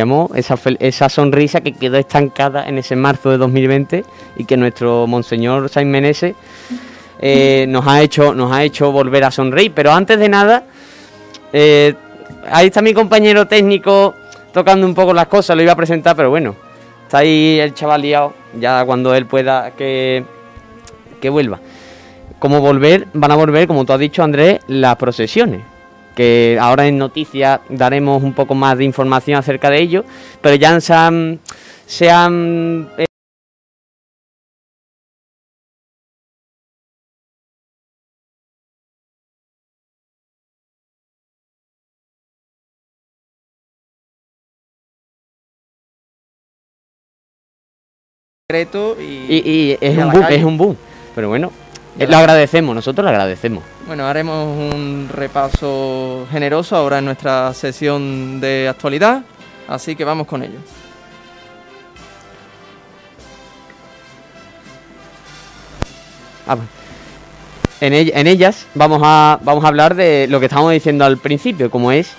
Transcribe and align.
llamó 0.00 0.30
esa, 0.34 0.58
esa 0.78 1.08
sonrisa 1.08 1.60
que 1.60 1.72
quedó 1.72 1.98
estancada 1.98 2.66
en 2.68 2.78
ese 2.78 2.96
marzo 2.96 3.30
de 3.30 3.38
2020 3.38 4.04
y 4.36 4.44
que 4.44 4.56
nuestro 4.56 5.06
monseñor 5.06 5.68
Saint 5.68 5.90
Menese 5.90 6.34
eh, 7.20 7.66
nos, 7.68 7.86
ha 7.86 8.00
hecho, 8.02 8.34
nos 8.34 8.50
ha 8.52 8.64
hecho 8.64 8.90
volver 8.92 9.24
a 9.24 9.30
sonreír. 9.30 9.72
Pero 9.74 9.92
antes 9.92 10.18
de 10.18 10.28
nada, 10.28 10.64
eh, 11.52 11.94
ahí 12.50 12.66
está 12.68 12.80
mi 12.82 12.94
compañero 12.94 13.46
técnico 13.46 14.14
tocando 14.52 14.86
un 14.86 14.94
poco 14.94 15.12
las 15.12 15.26
cosas, 15.26 15.56
lo 15.56 15.62
iba 15.62 15.72
a 15.72 15.76
presentar, 15.76 16.16
pero 16.16 16.30
bueno, 16.30 16.56
está 17.02 17.18
ahí 17.18 17.60
el 17.60 17.74
chaval 17.74 18.02
liado, 18.02 18.34
ya 18.58 18.84
cuando 18.84 19.14
él 19.14 19.26
pueda 19.26 19.72
que, 19.72 20.24
que 21.20 21.28
vuelva. 21.28 21.60
Como 22.38 22.60
volver, 22.60 23.06
van 23.12 23.30
a 23.30 23.36
volver, 23.36 23.68
como 23.68 23.84
tú 23.84 23.92
has 23.92 24.00
dicho 24.00 24.22
Andrés, 24.22 24.60
las 24.66 24.96
procesiones 24.96 25.69
que 26.20 26.58
ahora 26.60 26.86
en 26.86 26.98
noticias 26.98 27.60
daremos 27.70 28.22
un 28.22 28.34
poco 28.34 28.54
más 28.54 28.76
de 28.76 28.84
información 28.84 29.38
acerca 29.38 29.70
de 29.70 29.80
ello, 29.80 30.04
pero 30.42 30.54
ya 30.54 30.78
se 30.78 30.92
han, 30.92 31.40
se 31.86 32.10
han 32.10 32.90
eh, 32.98 33.06
y, 48.98 49.42
y, 49.50 49.78
es, 49.80 49.96
un 49.96 50.10
boom, 50.12 50.24
es 50.28 50.44
un 50.44 50.58
boom. 50.58 50.76
Pero 51.14 51.28
bueno, 51.30 51.50
lo 52.08 52.16
agradecemos, 52.16 52.74
nosotros 52.74 53.04
lo 53.04 53.10
agradecemos. 53.10 53.62
Bueno, 53.86 54.06
haremos 54.06 54.56
un 54.56 55.08
repaso 55.12 56.26
generoso 56.30 56.76
ahora 56.76 56.98
en 56.98 57.04
nuestra 57.04 57.52
sesión 57.52 58.40
de 58.40 58.68
actualidad, 58.68 59.22
así 59.68 59.94
que 59.94 60.04
vamos 60.04 60.26
con 60.26 60.42
ello. 60.42 60.58
Ah, 66.46 66.56
en, 67.80 68.26
ellas 68.26 68.66
vamos 68.74 69.00
a, 69.04 69.38
vamos 69.42 69.64
a 69.64 69.68
hablar 69.68 69.94
de 69.94 70.26
lo 70.28 70.40
que 70.40 70.46
estábamos 70.46 70.72
diciendo 70.72 71.04
al 71.04 71.18
principio, 71.18 71.70
como 71.70 71.92
es 71.92 72.12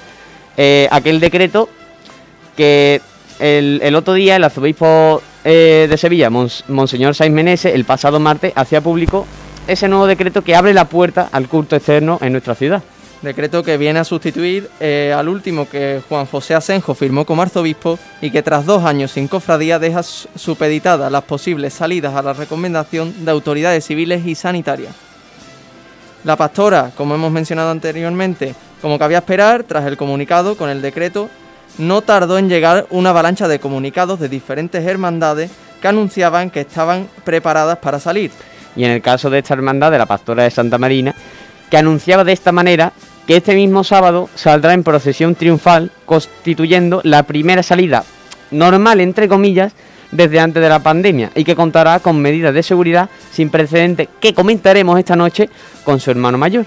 eh, 0.57 0.87
aquel 0.91 1.19
decreto 1.19 1.69
que 2.55 3.01
el, 3.39 3.95
otro 3.95 4.13
día 4.13 4.35
el 4.35 4.43
arzobispo 4.43 5.21
eh, 5.43 5.87
de 5.89 5.97
Sevilla, 5.97 6.29
Monseñor 6.29 7.15
Saiz 7.15 7.31
Menese, 7.31 7.73
el 7.73 7.85
pasado 7.85 8.19
martes, 8.19 8.53
hacía 8.55 8.81
público 8.81 9.25
ese 9.67 9.87
nuevo 9.87 10.07
decreto 10.07 10.43
que 10.43 10.55
abre 10.55 10.73
la 10.73 10.85
puerta 10.85 11.29
al 11.31 11.47
culto 11.47 11.75
externo 11.75 12.17
en 12.21 12.31
nuestra 12.31 12.55
ciudad. 12.55 12.83
Decreto 13.21 13.61
que 13.61 13.77
viene 13.77 13.99
a 13.99 14.03
sustituir 14.03 14.69
eh, 14.79 15.13
al 15.15 15.29
último 15.29 15.69
que 15.69 16.01
Juan 16.09 16.25
José 16.25 16.55
Asenjo 16.55 16.95
firmó 16.95 17.23
como 17.23 17.43
arzobispo 17.43 17.99
y 18.19 18.31
que 18.31 18.41
tras 18.41 18.65
dos 18.65 18.83
años 18.83 19.11
sin 19.11 19.27
cofradía 19.27 19.77
deja 19.77 20.01
supeditadas 20.01 21.11
las 21.11 21.23
posibles 21.23 21.75
salidas 21.75 22.15
a 22.15 22.23
la 22.23 22.33
recomendación 22.33 23.23
de 23.23 23.29
autoridades 23.29 23.85
civiles 23.85 24.25
y 24.25 24.33
sanitarias. 24.33 24.95
La 26.23 26.35
pastora, 26.35 26.91
como 26.97 27.13
hemos 27.13 27.31
mencionado 27.31 27.69
anteriormente, 27.69 28.55
como 28.81 28.97
cabía 28.97 29.19
esperar, 29.19 29.63
tras 29.63 29.85
el 29.85 29.97
comunicado 29.97 30.57
con 30.57 30.69
el 30.71 30.81
decreto, 30.81 31.29
no 31.77 32.01
tardó 32.01 32.39
en 32.39 32.49
llegar 32.49 32.87
una 32.89 33.11
avalancha 33.11 33.47
de 33.47 33.59
comunicados 33.59 34.19
de 34.19 34.29
diferentes 34.29 34.83
hermandades 34.83 35.51
que 35.79 35.87
anunciaban 35.87 36.49
que 36.49 36.61
estaban 36.61 37.07
preparadas 37.23 37.77
para 37.77 37.99
salir 37.99 38.31
y 38.75 38.83
en 38.83 38.91
el 38.91 39.01
caso 39.01 39.29
de 39.29 39.39
esta 39.39 39.53
hermandad 39.53 39.91
de 39.91 39.97
la 39.97 40.05
Pastora 40.05 40.43
de 40.43 40.51
Santa 40.51 40.77
Marina, 40.77 41.15
que 41.69 41.77
anunciaba 41.77 42.23
de 42.23 42.33
esta 42.33 42.51
manera 42.51 42.93
que 43.27 43.37
este 43.37 43.55
mismo 43.55 43.83
sábado 43.83 44.29
saldrá 44.35 44.73
en 44.73 44.83
procesión 44.83 45.35
triunfal, 45.35 45.91
constituyendo 46.05 47.01
la 47.03 47.23
primera 47.23 47.63
salida 47.63 48.03
normal, 48.51 48.99
entre 48.99 49.27
comillas, 49.27 49.73
desde 50.11 50.39
antes 50.39 50.61
de 50.61 50.69
la 50.69 50.79
pandemia 50.79 51.31
y 51.35 51.43
que 51.43 51.55
contará 51.55 51.99
con 51.99 52.21
medidas 52.21 52.53
de 52.53 52.63
seguridad 52.63 53.09
sin 53.31 53.49
precedentes 53.49 54.09
que 54.19 54.33
comentaremos 54.33 54.99
esta 54.99 55.15
noche 55.15 55.49
con 55.83 55.99
su 55.99 56.11
hermano 56.11 56.37
mayor. 56.37 56.65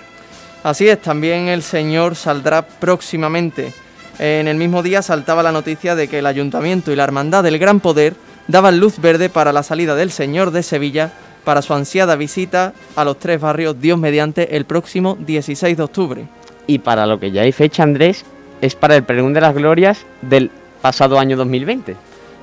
Así 0.62 0.88
es, 0.88 1.00
también 1.02 1.48
el 1.48 1.62
Señor 1.62 2.16
saldrá 2.16 2.66
próximamente. 2.66 3.74
En 4.18 4.48
el 4.48 4.56
mismo 4.56 4.82
día 4.82 5.02
saltaba 5.02 5.42
la 5.42 5.52
noticia 5.52 5.94
de 5.94 6.08
que 6.08 6.20
el 6.20 6.26
Ayuntamiento 6.26 6.90
y 6.90 6.96
la 6.96 7.04
Hermandad 7.04 7.42
del 7.42 7.58
Gran 7.58 7.80
Poder 7.80 8.14
daban 8.48 8.78
luz 8.78 8.98
verde 8.98 9.28
para 9.28 9.52
la 9.52 9.62
salida 9.62 9.94
del 9.94 10.10
Señor 10.10 10.50
de 10.50 10.62
Sevilla 10.62 11.12
para 11.44 11.62
su 11.62 11.74
ansiada 11.74 12.16
visita 12.16 12.72
a 12.96 13.04
los 13.04 13.18
tres 13.18 13.40
barrios 13.40 13.80
Dios 13.80 13.98
mediante 13.98 14.56
el 14.56 14.64
próximo 14.64 15.16
16 15.20 15.76
de 15.76 15.82
octubre. 15.82 16.24
Y 16.66 16.78
para 16.78 17.06
lo 17.06 17.20
que 17.20 17.30
ya 17.30 17.42
hay 17.42 17.52
fecha, 17.52 17.82
Andrés, 17.82 18.24
es 18.60 18.74
para 18.74 18.96
el 18.96 19.04
pregón 19.04 19.34
de 19.34 19.40
las 19.40 19.54
glorias 19.54 20.06
del 20.22 20.50
pasado 20.80 21.18
año 21.18 21.36
2020. 21.36 21.96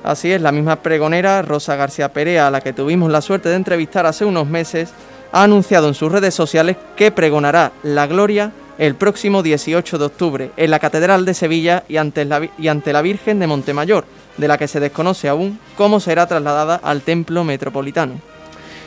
Así 0.04 0.32
es, 0.32 0.40
la 0.40 0.52
misma 0.52 0.76
pregonera, 0.76 1.42
Rosa 1.42 1.76
García 1.76 2.12
Perea, 2.12 2.48
a 2.48 2.50
la 2.50 2.60
que 2.60 2.72
tuvimos 2.72 3.10
la 3.10 3.20
suerte 3.20 3.48
de 3.48 3.56
entrevistar 3.56 4.06
hace 4.06 4.24
unos 4.24 4.48
meses, 4.48 4.92
ha 5.32 5.44
anunciado 5.44 5.88
en 5.88 5.94
sus 5.94 6.10
redes 6.10 6.34
sociales 6.34 6.76
que 6.96 7.10
pregonará 7.10 7.72
la 7.82 8.06
gloria 8.06 8.52
el 8.78 8.94
próximo 8.94 9.42
18 9.42 9.98
de 9.98 10.04
octubre 10.04 10.50
en 10.56 10.70
la 10.70 10.78
Catedral 10.78 11.24
de 11.24 11.34
Sevilla 11.34 11.84
y 11.88 11.98
ante 11.98 12.24
la, 12.24 12.48
y 12.58 12.68
ante 12.68 12.92
la 12.92 13.02
Virgen 13.02 13.38
de 13.38 13.46
Montemayor, 13.46 14.04
de 14.36 14.48
la 14.48 14.58
que 14.58 14.68
se 14.68 14.80
desconoce 14.80 15.28
aún 15.28 15.58
cómo 15.76 16.00
será 16.00 16.26
trasladada 16.26 16.76
al 16.82 17.02
Templo 17.02 17.44
Metropolitano. 17.44 18.31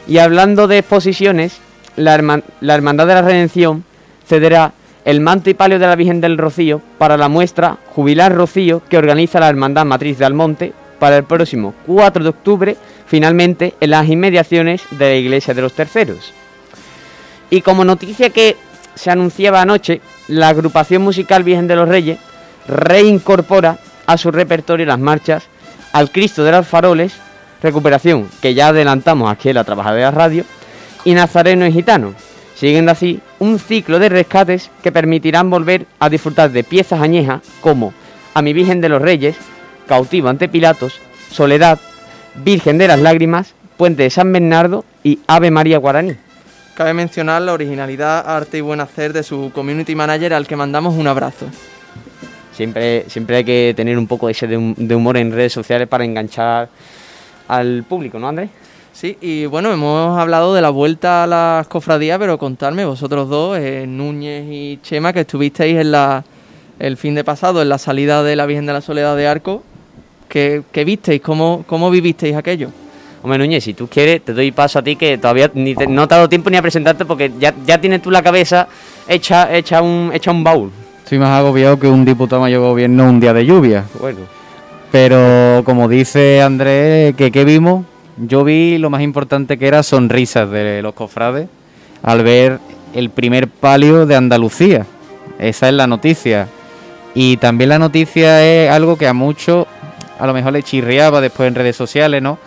Y 0.07 0.19
hablando 0.19 0.67
de 0.67 0.79
exposiciones, 0.79 1.59
la, 1.95 2.13
Hermandad 2.13 3.07
de 3.07 3.13
la 3.13 3.21
Redención 3.21 3.83
cederá 4.27 4.73
el 5.03 5.21
manto 5.21 5.49
y 5.49 5.53
palio 5.53 5.79
de 5.79 5.87
la 5.87 5.95
Virgen 5.95 6.21
del 6.21 6.37
Rocío 6.37 6.81
para 6.97 7.17
la 7.17 7.29
muestra 7.29 7.77
Jubilar 7.93 8.33
Rocío 8.33 8.81
que 8.89 8.97
organiza 8.97 9.39
la 9.39 9.49
Hermandad 9.49 9.85
Matriz 9.85 10.17
de 10.17 10.25
Almonte 10.25 10.73
para 10.99 11.17
el 11.17 11.23
próximo 11.23 11.73
4 11.85 12.23
de 12.23 12.29
octubre, 12.29 12.77
finalmente 13.05 13.75
en 13.79 13.91
las 13.91 14.07
inmediaciones 14.07 14.83
de 14.91 15.09
la 15.09 15.15
Iglesia 15.15 15.53
de 15.53 15.61
los 15.61 15.73
Terceros. 15.73 16.33
Y 17.49 17.61
como 17.61 17.85
noticia 17.85 18.29
que 18.29 18.55
se 18.95 19.11
anunciaba 19.11 19.61
anoche, 19.61 20.01
la 20.27 20.49
agrupación 20.49 21.03
musical 21.03 21.43
Virgen 21.43 21.67
de 21.67 21.75
los 21.75 21.89
Reyes 21.89 22.17
reincorpora 22.67 23.77
a 24.07 24.17
su 24.17 24.31
repertorio 24.31 24.85
las 24.85 24.99
marchas 24.99 25.43
al 25.93 26.11
Cristo 26.11 26.43
de 26.43 26.51
los 26.51 26.67
Faroles 26.67 27.13
recuperación 27.61 28.29
que 28.41 28.53
ya 28.53 28.69
adelantamos 28.69 29.31
aquí 29.31 29.49
en 29.49 29.55
la 29.55 29.63
Trabajadora 29.63 30.11
Radio, 30.11 30.45
y 31.05 31.13
Nazareno 31.13 31.65
y 31.65 31.71
Gitano, 31.71 32.13
siguiendo 32.55 32.91
así 32.91 33.21
un 33.39 33.59
ciclo 33.59 33.99
de 33.99 34.09
rescates 34.09 34.71
que 34.83 34.91
permitirán 34.91 35.49
volver 35.49 35.85
a 35.99 36.09
disfrutar 36.09 36.51
de 36.51 36.63
piezas 36.63 37.01
añejas 37.01 37.41
como 37.61 37.93
A 38.33 38.41
mi 38.41 38.53
Virgen 38.53 38.81
de 38.81 38.89
los 38.89 39.01
Reyes, 39.01 39.37
Cautivo 39.87 40.29
ante 40.29 40.49
Pilatos, 40.49 40.99
Soledad, 41.29 41.79
Virgen 42.43 42.77
de 42.77 42.87
las 42.87 42.99
Lágrimas, 42.99 43.53
Puente 43.77 44.03
de 44.03 44.09
San 44.09 44.33
Bernardo 44.33 44.83
y 45.03 45.19
Ave 45.27 45.51
María 45.51 45.77
Guaraní. 45.77 46.15
Cabe 46.75 46.93
mencionar 46.93 47.41
la 47.41 47.53
originalidad, 47.53 48.27
arte 48.27 48.57
y 48.57 48.61
buen 48.61 48.81
hacer 48.81 49.13
de 49.13 49.23
su 49.23 49.51
community 49.53 49.95
manager 49.95 50.33
al 50.33 50.47
que 50.47 50.55
mandamos 50.55 50.95
un 50.95 51.07
abrazo. 51.07 51.45
Siempre, 52.53 53.05
siempre 53.09 53.37
hay 53.37 53.43
que 53.43 53.73
tener 53.75 53.97
un 53.97 54.07
poco 54.07 54.29
ese 54.29 54.47
de 54.47 54.95
humor 54.95 55.17
en 55.17 55.31
redes 55.31 55.53
sociales 55.53 55.87
para 55.87 56.03
enganchar 56.03 56.69
al 57.47 57.83
público, 57.87 58.19
¿no, 58.19 58.27
Andrés? 58.27 58.49
Sí, 58.93 59.17
y 59.19 59.45
bueno, 59.45 59.73
hemos 59.73 60.17
hablado 60.17 60.53
de 60.53 60.61
la 60.61 60.69
vuelta 60.69 61.23
a 61.23 61.27
las 61.27 61.67
cofradías, 61.67 62.17
pero 62.17 62.37
contarme 62.37 62.85
vosotros 62.85 63.27
dos, 63.27 63.57
eh, 63.57 63.85
Núñez 63.85 64.45
y 64.49 64.79
Chema, 64.81 65.11
que 65.11 65.21
estuvisteis 65.21 65.77
en 65.77 65.91
la, 65.91 66.23
el 66.79 66.95
fin 66.95 67.13
de 67.13 67.25
pasado 67.25 67.61
en 67.61 67.67
la 67.67 67.77
salida 67.77 68.23
de 68.23 68.37
la 68.37 68.45
Virgen 68.45 68.65
de 68.65 68.71
la 68.71 68.79
Soledad 68.79 69.17
de 69.17 69.27
Arco, 69.27 69.63
¿qué, 70.29 70.63
visteis? 70.85 71.21
¿Cómo, 71.21 71.65
¿Cómo 71.67 71.91
vivisteis 71.91 72.35
aquello? 72.35 72.69
Hombre, 73.21 73.39
Núñez, 73.39 73.63
si 73.63 73.73
tú 73.73 73.87
quieres, 73.87 74.23
te 74.23 74.33
doy 74.33 74.51
paso 74.51 74.79
a 74.79 74.81
ti, 74.81 74.95
que 74.95 75.17
todavía 75.17 75.51
ni 75.53 75.73
no 75.73 76.07
te 76.07 76.13
ha 76.13 76.17
dado 76.17 76.29
tiempo 76.29 76.49
ni 76.49 76.57
a 76.57 76.61
presentarte 76.61 77.05
porque 77.05 77.31
ya, 77.37 77.53
ya 77.65 77.81
tienes 77.81 78.01
tú 78.01 78.11
la 78.11 78.21
cabeza 78.21 78.67
hecha, 79.07 79.53
hecha, 79.53 79.81
un, 79.81 80.11
hecha 80.13 80.31
un 80.31 80.43
baúl. 80.43 80.71
Estoy 81.03 81.19
más 81.19 81.37
agobiado 81.37 81.77
que 81.79 81.87
un 81.87 82.05
diputado 82.05 82.41
mayor 82.41 82.61
gobierno 82.61 83.09
un 83.09 83.19
día 83.19 83.33
de 83.33 83.45
lluvia. 83.45 83.83
Bueno. 83.99 84.34
Pero 84.97 85.63
como 85.65 85.89
dice 85.89 86.41
Andrés, 86.41 87.15
que 87.17 87.29
qué 87.29 87.43
vimos, 87.43 87.85
yo 88.15 88.45
vi 88.45 88.77
lo 88.77 88.89
más 88.89 89.01
importante 89.01 89.57
que 89.57 89.67
era 89.67 89.83
sonrisas 89.83 90.49
de 90.49 90.81
los 90.81 90.93
cofrades 90.93 91.49
al 92.01 92.23
ver 92.23 92.59
el 92.93 93.09
primer 93.09 93.49
palio 93.49 94.05
de 94.05 94.15
Andalucía. 94.15 94.85
Esa 95.37 95.67
es 95.67 95.73
la 95.73 95.85
noticia. 95.85 96.47
Y 97.13 97.35
también 97.35 97.71
la 97.71 97.77
noticia 97.77 98.41
es 98.45 98.71
algo 98.71 98.97
que 98.97 99.05
a 99.05 99.13
muchos 99.13 99.67
a 100.17 100.25
lo 100.25 100.33
mejor 100.33 100.53
le 100.53 100.63
chirriaba 100.63 101.19
después 101.19 101.49
en 101.49 101.55
redes 101.55 101.75
sociales, 101.75 102.21
¿no? 102.21 102.39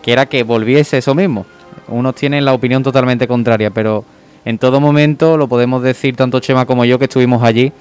Que 0.00 0.12
era 0.12 0.26
que 0.26 0.44
volviese 0.44 0.98
eso 0.98 1.12
mismo. 1.12 1.44
Unos 1.88 2.14
tienen 2.14 2.44
la 2.44 2.52
opinión 2.52 2.84
totalmente 2.84 3.26
contraria, 3.26 3.70
pero 3.70 4.04
en 4.44 4.58
todo 4.58 4.80
momento, 4.80 5.36
lo 5.36 5.48
podemos 5.48 5.82
decir 5.82 6.14
tanto 6.14 6.38
Chema 6.38 6.66
como 6.66 6.84
yo 6.84 7.00
que 7.00 7.06
estuvimos 7.06 7.42
allí, 7.42 7.72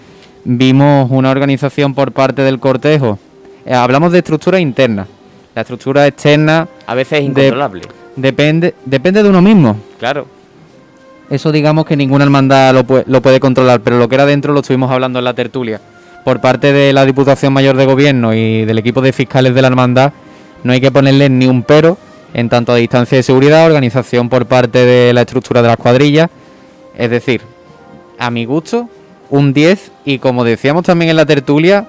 vimos 0.45 1.11
una 1.11 1.29
organización 1.29 1.93
por 1.93 2.11
parte 2.11 2.41
del 2.41 2.59
cortejo 2.59 3.19
hablamos 3.73 4.11
de 4.11 4.19
estructura 4.19 4.59
interna. 4.59 5.07
La 5.53 5.61
estructura 5.61 6.05
externa... 6.07 6.67
A 6.85 6.95
veces 6.95 7.19
es 7.19 7.25
incontrolable. 7.25 7.81
depende, 8.15 8.75
depende 8.85 9.23
de 9.23 9.29
uno 9.29 9.41
mismo. 9.41 9.77
Claro. 9.99 10.27
Eso 11.29 11.51
digamos 11.51 11.85
que 11.85 11.95
ninguna 11.95 12.23
hermandad 12.23 12.73
lo 12.73 12.83
puede, 12.83 13.05
lo 13.07 13.21
puede 13.21 13.39
controlar, 13.39 13.81
pero 13.81 13.97
lo 13.97 14.07
que 14.07 14.15
era 14.15 14.25
dentro 14.25 14.53
lo 14.53 14.59
estuvimos 14.59 14.91
hablando 14.91 15.19
en 15.19 15.25
la 15.25 15.33
tertulia. 15.33 15.79
por 16.23 16.41
parte 16.41 16.73
de 16.73 16.91
la 16.91 17.05
Diputación 17.05 17.53
Mayor 17.53 17.77
de 17.77 17.85
Gobierno 17.85 18.33
y 18.33 18.65
del 18.65 18.79
equipo 18.79 18.99
de 18.99 19.13
fiscales 19.13 19.53
de 19.53 19.61
la 19.61 19.67
hermandad, 19.67 20.11
no 20.63 20.73
hay 20.73 20.81
que 20.81 20.91
ponerle 20.91 21.29
ni 21.29 21.45
un 21.45 21.61
pero 21.61 21.97
en 22.33 22.49
tanto 22.49 22.73
a 22.73 22.75
distancia 22.75 23.17
de 23.17 23.23
seguridad, 23.23 23.65
organización 23.65 24.27
por 24.27 24.45
parte 24.45 24.85
de 24.85 25.13
la 25.13 25.21
estructura 25.21 25.61
de 25.61 25.69
las 25.69 25.77
cuadrillas. 25.77 26.29
Es 26.97 27.09
decir, 27.09 27.41
a 28.17 28.29
mi 28.29 28.43
gusto, 28.45 28.89
un 29.29 29.53
10 29.53 29.91
y 30.03 30.19
como 30.19 30.43
decíamos 30.43 30.83
también 30.83 31.11
en 31.11 31.15
la 31.15 31.25
tertulia, 31.25 31.87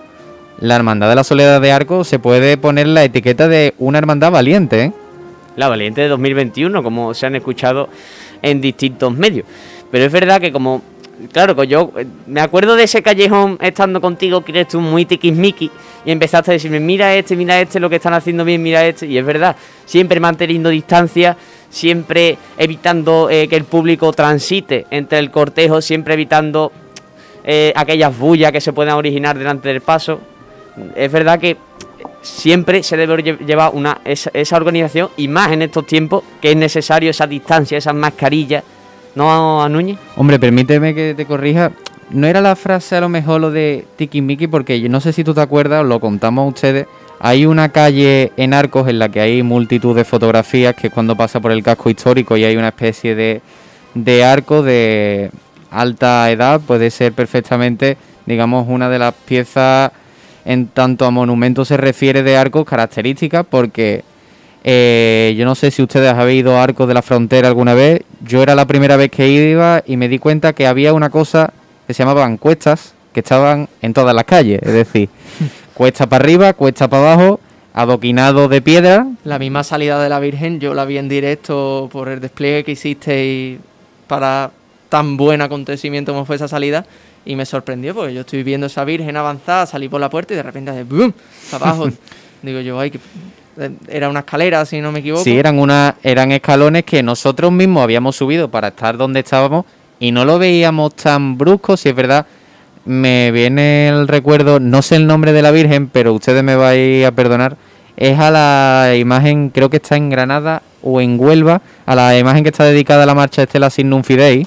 la 0.58 0.76
Hermandad 0.76 1.08
de 1.08 1.14
la 1.14 1.25
Soledad 1.25 1.61
de 1.61 1.73
Arco 1.73 2.05
se 2.05 2.19
puede 2.19 2.56
poner 2.56 2.87
la 2.87 3.05
etiqueta 3.05 3.49
de 3.49 3.75
una 3.79 3.99
hermandad 3.99 4.31
valiente. 4.31 4.85
¿eh? 4.85 4.93
La 5.56 5.69
valiente 5.69 6.00
de 6.00 6.08
2021, 6.08 6.82
como 6.82 7.14
se 7.14 7.26
han 7.26 7.37
escuchado 7.37 7.88
en 8.43 8.61
distintos 8.61 9.14
medios. 9.14 9.47
Pero 9.91 10.05
es 10.05 10.12
verdad 10.12 10.41
que 10.41 10.53
como 10.53 10.82
claro, 11.32 11.62
yo 11.64 11.93
eh, 11.97 12.06
me 12.26 12.41
acuerdo 12.41 12.76
de 12.76 12.85
ese 12.85 13.03
callejón 13.03 13.58
estando 13.61 14.00
contigo, 14.00 14.43
que 14.43 14.53
eres 14.53 14.69
tú 14.69 14.81
muy 14.81 15.05
tiquismiqui, 15.05 15.70
y 16.05 16.11
empezaste 16.11 16.53
a 16.53 16.55
decirme, 16.55 16.81
mira 16.81 17.14
este, 17.14 17.37
mira 17.37 17.61
este, 17.61 17.81
lo 17.81 17.91
que 17.91 17.97
están 17.97 18.14
haciendo 18.14 18.44
bien, 18.44 18.62
mira 18.62 18.87
este, 18.87 19.06
y 19.06 19.19
es 19.19 19.25
verdad, 19.25 19.56
siempre 19.85 20.20
manteniendo 20.20 20.70
distancia, 20.70 21.37
siempre 21.69 22.38
evitando 22.56 23.29
eh, 23.31 23.49
que 23.49 23.56
el 23.56 23.64
público 23.64 24.12
transite 24.12 24.87
entre 24.91 25.19
el 25.19 25.31
cortejo, 25.31 25.81
siempre 25.81 26.14
evitando 26.14 26.73
aquellas 27.76 28.19
bullas 28.19 28.50
que 28.50 28.61
se 28.61 28.73
puedan 28.73 28.97
originar 28.97 29.38
delante 29.38 29.69
del 29.69 29.81
paso. 29.81 30.20
Es 30.94 31.11
verdad 31.11 31.38
que 31.38 31.56
siempre 32.23 32.82
se 32.82 32.96
debe 32.96 33.23
llevar 33.23 33.70
una, 33.75 34.00
esa, 34.05 34.31
esa 34.34 34.56
organización, 34.56 35.11
y 35.17 35.28
más 35.28 35.52
en 35.52 35.62
estos 35.62 35.87
tiempos, 35.87 36.25
que 36.40 36.50
es 36.50 36.56
necesario 36.56 37.11
esa 37.11 37.26
distancia, 37.26 37.78
esas 37.78 37.94
mascarillas, 37.94 38.64
¿No 39.17 39.62
a 39.62 39.69
Núñez? 39.70 39.99
Hombre, 40.17 40.38
permíteme 40.38 40.94
que 40.94 41.14
te 41.14 41.25
corrija. 41.25 41.73
No 42.11 42.26
era 42.26 42.43
la 42.43 42.55
frase 42.55 42.96
a 42.96 43.00
lo 43.00 43.08
mejor 43.08 43.40
lo 43.40 43.50
de 43.50 43.87
Tiki 43.96 44.20
Miki, 44.20 44.46
porque 44.46 44.78
yo 44.78 44.90
no 44.90 45.00
sé 45.00 45.12
si 45.14 45.25
tú 45.25 45.32
te 45.32 45.40
acuerdas, 45.40 45.84
lo 45.87 45.99
contamos 46.00 46.44
a 46.44 46.49
ustedes. 46.49 46.87
Hay 47.19 47.46
una 47.46 47.70
calle 47.70 48.32
en 48.37 48.52
Arcos 48.52 48.88
en 48.88 48.99
la 48.99 49.08
que 49.08 49.20
hay 49.20 49.43
multitud 49.43 49.96
de 49.96 50.05
fotografías, 50.05 50.75
que 50.76 50.88
es 50.88 50.93
cuando 50.93 51.17
pasa 51.17 51.40
por 51.40 51.50
el 51.50 51.62
casco 51.62 51.88
histórico 51.88 52.37
y 52.37 52.44
hay 52.44 52.56
una 52.56 52.69
especie 52.69 53.14
de, 53.14 53.40
de 53.94 54.23
arco 54.23 54.62
de 54.62 55.31
alta 55.70 56.31
edad, 56.31 56.61
puede 56.61 56.90
ser 56.90 57.14
perfectamente, 57.14 57.96
digamos, 58.26 58.67
una 58.69 58.90
de 58.90 58.99
las 58.99 59.14
piezas 59.14 59.93
en 60.47 60.69
tanto 60.69 61.05
a 61.05 61.11
monumentos 61.11 61.69
se 61.69 61.77
refiere 61.77 62.23
de 62.23 62.37
arcos 62.37 62.65
características, 62.65 63.45
porque 63.45 64.05
eh, 64.63 65.35
yo 65.37 65.45
no 65.45 65.55
sé 65.55 65.71
si 65.71 65.83
ustedes 65.83 66.13
habéis 66.13 66.41
ido 66.41 66.57
a 66.57 66.63
Arcos 66.63 66.89
de 66.89 66.95
la 66.95 67.03
Frontera 67.03 67.49
alguna 67.49 67.75
vez. 67.75 68.03
Yo 68.25 68.43
era 68.43 68.55
la 68.55 68.67
primera 68.67 68.97
vez 68.97 69.11
que 69.11 69.29
iba 69.29 69.83
y 69.87 69.97
me 69.97 70.09
di 70.09 70.19
cuenta 70.19 70.53
que 70.55 70.67
había 70.67 70.93
una 70.93 71.11
cosa 71.11 71.53
que 71.87 71.95
se 71.95 72.03
llamaban 72.03 72.37
cuestas 72.37 72.95
que 73.13 73.21
estaban 73.21 73.69
en 73.81 73.95
todas 73.95 74.15
las 74.15 74.25
calles. 74.25 74.61
Es 74.63 74.73
decir, 74.73 75.09
cuesta 75.75 76.09
para 76.09 76.25
arriba, 76.25 76.53
cuesta 76.53 76.89
para 76.89 77.13
abajo, 77.13 77.41
adoquinado 77.75 78.49
de 78.49 78.61
piedra. 78.61 79.07
La 79.25 79.39
misma 79.39 79.63
salida 79.65 80.03
de 80.03 80.09
la 80.09 80.19
Virgen, 80.21 80.59
yo 80.59 80.75
la 80.75 80.85
vi 80.85 80.99
en 80.99 81.09
directo 81.09 81.89
por 81.93 82.09
el 82.09 82.21
despliegue 82.21 82.65
que 82.65 82.73
hiciste 82.73 83.25
y 83.25 83.61
para 84.07 84.51
tan 84.89 85.17
buen 85.17 85.43
acontecimiento 85.43 86.13
como 86.13 86.25
fue 86.25 86.37
esa 86.37 86.49
salida. 86.49 86.85
Y 87.26 87.37
me 87.37 87.44
sorprendió 87.44 87.94
porque 87.94 88.14
yo 88.14 88.23
estoy 88.23 88.43
viendo 88.43 88.69
esa 88.69 88.84
Virgen 88.84 89.17
avanzada, 89.17 89.67
salí 89.67 89.88
por 89.88 90.00
la 90.00 90.08
puerta 90.08 90.32
y 90.32 90.37
de 90.37 90.43
repente, 90.43 90.84
¡boom! 90.84 91.12
abajo. 91.52 91.88
Digo 92.43 92.61
yo, 92.61 92.78
ay, 92.78 92.93
que 92.93 93.00
era 93.88 94.08
una 94.08 94.20
escalera, 94.20 94.64
si 94.64 94.81
no 94.81 94.93
me 94.93 95.00
equivoco. 95.00 95.25
Sí, 95.25 95.37
eran, 95.37 95.58
una, 95.58 95.96
eran 96.02 96.32
escalones 96.32 96.84
que 96.84 97.02
nosotros 97.02 97.50
mismos 97.52 97.82
habíamos 97.82 98.17
subido 98.17 98.50
para 98.50 98.69
estar 98.69 98.96
donde 98.96 99.20
estábamos 99.20 99.64
y 99.99 100.12
no 100.12 100.25
lo 100.25 100.38
veíamos 100.38 100.94
tan 100.94 101.38
brusco, 101.38 101.76
si 101.76 101.88
es 101.88 101.94
verdad. 101.94 102.26
Me 102.84 103.32
viene 103.32 103.88
el 103.88 104.06
recuerdo, 104.06 104.61
no 104.61 104.82
sé 104.82 104.96
el 104.96 105.06
nombre 105.06 105.32
de 105.32 105.43
la 105.43 105.50
Virgen, 105.50 105.88
pero 105.88 106.12
ustedes 106.12 106.43
me 106.44 106.55
vais 106.55 107.05
a 107.05 107.11
perdonar. 107.11 107.56
Es 107.96 108.19
a 108.19 108.31
la 108.31 108.94
imagen, 108.96 109.50
creo 109.50 109.70
que 109.70 109.78
está 109.78 109.96
en 109.96 110.11
Granada 110.11 110.62
o 110.82 111.00
en 111.00 111.19
Huelva, 111.19 111.62
a 111.87 111.94
la 111.94 112.17
imagen 112.17 112.44
que 112.44 112.50
está 112.50 112.64
dedicada 112.64 113.02
a 113.02 113.06
la 113.06 113.14
marcha 113.14 113.43
Estela 113.43 113.70
Signum 113.70 114.02
Fidei, 114.05 114.46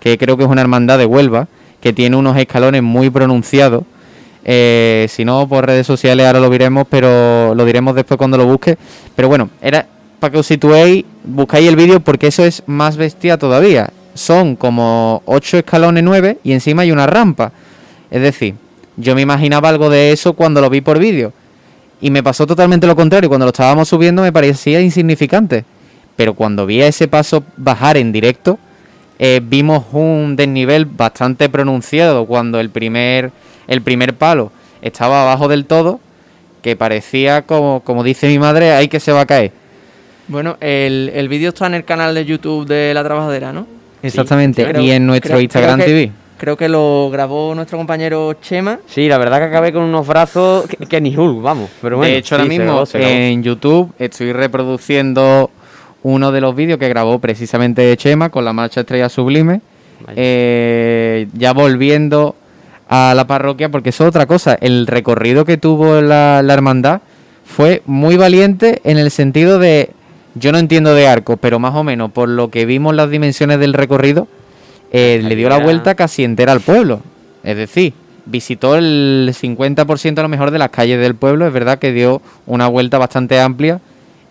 que 0.00 0.18
creo 0.18 0.36
que 0.36 0.44
es 0.44 0.50
una 0.50 0.60
hermandad 0.60 0.98
de 0.98 1.06
Huelva, 1.06 1.48
que 1.84 1.92
tiene 1.92 2.16
unos 2.16 2.34
escalones 2.38 2.82
muy 2.82 3.10
pronunciados 3.10 3.84
eh, 4.42 5.04
si 5.10 5.22
no, 5.22 5.46
por 5.46 5.66
redes 5.66 5.86
sociales 5.86 6.26
ahora 6.26 6.40
lo 6.40 6.48
diremos, 6.48 6.86
pero 6.88 7.54
lo 7.54 7.62
diremos 7.66 7.94
después 7.94 8.16
cuando 8.16 8.38
lo 8.38 8.46
busque. 8.46 8.78
Pero 9.14 9.28
bueno, 9.28 9.50
era 9.60 9.86
para 10.18 10.32
que 10.32 10.38
os 10.38 10.46
situéis, 10.46 11.04
buscáis 11.24 11.68
el 11.68 11.76
vídeo 11.76 12.00
porque 12.00 12.28
eso 12.28 12.42
es 12.42 12.62
más 12.64 12.96
bestia 12.96 13.36
todavía. 13.36 13.90
Son 14.14 14.56
como 14.56 15.20
8 15.26 15.58
escalones 15.58 16.02
9 16.02 16.38
y 16.42 16.52
encima 16.52 16.82
hay 16.82 16.90
una 16.90 17.06
rampa. 17.06 17.52
Es 18.10 18.22
decir, 18.22 18.54
yo 18.96 19.14
me 19.14 19.20
imaginaba 19.20 19.68
algo 19.68 19.90
de 19.90 20.12
eso 20.12 20.32
cuando 20.32 20.62
lo 20.62 20.70
vi 20.70 20.80
por 20.80 20.98
vídeo. 20.98 21.34
Y 22.00 22.10
me 22.10 22.22
pasó 22.22 22.46
totalmente 22.46 22.86
lo 22.86 22.96
contrario. 22.96 23.28
Cuando 23.28 23.44
lo 23.44 23.50
estábamos 23.50 23.88
subiendo 23.88 24.22
me 24.22 24.32
parecía 24.32 24.80
insignificante. 24.80 25.66
Pero 26.16 26.32
cuando 26.32 26.64
vi 26.64 26.80
a 26.80 26.86
ese 26.86 27.08
paso 27.08 27.44
bajar 27.58 27.98
en 27.98 28.10
directo, 28.10 28.58
eh, 29.18 29.40
vimos 29.42 29.84
un 29.92 30.36
desnivel 30.36 30.86
bastante 30.86 31.48
pronunciado 31.48 32.26
cuando 32.26 32.60
el 32.60 32.70
primer 32.70 33.32
el 33.66 33.82
primer 33.82 34.14
palo 34.14 34.52
estaba 34.82 35.22
abajo 35.22 35.48
del 35.48 35.64
todo, 35.64 36.00
que 36.62 36.76
parecía 36.76 37.42
como, 37.42 37.80
como 37.80 38.04
dice 38.04 38.28
mi 38.28 38.38
madre, 38.38 38.72
ahí 38.72 38.88
que 38.88 39.00
se 39.00 39.12
va 39.12 39.22
a 39.22 39.26
caer. 39.26 39.52
Bueno, 40.28 40.56
el, 40.60 41.10
el 41.14 41.28
vídeo 41.28 41.50
está 41.50 41.66
en 41.66 41.74
el 41.74 41.84
canal 41.84 42.14
de 42.14 42.24
YouTube 42.24 42.66
de 42.66 42.92
La 42.94 43.02
Trabajadera, 43.02 43.52
¿no? 43.52 43.66
Exactamente, 44.02 44.66
y 44.80 44.90
en 44.90 45.06
nuestro 45.06 45.40
Instagram 45.40 45.80
TV. 45.80 46.12
Creo 46.36 46.56
que 46.56 46.68
lo 46.68 47.08
grabó 47.10 47.54
nuestro 47.54 47.78
compañero 47.78 48.34
Chema. 48.34 48.80
Sí, 48.86 49.08
la 49.08 49.16
verdad 49.16 49.38
que 49.38 49.44
acabé 49.44 49.72
con 49.72 49.82
unos 49.82 50.06
brazos 50.06 50.66
que, 50.66 51.00
ni 51.00 51.16
Hulk, 51.16 51.40
vamos. 51.40 51.70
Pero 51.80 51.96
bueno, 51.96 52.12
de 52.12 52.18
hecho, 52.18 52.34
ahora 52.34 52.46
mismo 52.46 52.84
en 52.92 53.42
YouTube 53.42 53.92
estoy 53.98 54.32
reproduciendo 54.32 55.50
uno 56.04 56.32
de 56.32 56.40
los 56.40 56.54
vídeos 56.54 56.78
que 56.78 56.88
grabó 56.88 57.18
precisamente 57.18 57.96
Chema 57.96 58.28
con 58.28 58.44
la 58.44 58.52
marcha 58.52 58.80
Estrella 58.80 59.08
Sublime. 59.08 59.60
Eh, 60.14 61.26
ya 61.32 61.52
volviendo 61.54 62.36
a 62.88 63.14
la 63.16 63.26
parroquia, 63.26 63.70
porque 63.70 63.88
eso 63.88 64.04
es 64.04 64.08
otra 64.08 64.26
cosa. 64.26 64.56
El 64.60 64.86
recorrido 64.86 65.46
que 65.46 65.56
tuvo 65.56 66.02
la, 66.02 66.44
hermandad 66.46 67.00
fue 67.44 67.82
muy 67.86 68.18
valiente 68.18 68.82
en 68.84 68.98
el 68.98 69.10
sentido 69.10 69.58
de, 69.58 69.90
yo 70.34 70.52
no 70.52 70.58
entiendo 70.58 70.94
de 70.94 71.08
arco, 71.08 71.38
pero 71.38 71.58
más 71.58 71.74
o 71.74 71.82
menos 71.82 72.12
por 72.12 72.28
lo 72.28 72.50
que 72.50 72.66
vimos 72.66 72.94
las 72.94 73.08
dimensiones 73.08 73.58
del 73.58 73.72
recorrido, 73.72 74.28
eh, 74.92 75.20
le 75.24 75.34
dio 75.36 75.48
la 75.48 75.58
vuelta 75.58 75.94
casi 75.94 76.22
entera 76.22 76.52
al 76.52 76.60
pueblo. 76.60 77.00
Es 77.42 77.56
decir, 77.56 77.94
visitó 78.26 78.76
el 78.76 79.34
50% 79.34 80.18
a 80.18 80.22
lo 80.22 80.28
mejor 80.28 80.50
de 80.50 80.58
las 80.58 80.68
calles 80.68 81.00
del 81.00 81.14
pueblo. 81.14 81.46
Es 81.46 81.52
verdad 81.52 81.78
que 81.78 81.92
dio 81.92 82.20
una 82.44 82.68
vuelta 82.68 82.98
bastante 82.98 83.40
amplia 83.40 83.80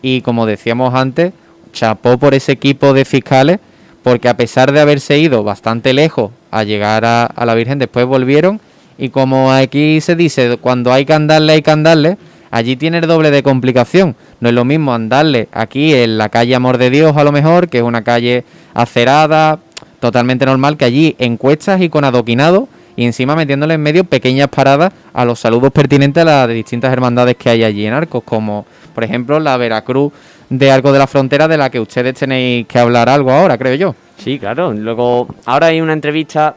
y 0.04 0.22
como 0.22 0.46
decíamos 0.46 0.94
antes, 0.94 1.34
chapó 1.74 2.18
por 2.18 2.34
ese 2.34 2.54
equipo 2.54 2.94
de 2.94 3.04
fiscales 3.04 3.60
porque 4.04 4.30
a 4.30 4.38
pesar 4.38 4.72
de 4.72 4.82
haberse 4.82 5.18
ido 5.18 5.44
bastante 5.44 5.94
lejos 5.94 6.32
a 6.52 6.64
llegar 6.64 7.06
a, 7.06 7.46
la 7.46 7.56
Virgen, 7.56 7.80
después 7.80 8.06
volvieron 8.06 8.60
y 8.98 9.10
como 9.10 9.52
aquí 9.52 10.02
se 10.02 10.16
dice, 10.16 10.58
cuando 10.58 10.94
hay 10.94 11.06
que 11.06 11.14
andarle, 11.14 11.54
hay 11.54 11.62
que 11.62 11.72
andarle, 11.72 12.18
allí 12.52 12.76
tiene 12.76 13.00
el 13.00 13.08
doble 13.08 13.32
de 13.32 13.42
complicación. 13.42 14.16
No 14.40 14.50
es 14.50 14.56
lo 14.56 14.66
mismo 14.66 14.94
andarle 14.94 15.48
aquí 15.52 15.96
en 15.96 16.18
la 16.18 16.30
calle 16.30 16.54
Amor 16.54 16.78
de 16.78 16.90
Dios 16.90 17.18
a 17.18 17.24
lo 17.24 17.32
mejor, 17.32 17.70
que 17.70 17.80
es 17.80 17.84
una 17.84 18.04
calle 18.04 18.44
acerada, 18.74 19.60
totalmente 20.00 20.46
normal, 20.46 20.78
que 20.78 20.86
allí 20.86 21.16
en 21.18 21.38
cuestas 21.38 21.82
y 21.82 21.90
con 21.90 22.04
adoquinado 22.04 22.68
y 22.96 23.06
encima 23.06 23.36
metiéndole 23.36 23.74
en 23.74 23.82
medio 23.82 24.04
pequeñas 24.04 24.50
paradas 24.50 24.94
a 25.14 25.26
los 25.26 25.40
saludos 25.40 25.72
pertinentes 25.72 26.22
a 26.22 26.26
las 26.26 26.50
distintas 26.50 26.94
hermandades 26.94 27.36
que 27.38 27.50
hay 27.50 27.64
allí 27.64 27.86
en 27.86 27.94
Arcos, 27.94 28.24
como 28.24 28.66
por 28.94 29.04
ejemplo 29.04 29.40
la 29.40 29.58
Veracruz 29.58 30.12
de 30.58 30.72
algo 30.72 30.92
de 30.92 31.00
la 31.00 31.08
Frontera 31.08 31.48
de 31.48 31.58
la 31.58 31.70
que 31.70 31.80
ustedes 31.80 32.14
tenéis 32.14 32.68
que 32.68 32.78
hablar 32.78 33.10
algo 33.10 33.32
ahora, 33.32 33.58
creo 33.58 33.74
yo. 33.74 33.96
Sí, 34.18 34.38
claro. 34.38 34.72
Luego, 34.72 35.28
ahora 35.46 35.68
hay 35.68 35.82
una 35.82 35.94
entrevista 35.94 36.56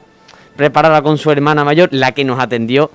preparada 0.55 1.00
con 1.03 1.17
su 1.17 1.31
hermana 1.31 1.65
mayor, 1.65 1.88
la 1.93 2.12
que 2.12 2.25
nos 2.25 2.38
atendió 2.38 2.91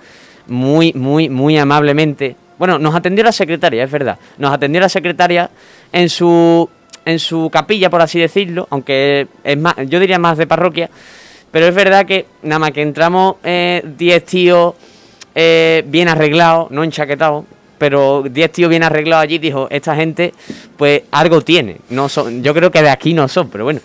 muy, 0.47 0.93
muy, 0.93 1.27
muy 1.27 1.57
amablemente. 1.57 2.35
Bueno, 2.59 2.77
nos 2.77 2.93
atendió 2.93 3.23
la 3.23 3.31
secretaria, 3.31 3.83
es 3.83 3.91
verdad. 3.91 4.19
Nos 4.37 4.53
atendió 4.53 4.79
la 4.79 4.89
secretaria 4.89 5.49
en 5.91 6.09
su 6.09 6.69
en 7.03 7.17
su 7.17 7.49
capilla, 7.51 7.89
por 7.89 8.01
así 8.01 8.19
decirlo, 8.19 8.67
aunque 8.69 9.27
es 9.43 9.57
más, 9.57 9.73
yo 9.87 9.99
diría 9.99 10.19
más 10.19 10.37
de 10.37 10.45
parroquia, 10.45 10.87
pero 11.49 11.65
es 11.65 11.73
verdad 11.73 12.05
que 12.05 12.27
nada 12.43 12.59
más 12.59 12.71
que 12.71 12.83
entramos 12.83 13.37
10 13.41 13.43
eh, 13.43 14.23
tíos 14.23 14.75
eh, 15.33 15.83
bien 15.87 16.09
arreglados, 16.09 16.69
no 16.69 16.83
enchaquetados, 16.83 17.45
pero 17.81 18.21
10 18.21 18.51
tíos 18.51 18.69
bien 18.69 18.83
arreglados 18.83 19.23
allí, 19.23 19.39
dijo, 19.39 19.65
esta 19.71 19.95
gente 19.95 20.35
pues 20.77 21.01
algo 21.09 21.41
tiene. 21.41 21.77
No 21.89 22.09
son, 22.09 22.43
yo 22.43 22.53
creo 22.53 22.69
que 22.69 22.83
de 22.83 22.91
aquí 22.91 23.15
no 23.15 23.27
son, 23.27 23.49
pero 23.49 23.63
bueno, 23.63 23.79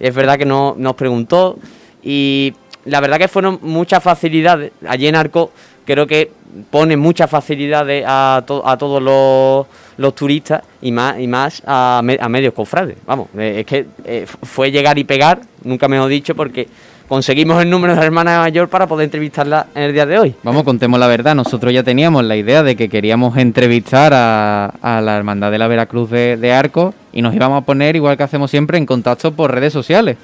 es 0.00 0.14
verdad 0.14 0.38
que 0.38 0.46
no, 0.46 0.74
nos 0.78 0.94
preguntó 0.94 1.58
y 2.02 2.54
la 2.86 3.00
verdad 3.00 3.18
que 3.18 3.28
fueron 3.28 3.58
muchas 3.60 4.02
facilidades. 4.02 4.72
Allí 4.88 5.06
en 5.06 5.16
Arco 5.16 5.52
creo 5.84 6.06
que 6.06 6.30
pone 6.70 6.96
muchas 6.96 7.28
facilidades 7.28 8.02
a, 8.06 8.38
a 8.38 8.76
todos 8.78 9.66
los, 9.98 10.14
turistas 10.14 10.62
y 10.80 10.90
más, 10.90 11.20
y 11.20 11.26
más 11.26 11.62
a, 11.66 12.00
medios 12.02 12.54
cofrades. 12.54 12.96
Vamos, 13.04 13.28
eh, 13.36 13.56
es 13.58 13.66
que 13.66 13.84
eh, 14.06 14.26
fue 14.44 14.70
llegar 14.70 14.98
y 14.98 15.04
pegar, 15.04 15.42
nunca 15.62 15.88
me 15.88 15.98
lo 15.98 16.06
he 16.06 16.10
dicho, 16.10 16.34
porque 16.34 16.68
conseguimos 17.12 17.60
el 17.62 17.68
número 17.68 17.92
de 17.92 18.00
la 18.00 18.06
hermana 18.06 18.38
mayor 18.38 18.70
para 18.70 18.86
poder 18.86 19.04
entrevistarla 19.04 19.66
en 19.74 19.82
el 19.82 19.92
día 19.92 20.06
de 20.06 20.18
hoy. 20.18 20.34
Vamos, 20.42 20.62
contemos 20.62 20.98
la 20.98 21.06
verdad. 21.08 21.34
Nosotros 21.34 21.70
ya 21.70 21.82
teníamos 21.82 22.24
la 22.24 22.36
idea 22.36 22.62
de 22.62 22.74
que 22.74 22.88
queríamos 22.88 23.36
entrevistar 23.36 24.14
a, 24.14 24.72
la 25.02 25.18
Hermandad 25.18 25.50
de 25.50 25.58
la 25.58 25.68
Veracruz 25.68 26.08
de, 26.08 26.38
de 26.38 26.52
Arcos 26.54 26.94
y 27.12 27.20
nos 27.20 27.34
íbamos 27.34 27.60
a 27.62 27.66
poner, 27.66 27.96
igual 27.96 28.16
que 28.16 28.22
hacemos 28.22 28.50
siempre, 28.50 28.78
en 28.78 28.86
contacto 28.86 29.30
por 29.30 29.52
redes 29.52 29.74
sociales. 29.74 30.16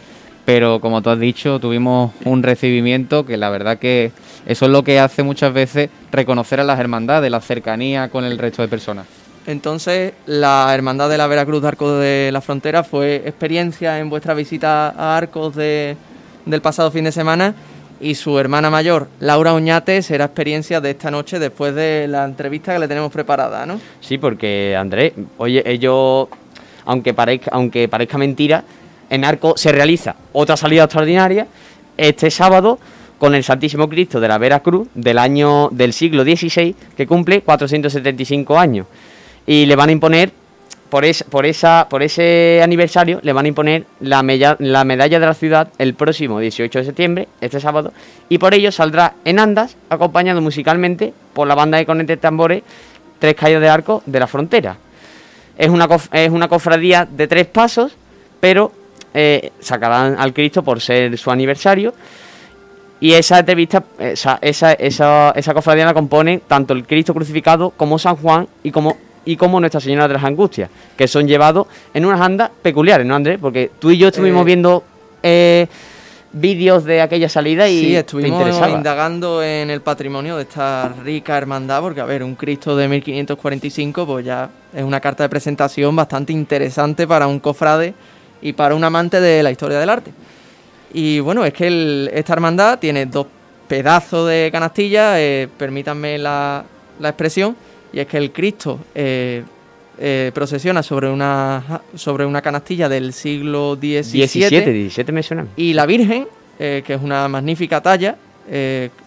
Pero 0.46 0.80
como 0.80 1.02
tú 1.02 1.10
has 1.10 1.20
dicho, 1.20 1.58
tuvimos 1.60 2.12
un 2.24 2.42
recibimiento 2.42 3.26
que 3.26 3.36
la 3.36 3.50
verdad 3.50 3.78
que 3.78 4.10
eso 4.46 4.64
es 4.64 4.70
lo 4.70 4.82
que 4.82 4.98
hace 4.98 5.22
muchas 5.22 5.52
veces 5.52 5.90
reconocer 6.10 6.58
a 6.58 6.64
las 6.64 6.80
hermandades, 6.80 7.30
la 7.30 7.42
cercanía 7.42 8.08
con 8.08 8.24
el 8.24 8.38
resto 8.38 8.62
de 8.62 8.68
personas. 8.68 9.04
Entonces, 9.46 10.14
la 10.24 10.72
Hermandad 10.74 11.10
de 11.10 11.18
la 11.18 11.26
Veracruz 11.26 11.60
de 11.60 11.68
Arcos 11.68 12.00
de 12.00 12.30
la 12.32 12.40
Frontera 12.40 12.82
fue 12.82 13.16
experiencia 13.26 13.98
en 13.98 14.08
vuestra 14.08 14.32
visita 14.32 14.88
a 14.88 15.18
Arcos 15.18 15.54
del 16.48 16.62
pasado 16.62 16.90
fin 16.90 17.04
de 17.04 17.12
semana 17.12 17.54
y 18.00 18.14
su 18.14 18.38
hermana 18.38 18.70
mayor, 18.70 19.08
Laura 19.20 19.54
Oñate, 19.54 20.02
será 20.02 20.26
experiencia 20.26 20.80
de 20.80 20.90
esta 20.90 21.10
noche 21.10 21.38
después 21.38 21.74
de 21.74 22.06
la 22.08 22.24
entrevista 22.24 22.72
que 22.72 22.78
le 22.78 22.88
tenemos 22.88 23.12
preparada, 23.12 23.66
¿no? 23.66 23.80
Sí, 24.00 24.18
porque 24.18 24.76
Andrés, 24.76 25.12
oye, 25.36 25.62
ellos, 25.66 26.28
aunque 26.84 27.12
parezca, 27.12 27.50
aunque 27.52 27.88
parezca 27.88 28.18
mentira, 28.18 28.64
en 29.10 29.24
Arco 29.24 29.54
se 29.56 29.72
realiza 29.72 30.14
otra 30.32 30.56
salida 30.56 30.84
extraordinaria 30.84 31.46
este 31.96 32.30
sábado 32.30 32.78
con 33.18 33.34
el 33.34 33.42
Santísimo 33.42 33.88
Cristo 33.88 34.20
de 34.20 34.28
la 34.28 34.38
Veracruz 34.38 34.88
del 34.94 35.18
año 35.18 35.68
del 35.72 35.92
siglo 35.92 36.22
XVI 36.22 36.74
que 36.96 37.06
cumple 37.06 37.42
475 37.42 38.58
años 38.58 38.86
y 39.46 39.66
le 39.66 39.74
van 39.74 39.88
a 39.88 39.92
imponer 39.92 40.30
por, 40.90 41.04
por, 41.30 41.46
esa, 41.46 41.86
por 41.88 42.02
ese 42.02 42.60
aniversario 42.62 43.20
le 43.22 43.32
van 43.32 43.44
a 43.44 43.48
imponer 43.48 43.84
la, 44.00 44.22
la 44.58 44.84
medalla 44.84 45.20
de 45.20 45.26
la 45.26 45.34
ciudad 45.34 45.68
el 45.78 45.94
próximo 45.94 46.40
18 46.40 46.78
de 46.78 46.84
septiembre, 46.84 47.28
este 47.40 47.60
sábado, 47.60 47.92
y 48.28 48.38
por 48.38 48.54
ello 48.54 48.72
saldrá 48.72 49.14
en 49.24 49.38
andas, 49.38 49.76
acompañado 49.90 50.40
musicalmente 50.40 51.12
por 51.34 51.46
la 51.46 51.54
banda 51.54 51.78
de 51.78 51.86
conectes 51.86 52.20
tambores 52.20 52.62
Tres 53.18 53.34
Calles 53.34 53.60
de 53.60 53.68
Arco 53.68 54.02
de 54.06 54.20
la 54.20 54.26
Frontera. 54.26 54.76
Es 55.56 55.68
una, 55.68 55.88
es 56.12 56.30
una 56.30 56.48
cofradía 56.48 57.06
de 57.10 57.26
tres 57.26 57.46
pasos, 57.46 57.96
pero 58.38 58.72
eh, 59.12 59.50
sacarán 59.58 60.16
al 60.18 60.32
Cristo 60.32 60.62
por 60.62 60.80
ser 60.80 61.18
su 61.18 61.30
aniversario. 61.30 61.94
Y 63.00 63.12
esa 63.12 63.40
entrevista, 63.40 63.82
esa, 63.98 64.38
esa, 64.40 64.72
esa, 64.72 65.32
esa 65.34 65.54
cofradía 65.54 65.84
la 65.84 65.94
compone 65.94 66.40
tanto 66.46 66.74
el 66.74 66.86
Cristo 66.86 67.14
crucificado 67.14 67.70
como 67.70 67.98
San 67.98 68.16
Juan 68.16 68.48
y 68.62 68.70
como 68.70 68.96
y 69.28 69.36
como 69.36 69.60
Nuestra 69.60 69.78
Señora 69.78 70.08
de 70.08 70.14
las 70.14 70.24
Angustias, 70.24 70.70
que 70.96 71.06
son 71.06 71.28
llevados 71.28 71.66
en 71.92 72.06
unas 72.06 72.18
andas 72.18 72.50
peculiares, 72.62 73.06
¿no, 73.06 73.14
Andrés? 73.14 73.38
Porque 73.38 73.70
tú 73.78 73.90
y 73.90 73.98
yo 73.98 74.08
estuvimos 74.08 74.40
eh, 74.40 74.44
viendo 74.46 74.84
eh, 75.22 75.66
vídeos 76.32 76.82
de 76.84 77.02
aquella 77.02 77.28
salida 77.28 77.68
y 77.68 77.78
sí, 77.78 77.96
estuvimos 77.96 78.48
indagando 78.70 79.42
en 79.42 79.68
el 79.68 79.82
patrimonio 79.82 80.38
de 80.38 80.44
esta 80.44 80.94
rica 81.04 81.36
hermandad, 81.36 81.82
porque, 81.82 82.00
a 82.00 82.06
ver, 82.06 82.22
un 82.22 82.36
Cristo 82.36 82.74
de 82.74 82.88
1545, 82.88 84.06
pues 84.06 84.24
ya 84.24 84.48
es 84.72 84.82
una 84.82 84.98
carta 84.98 85.24
de 85.24 85.28
presentación 85.28 85.94
bastante 85.94 86.32
interesante 86.32 87.06
para 87.06 87.26
un 87.26 87.38
cofrade 87.38 87.92
y 88.40 88.54
para 88.54 88.74
un 88.74 88.82
amante 88.82 89.20
de 89.20 89.42
la 89.42 89.50
historia 89.50 89.78
del 89.78 89.90
arte. 89.90 90.10
Y 90.94 91.20
bueno, 91.20 91.44
es 91.44 91.52
que 91.52 92.08
esta 92.14 92.32
hermandad 92.32 92.78
tiene 92.78 93.04
dos 93.04 93.26
pedazos 93.68 94.26
de 94.26 94.48
canastilla, 94.50 95.20
eh, 95.20 95.50
permítanme 95.58 96.16
la, 96.16 96.64
la 96.98 97.08
expresión, 97.10 97.54
y 97.92 98.00
es 98.00 98.06
que 98.06 98.18
el 98.18 98.32
Cristo 98.32 98.78
eh, 98.94 99.42
eh, 99.98 100.30
procesiona 100.34 100.82
sobre 100.82 101.08
una, 101.08 101.82
sobre 101.94 102.24
una 102.24 102.42
canastilla 102.42 102.88
del 102.88 103.12
siglo 103.12 103.76
XVII. 103.76 104.02
17, 104.02 104.72
17 104.72 105.12
me 105.12 105.22
suena. 105.22 105.46
Y 105.56 105.72
la 105.72 105.86
Virgen, 105.86 106.26
eh, 106.58 106.82
que 106.86 106.94
es 106.94 107.02
una 107.02 107.28
magnífica 107.28 107.80
talla, 107.80 108.16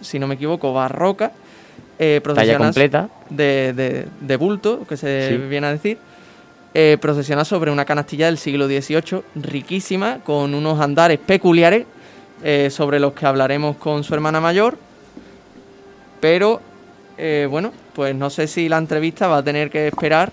si 0.01 0.19
no 0.19 0.27
me 0.27 0.35
equivoco, 0.35 0.71
barroca, 0.71 1.31
talla 1.97 2.57
completa. 2.57 3.09
De, 3.29 4.05
de, 4.19 4.35
bulto, 4.35 4.85
que 4.87 4.97
se 4.97 5.37
viene 5.37 5.67
a 5.67 5.71
decir. 5.71 5.97
procesiona 6.99 7.43
sobre 7.43 7.71
una 7.71 7.85
canastilla 7.85 8.27
del 8.27 8.37
siglo 8.37 8.67
XVIII, 8.67 9.21
riquísima, 9.35 10.19
con 10.23 10.53
unos 10.53 10.79
andares 10.79 11.17
peculiares 11.17 11.85
sobre 12.69 12.99
los 12.99 13.13
que 13.13 13.25
hablaremos 13.25 13.77
con 13.77 14.03
su 14.03 14.13
hermana 14.13 14.39
mayor. 14.39 14.77
Pero 16.19 16.61
bueno, 17.49 17.71
pues 17.93 18.15
no 18.15 18.29
sé 18.29 18.47
si 18.47 18.69
la 18.69 18.77
entrevista 18.77 19.27
va 19.27 19.37
a 19.37 19.43
tener 19.43 19.69
que 19.69 19.87
esperar. 19.87 20.31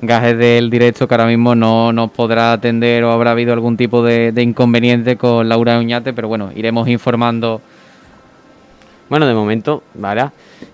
Gajes 0.00 0.36
del 0.36 0.68
directo 0.68 1.08
que 1.08 1.14
ahora 1.14 1.26
mismo 1.26 1.54
no 1.54 1.92
nos 1.92 2.10
podrá 2.10 2.52
atender 2.52 3.02
o 3.04 3.12
habrá 3.12 3.30
habido 3.30 3.52
algún 3.52 3.76
tipo 3.76 4.02
de, 4.02 4.32
inconveniente 4.36 5.16
con 5.16 5.48
Laura 5.48 5.78
Uñate, 5.78 6.12
pero 6.12 6.28
bueno, 6.28 6.50
iremos 6.54 6.88
informando. 6.88 7.62
Bueno, 9.08 9.26
de 9.26 9.34
momento, 9.34 9.82
¿vale? 9.94 10.30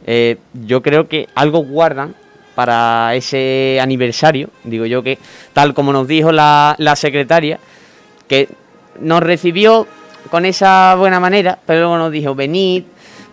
Eh, 0.06 0.38
yo 0.64 0.82
creo 0.82 1.06
que 1.06 1.28
algo 1.34 1.60
guardan 1.60 2.14
para 2.54 3.14
ese 3.14 3.78
aniversario, 3.80 4.50
digo 4.64 4.86
yo 4.86 5.02
que 5.02 5.18
tal 5.52 5.72
como 5.74 5.92
nos 5.92 6.08
dijo 6.08 6.32
la, 6.32 6.74
la 6.78 6.96
secretaria, 6.96 7.58
que 8.26 8.48
nos 9.00 9.22
recibió 9.22 9.86
con 10.30 10.44
esa 10.44 10.94
buena 10.96 11.20
manera, 11.20 11.58
pero 11.66 11.80
luego 11.80 11.98
nos 11.98 12.12
dijo, 12.12 12.34
venid, 12.34 12.84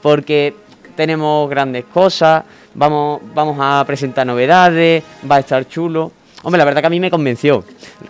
porque 0.02 0.54
tenemos 0.96 1.50
grandes 1.50 1.86
cosas, 1.86 2.44
vamos, 2.74 3.22
vamos 3.34 3.58
a 3.60 3.84
presentar 3.86 4.26
novedades, 4.26 5.04
va 5.30 5.38
a 5.38 5.40
estar 5.40 5.68
chulo. 5.68 6.12
Hombre, 6.44 6.58
la 6.58 6.66
verdad 6.66 6.82
que 6.82 6.88
a 6.88 6.92
mí 6.92 7.00
me 7.00 7.12
convenció. 7.12 7.64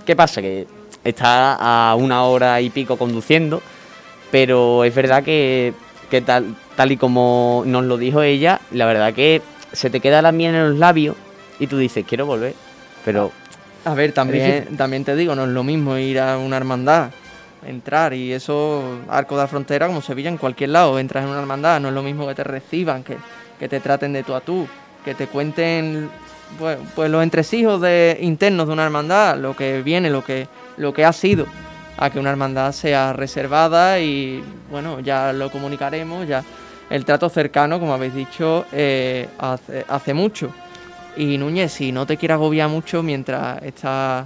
¿Qué 0.05 0.15
pasa? 0.15 0.41
Que 0.41 0.67
está 1.03 1.55
a 1.91 1.95
una 1.95 2.23
hora 2.23 2.61
y 2.61 2.69
pico 2.69 2.97
conduciendo, 2.97 3.61
pero 4.31 4.83
es 4.83 4.93
verdad 4.93 5.23
que, 5.23 5.73
tal, 6.25 6.55
tal 6.75 6.91
y 6.91 6.97
como 6.97 7.63
nos 7.65 7.85
lo 7.85 7.97
dijo 7.97 8.21
ella, 8.21 8.61
la 8.71 8.85
verdad 8.85 9.13
que 9.13 9.41
se 9.71 9.89
te 9.89 9.99
queda 9.99 10.21
la 10.21 10.31
miel 10.31 10.55
en 10.55 10.69
los 10.69 10.79
labios 10.79 11.15
y 11.59 11.67
tú 11.67 11.77
dices, 11.77 12.05
quiero 12.07 12.25
volver, 12.25 12.53
pero... 13.05 13.31
A 13.85 13.93
ver, 13.93 14.11
también, 14.11 14.75
también 14.77 15.05
te 15.05 15.15
digo, 15.15 15.35
no 15.35 15.45
es 15.45 15.49
lo 15.49 15.63
mismo 15.63 15.97
ir 15.97 16.19
a 16.19 16.37
una 16.37 16.57
hermandad 16.57 17.11
entrar 17.65 18.13
y 18.13 18.31
eso, 18.31 18.99
arco 19.09 19.35
de 19.35 19.43
la 19.43 19.47
frontera 19.47 19.87
como 19.87 20.01
Sevilla 20.01 20.29
en 20.29 20.37
cualquier 20.37 20.69
lado, 20.69 20.99
entras 20.99 21.23
en 21.23 21.29
una 21.29 21.39
hermandad, 21.39 21.79
no 21.79 21.89
es 21.89 21.93
lo 21.93 22.03
mismo 22.03 22.27
que 22.27 22.35
te 22.35 22.43
reciban, 22.43 23.03
que, 23.03 23.17
te 23.67 23.79
traten 23.79 24.13
de 24.13 24.23
tú 24.23 24.33
a 24.33 24.41
tú, 24.41 24.67
que 25.03 25.15
te 25.15 25.27
cuenten 25.27 26.09
pues, 26.57 26.77
pues, 26.95 27.09
los 27.09 27.23
entresijos 27.23 27.81
de, 27.81 28.17
internos 28.21 28.67
de 28.67 28.73
una 28.73 28.85
hermandad, 28.85 29.37
lo 29.37 29.55
que 29.55 29.81
viene, 29.81 30.09
lo 30.09 30.23
que, 30.23 30.47
lo 30.77 30.93
que 30.93 31.05
ha 31.05 31.13
sido, 31.13 31.45
a 31.97 32.09
que 32.09 32.19
una 32.19 32.29
hermandad 32.29 32.71
sea 32.71 33.13
reservada 33.13 33.99
y 33.99 34.43
bueno, 34.71 34.99
ya 34.99 35.33
lo 35.33 35.51
comunicaremos, 35.51 36.27
ya 36.27 36.43
el 36.89 37.05
trato 37.05 37.29
cercano, 37.29 37.79
como 37.79 37.93
habéis 37.93 38.15
dicho, 38.15 38.65
eh, 38.71 39.27
hace, 39.37 39.85
hace 39.87 40.13
mucho. 40.13 40.51
Y 41.17 41.37
Núñez, 41.37 41.73
si 41.73 41.91
no 41.91 42.05
te 42.05 42.17
quieres 42.17 42.35
agobiar 42.35 42.69
mucho 42.69 43.03
mientras 43.03 43.61
estás 43.63 44.25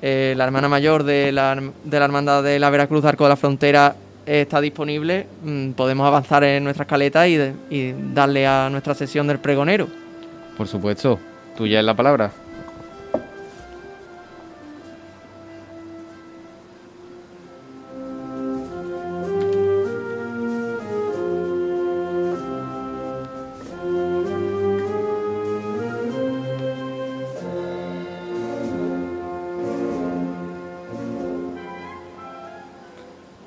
eh, 0.00 0.34
la 0.36 0.44
hermana 0.44 0.68
mayor 0.68 1.04
de 1.04 1.30
la, 1.30 1.54
de 1.54 1.98
la 1.98 2.04
Hermandad 2.04 2.42
de 2.42 2.58
la 2.58 2.70
Veracruz 2.70 3.04
Arco 3.04 3.22
de 3.22 3.30
la 3.30 3.36
Frontera 3.36 3.94
está 4.26 4.60
disponible, 4.60 5.26
mm, 5.42 5.72
podemos 5.72 6.06
avanzar 6.06 6.44
en 6.44 6.64
nuestra 6.64 6.84
escaleta 6.84 7.26
y, 7.28 7.54
y 7.70 7.94
darle 8.12 8.46
a 8.46 8.68
nuestra 8.70 8.94
sesión 8.94 9.26
del 9.26 9.38
pregonero. 9.38 9.88
Por 10.56 10.68
supuesto, 10.68 11.18
tuya 11.56 11.80
es 11.80 11.84
la 11.84 11.94
palabra. 11.94 12.32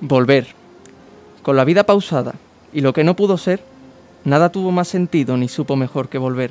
Volver. 0.08 0.65
Con 1.46 1.56
la 1.56 1.64
vida 1.64 1.84
pausada 1.84 2.34
y 2.74 2.82
lo 2.82 2.92
que 2.92 3.04
no 3.04 3.16
pudo 3.16 3.38
ser, 3.38 3.62
nada 4.24 4.50
tuvo 4.50 4.72
más 4.72 4.88
sentido 4.88 5.38
ni 5.38 5.48
supo 5.48 5.76
mejor 5.76 6.10
que 6.10 6.18
volver. 6.18 6.50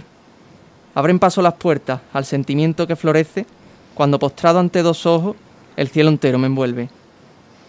Abren 0.95 1.19
paso 1.19 1.43
las 1.43 1.55
puertas 1.55 2.01
al 2.13 2.25
sentimiento 2.25 2.87
que 2.87 2.95
florece 2.95 3.45
cuando 3.95 4.21
postrado 4.21 4.61
ante 4.61 4.83
dos 4.83 5.05
ojos 5.05 5.35
el 5.77 5.89
cielo 5.89 6.11
entero 6.11 6.39
me 6.39 6.47
envuelve. 6.47 6.91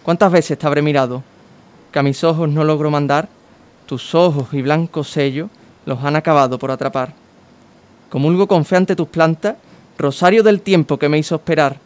¿Cuántas 0.04 0.32
veces 0.32 0.60
te 0.60 0.68
habré 0.68 0.84
mirado? 0.84 1.24
Que 1.92 1.98
a 1.98 2.04
mis 2.04 2.24
ojos 2.24 2.48
no 2.48 2.64
logro 2.64 2.92
mandar, 2.92 3.28
tus 3.88 4.14
ojos 4.14 4.50
y 4.52 4.62
blancos 4.62 5.10
sellos 5.10 5.50
los 5.88 6.04
han 6.04 6.16
acabado 6.16 6.60
por 6.60 6.70
atrapar. 6.70 7.12
Comulgo 8.12 8.48
con 8.48 8.66
fe 8.66 8.76
ante 8.76 8.96
tus 8.96 9.08
plantas, 9.08 9.56
rosario 9.98 10.44
del 10.44 10.62
tiempo 10.62 11.00
que 11.00 11.10
me 11.10 11.18
hizo 11.18 11.34
esperar, 11.34 11.80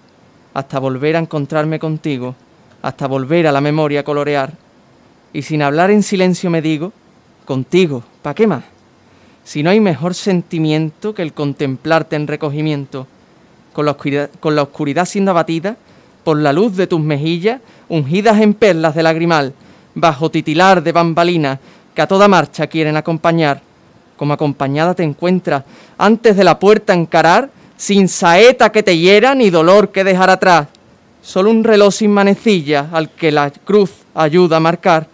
hasta 0.54 0.80
volver 0.80 1.16
a 1.16 1.20
encontrarme 1.20 1.80
contigo 1.80 2.36
hasta 2.82 3.08
volver 3.08 3.48
a 3.48 3.54
la 3.54 3.62
memoria 3.62 4.04
colorear. 4.04 4.68
Y 5.34 5.44
sin 5.44 5.62
hablar 5.62 5.92
en 5.92 6.04
silencio 6.04 6.50
me 6.50 6.62
digo, 6.62 6.92
contigo, 7.46 8.04
¿pa' 8.22 8.34
qué 8.34 8.48
más? 8.48 8.64
Si 9.44 9.64
no 9.64 9.70
hay 9.70 9.80
mejor 9.80 10.16
sentimiento 10.16 11.14
que 11.14 11.22
el 11.22 11.34
contemplarte 11.34 12.16
en 12.16 12.28
recogimiento, 12.28 13.08
con 13.74 13.86
la 13.86 14.62
oscuridad, 14.62 15.06
siendo 15.06 15.32
abatida, 15.32 15.78
por 16.24 16.38
la 16.38 16.52
luz 16.52 16.76
de 16.76 16.88
tus 16.88 17.00
mejillas, 17.00 17.62
ungidas 17.88 18.42
en 18.42 18.54
perlas 18.54 18.96
de 18.96 19.04
lagrimal, 19.04 19.54
bajo 19.96 20.30
titilar 20.30 20.84
de 20.84 20.92
bambalinas 20.92 21.60
que 21.96 22.02
a 22.02 22.08
toda 22.08 22.28
marcha 22.28 22.68
quieren 22.68 22.98
acompañar. 22.98 23.62
Como 24.18 24.34
acompañada 24.34 24.94
te 24.94 25.04
encuentras 25.04 25.64
antes 25.98 26.36
de 26.36 26.44
la 26.44 26.60
puerta 26.60 26.94
encarar, 26.94 27.50
sin 27.78 28.10
saeta 28.10 28.72
que 28.72 28.84
te 28.84 28.98
hiera 28.98 29.34
ni 29.34 29.50
dolor 29.50 29.92
que 29.92 30.04
dejar 30.04 30.30
atrás. 30.30 30.68
Solo 31.22 31.50
un 31.50 31.64
reloj 31.64 31.94
sin 31.94 32.12
manecilla 32.12 32.90
al 32.92 33.10
que 33.10 33.32
la 33.32 33.50
cruz 33.52 33.92
ayuda 34.14 34.58
a 34.58 34.60
marcar 34.60 35.08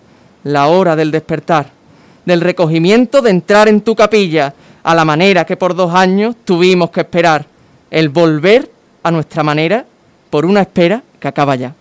la 0.45 0.67
hora 0.67 0.95
del 0.95 1.11
despertar, 1.11 1.69
del 2.25 2.39
recogimiento 2.39 3.21
de 3.21 3.31
entrar 3.31 3.67
en 3.67 3.81
tu 3.81 3.95
capilla, 3.95 4.53
a 4.83 4.93
la 4.93 5.03
manera 5.03 5.45
que 5.45 5.57
por 5.57 5.75
dos 5.75 5.93
años 5.93 6.35
tuvimos 6.45 6.91
que 6.91 7.01
esperar, 7.01 7.45
el 7.89 8.09
volver 8.09 8.69
a 9.03 9.11
nuestra 9.11 9.43
manera 9.43 9.85
por 10.29 10.45
una 10.45 10.61
espera 10.61 11.01
que 11.19 11.27
acaba 11.27 11.55
ya. 11.55 11.73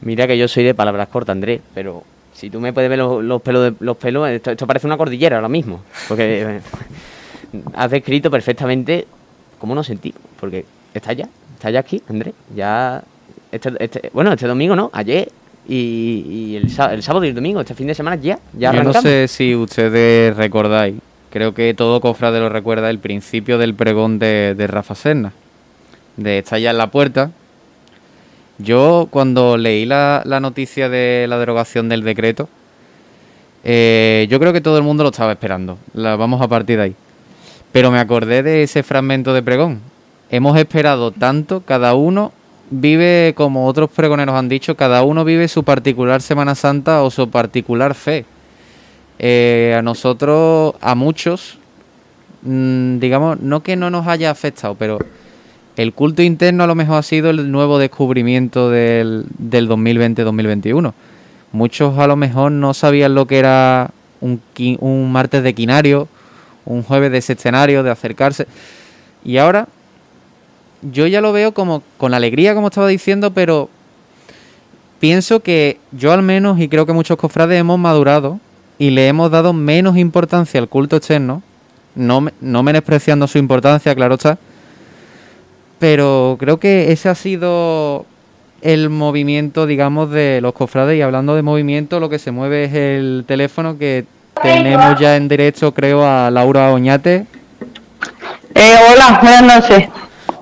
Mira 0.00 0.26
que 0.26 0.38
yo 0.38 0.48
soy 0.48 0.64
de 0.64 0.74
palabras 0.74 1.08
cortas, 1.08 1.34
Andrés, 1.34 1.60
pero 1.74 2.02
si 2.32 2.48
tú 2.48 2.58
me 2.58 2.72
puedes 2.72 2.88
ver 2.88 2.98
los, 2.98 3.42
pelos, 3.42 3.64
de, 3.64 3.74
los 3.84 3.96
pelos 3.98 4.28
esto, 4.28 4.66
parece 4.66 4.86
una 4.86 4.96
cordillera 4.96 5.36
ahora 5.36 5.48
mismo. 5.48 5.82
Porque 6.08 6.42
eh, 6.56 6.60
has 7.74 7.90
descrito 7.90 8.30
perfectamente 8.30 9.06
cómo 9.58 9.74
nos 9.74 9.86
sentimos. 9.86 10.20
Porque 10.40 10.64
está 10.94 11.12
ya, 11.12 11.28
está 11.54 11.70
ya 11.70 11.80
aquí, 11.80 12.02
Andrés. 12.08 12.34
Ya, 12.56 13.04
este, 13.52 13.72
este, 13.78 14.10
bueno, 14.14 14.32
este 14.32 14.46
domingo 14.46 14.74
no, 14.74 14.90
ayer 14.94 15.30
y, 15.68 16.56
el, 16.56 16.70
sábado 16.70 17.24
y 17.24 17.28
el 17.28 17.34
domingo, 17.34 17.60
este 17.60 17.74
fin 17.74 17.86
de 17.86 17.94
semana 17.94 18.16
ya, 18.16 18.38
ya 18.52 18.72
Yo 18.72 18.82
no 18.82 18.92
sé 18.92 19.28
si 19.28 19.54
ustedes 19.54 20.36
recordáis, 20.36 20.96
creo 21.30 21.54
que 21.54 21.72
todo 21.74 22.00
cofrade 22.00 22.40
lo 22.40 22.48
recuerda, 22.48 22.90
el 22.90 22.98
principio 22.98 23.58
del 23.58 23.74
pregón 23.74 24.18
de, 24.18 24.54
de 24.56 24.66
Rafa 24.66 24.94
Serna. 24.94 25.32
De 26.16 26.38
estar 26.38 26.58
ya 26.58 26.72
en 26.72 26.78
la 26.78 26.88
puerta, 26.88 27.30
yo 28.58 29.08
cuando 29.10 29.56
leí 29.56 29.86
la, 29.86 30.22
noticia 30.40 30.88
de 30.88 31.26
la 31.28 31.38
derogación 31.38 31.88
del 31.88 32.02
decreto, 32.02 32.48
eh, 33.64 34.26
yo 34.30 34.38
creo 34.38 34.52
que 34.52 34.60
todo 34.60 34.76
el 34.76 34.84
mundo 34.84 35.02
lo 35.02 35.10
estaba 35.10 35.32
esperando. 35.32 35.78
La, 35.94 36.16
vamos 36.16 36.40
a 36.40 36.48
partir 36.48 36.76
de 36.76 36.82
ahí. 36.84 36.94
Pero 37.72 37.90
me 37.90 37.98
acordé 37.98 38.42
de 38.42 38.62
ese 38.62 38.82
fragmento 38.82 39.32
de 39.32 39.42
pregón. 39.42 39.80
Hemos 40.30 40.56
esperado 40.58 41.10
tanto, 41.10 41.62
cada 41.62 41.94
uno 41.94 42.32
vive, 42.72 43.34
como 43.36 43.66
otros 43.66 43.90
pregoneros 43.90 44.34
han 44.34 44.48
dicho, 44.48 44.76
cada 44.76 45.02
uno 45.02 45.24
vive 45.24 45.46
su 45.48 45.62
particular 45.62 46.22
Semana 46.22 46.54
Santa 46.54 47.02
o 47.02 47.10
su 47.10 47.28
particular 47.28 47.94
fe. 47.94 48.24
Eh, 49.18 49.74
a 49.76 49.82
nosotros, 49.82 50.74
a 50.80 50.94
muchos, 50.94 51.58
mm, 52.42 52.98
digamos, 52.98 53.40
no 53.40 53.62
que 53.62 53.76
no 53.76 53.90
nos 53.90 54.06
haya 54.08 54.30
afectado, 54.30 54.74
pero 54.74 54.98
el 55.76 55.92
culto 55.92 56.22
interno 56.22 56.64
a 56.64 56.66
lo 56.66 56.74
mejor 56.74 56.96
ha 56.96 57.02
sido 57.02 57.30
el 57.30 57.52
nuevo 57.52 57.78
descubrimiento 57.78 58.70
del, 58.70 59.26
2020-2021. 59.38 60.94
Muchos 61.52 61.98
a 61.98 62.06
lo 62.06 62.16
mejor 62.16 62.52
no 62.52 62.72
sabían 62.72 63.14
lo 63.14 63.26
que 63.26 63.38
era 63.38 63.90
un, 64.20 64.40
un 64.80 65.12
martes 65.12 65.42
de 65.42 65.54
quinario, 65.54 66.08
un 66.64 66.82
jueves 66.82 67.12
de 67.12 67.18
escenario, 67.18 67.82
de 67.82 67.90
acercarse. 67.90 68.46
Y 69.24 69.36
ahora 69.36 69.68
yo 70.82 71.06
ya 71.06 71.20
lo 71.20 71.32
veo 71.32 71.52
como 71.52 71.82
con 71.96 72.14
alegría, 72.14 72.54
como 72.54 72.68
estaba 72.68 72.88
diciendo, 72.88 73.32
pero 73.32 73.68
pienso 75.00 75.40
que 75.40 75.78
yo 75.92 76.12
al 76.12 76.22
menos, 76.22 76.58
y 76.60 76.68
creo 76.68 76.86
que 76.86 76.92
muchos 76.92 77.16
cofrades 77.16 77.58
hemos 77.58 77.78
madurado 77.78 78.40
y 78.78 78.90
le 78.90 79.08
hemos 79.08 79.30
dado 79.30 79.52
menos 79.52 79.96
importancia 79.96 80.60
al 80.60 80.68
culto 80.68 80.96
externo, 80.96 81.42
no, 81.94 82.26
no 82.40 82.62
menospreciando 82.62 83.26
su 83.26 83.38
importancia, 83.38 83.94
claro 83.94 84.14
está, 84.14 84.38
pero 85.78 86.36
creo 86.38 86.58
que 86.58 86.92
ese 86.92 87.08
ha 87.08 87.14
sido 87.14 88.06
el 88.60 88.88
movimiento, 88.88 89.66
digamos, 89.66 90.10
de 90.10 90.40
los 90.40 90.52
cofrades. 90.52 90.96
Y 90.96 91.02
hablando 91.02 91.34
de 91.34 91.42
movimiento, 91.42 92.00
lo 92.00 92.08
que 92.08 92.20
se 92.20 92.30
mueve 92.30 92.64
es 92.64 92.72
el 92.74 93.24
teléfono 93.26 93.76
que 93.76 94.06
tenemos 94.40 94.98
ya 95.00 95.16
en 95.16 95.28
directo, 95.28 95.74
creo, 95.74 96.06
a 96.06 96.30
Laura 96.30 96.72
Oñate. 96.72 97.26
Eh, 98.54 98.74
hola, 98.92 99.18
buenas 99.20 99.42
noches. 99.42 99.88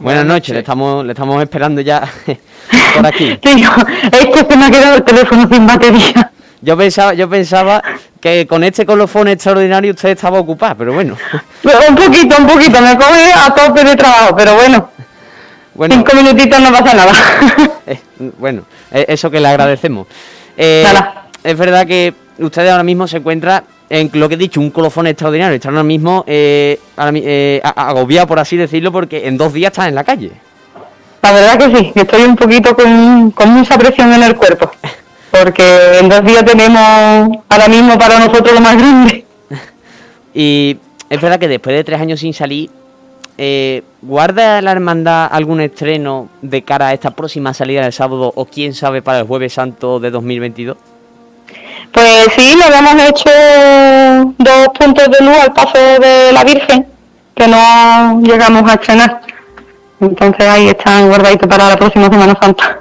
Buenas 0.01 0.25
noches, 0.25 0.55
le 0.55 0.61
estamos, 0.61 1.05
le 1.05 1.13
estamos 1.13 1.43
esperando 1.43 1.83
ya 1.83 2.03
por 2.97 3.07
aquí. 3.07 3.39
Sí, 3.45 3.65
es 4.13 4.27
que 4.29 4.51
se 4.51 4.57
me 4.57 4.65
ha 4.65 4.71
quedado 4.71 4.97
el 4.97 5.03
teléfono 5.03 5.47
sin 5.47 5.67
batería. 5.67 6.33
Yo 6.63 6.75
pensaba, 6.75 7.13
yo 7.13 7.29
pensaba 7.29 7.83
que 8.19 8.47
con 8.47 8.65
este 8.65 8.87
colofón 8.87 9.29
extraordinario 9.29 9.93
usted 9.93 10.11
estaba 10.11 10.39
ocupado, 10.39 10.75
pero 10.77 10.95
bueno. 10.95 11.19
Un 11.89 11.95
poquito, 11.95 12.35
un 12.39 12.47
poquito, 12.47 12.81
me 12.81 12.97
coge 12.97 13.33
a 13.35 13.55
tope 13.55 13.85
de 13.85 13.95
trabajo, 13.95 14.35
pero 14.35 14.55
bueno. 14.55 14.91
Cinco 15.91 16.17
minutitos 16.17 16.61
no 16.61 16.73
pasa 16.73 16.95
nada. 16.95 17.13
Eh, 17.87 18.01
bueno, 18.39 18.63
eh, 18.93 19.07
eso 19.09 19.31
que 19.31 19.41
le 19.41 19.49
agradecemos. 19.49 20.07
Eh, 20.57 20.87
es 21.43 21.59
verdad 21.59 21.87
que 21.87 22.15
ustedes 22.39 22.71
ahora 22.71 22.85
mismo 22.85 23.09
se 23.09 23.17
encuentran 23.17 23.65
en 23.91 24.11
lo 24.15 24.29
que 24.29 24.37
he 24.37 24.39
dicho, 24.39 24.61
un 24.61 24.71
colofón 24.71 25.09
extraordinario. 25.09 25.57
Están 25.57 25.73
ahora 25.73 25.85
mismo 25.85 26.25
agobiados, 26.27 28.29
por 28.29 28.39
así 28.39 28.57
decirlo, 28.57 28.93
porque 28.93 29.27
en 29.27 29.37
dos 29.37 29.53
días 29.53 29.73
están 29.73 29.89
en 29.89 29.97
la 29.97 30.05
calle. 30.05 30.31
La 31.23 31.33
verdad 31.33 31.59
que 31.59 31.77
sí, 31.77 31.93
estoy 31.95 32.23
un 32.23 32.37
poquito 32.37 32.75
con, 32.75 33.31
con 33.33 33.51
mucha 33.51 33.77
presión 33.77 34.13
en 34.13 34.23
el 34.23 34.37
cuerpo. 34.37 34.71
Porque 35.31 35.99
en 36.01 36.09
dos 36.09 36.25
días 36.25 36.45
tenemos 36.45 37.39
ahora 37.49 37.69
mismo 37.69 37.99
para 37.99 38.19
nosotros 38.19 38.55
lo 38.55 38.61
más 38.61 38.77
grande. 38.77 39.27
y 40.35 40.79
es 41.09 41.21
verdad 41.21 41.39
que 41.39 41.49
después 41.49 41.77
de 41.77 41.85
tres 41.85 42.01
años 42.01 42.21
sin 42.21 42.33
salir, 42.33 42.71
eh, 43.37 43.83
¿guarda 44.03 44.61
la 44.61 44.73
hermandad 44.73 45.29
algún 45.31 45.61
estreno 45.61 46.29
de 46.43 46.63
cara 46.63 46.89
a 46.89 46.95
esta 46.95 47.11
próxima 47.11 47.55
salida 47.55 47.83
del 47.83 47.93
sábado 47.93 48.33
o 48.35 48.45
quién 48.45 48.75
sabe 48.75 49.03
para 49.03 49.21
el 49.21 49.27
jueves 49.27 49.53
santo 49.53 50.01
de 50.01 50.11
2022? 50.11 50.77
Pues 51.93 52.29
sí, 52.37 52.55
le 52.57 52.65
habíamos 52.65 53.09
hecho 53.09 53.31
dos 54.39 54.69
puntos 54.79 55.09
de 55.11 55.25
luz 55.25 55.37
al 55.37 55.53
paso 55.53 55.79
de 55.79 56.33
la 56.33 56.45
Virgen 56.45 56.87
que 57.35 57.49
no 57.49 58.21
llegamos 58.23 58.71
a 58.71 58.75
estrenar. 58.75 59.21
Entonces 60.01 60.47
ahí 60.47 60.69
están 60.69 61.09
guardaditos 61.09 61.49
para 61.49 61.69
la 61.69 61.77
próxima 61.77 62.09
Semana 62.09 62.39
Santa. 62.41 62.81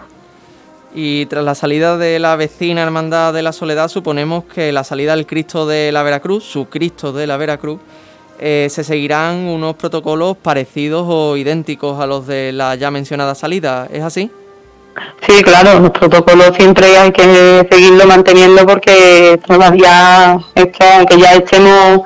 Y 0.94 1.26
tras 1.28 1.44
la 1.44 1.56
salida 1.56 1.98
de 1.98 2.20
la 2.20 2.36
vecina 2.36 2.82
Hermandad 2.82 3.34
de 3.34 3.42
la 3.42 3.52
Soledad, 3.52 3.88
suponemos 3.88 4.46
que 4.46 4.72
la 4.72 4.84
salida 4.84 5.16
del 5.16 5.26
Cristo 5.26 5.68
de 5.68 5.92
la 5.92 6.04
Veracruz, 6.04 6.44
su 6.44 6.66
Cristo 6.66 7.14
de 7.14 7.28
la 7.28 7.38
Veracruz, 7.38 7.80
eh, 8.40 8.68
se 8.70 8.84
seguirán 8.84 9.36
unos 9.36 9.76
protocolos 9.76 10.38
parecidos 10.38 11.06
o 11.08 11.38
idénticos 11.38 12.00
a 12.00 12.08
los 12.08 12.26
de 12.26 12.52
la 12.52 12.76
ya 12.76 12.90
mencionada 12.90 13.36
salida. 13.36 13.88
¿Es 13.92 14.04
así? 14.04 14.32
Sí, 15.28 15.44
claro, 15.44 15.80
los 15.80 15.92
protocolos 15.92 16.52
siempre 16.58 16.98
hay 16.98 17.12
que 17.12 17.68
seguirlo 17.70 18.06
manteniendo 18.06 18.66
porque 18.66 19.40
todavía, 19.46 20.40
esto, 20.56 20.86
aunque 20.98 21.20
ya 21.20 21.34
estemos 21.34 22.02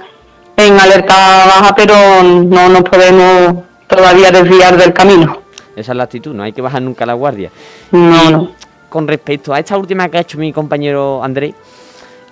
en 0.58 0.80
alerta 0.80 1.15
baja, 1.46 1.76
pero 1.76 1.96
no 2.24 2.69
nos 2.69 2.84
podemos 2.84 3.63
todavía 3.88 4.32
desviar 4.32 4.78
del 4.78 4.93
camino. 4.93 5.41
Esa 5.76 5.91
es 5.91 5.98
la 5.98 6.04
actitud, 6.04 6.34
no 6.34 6.43
hay 6.43 6.54
que 6.54 6.62
bajar 6.62 6.82
nunca 6.82 7.06
la 7.06 7.13
guardia. 7.13 7.50
No, 7.91 8.30
no. 8.30 8.52
Con 8.89 9.08
respecto 9.08 9.54
a 9.54 9.60
esta 9.60 9.78
última 9.78 10.10
que 10.10 10.17
ha 10.17 10.22
hecho 10.22 10.38
mi 10.38 10.54
compañero 10.54 11.24
Andrés, 11.24 11.56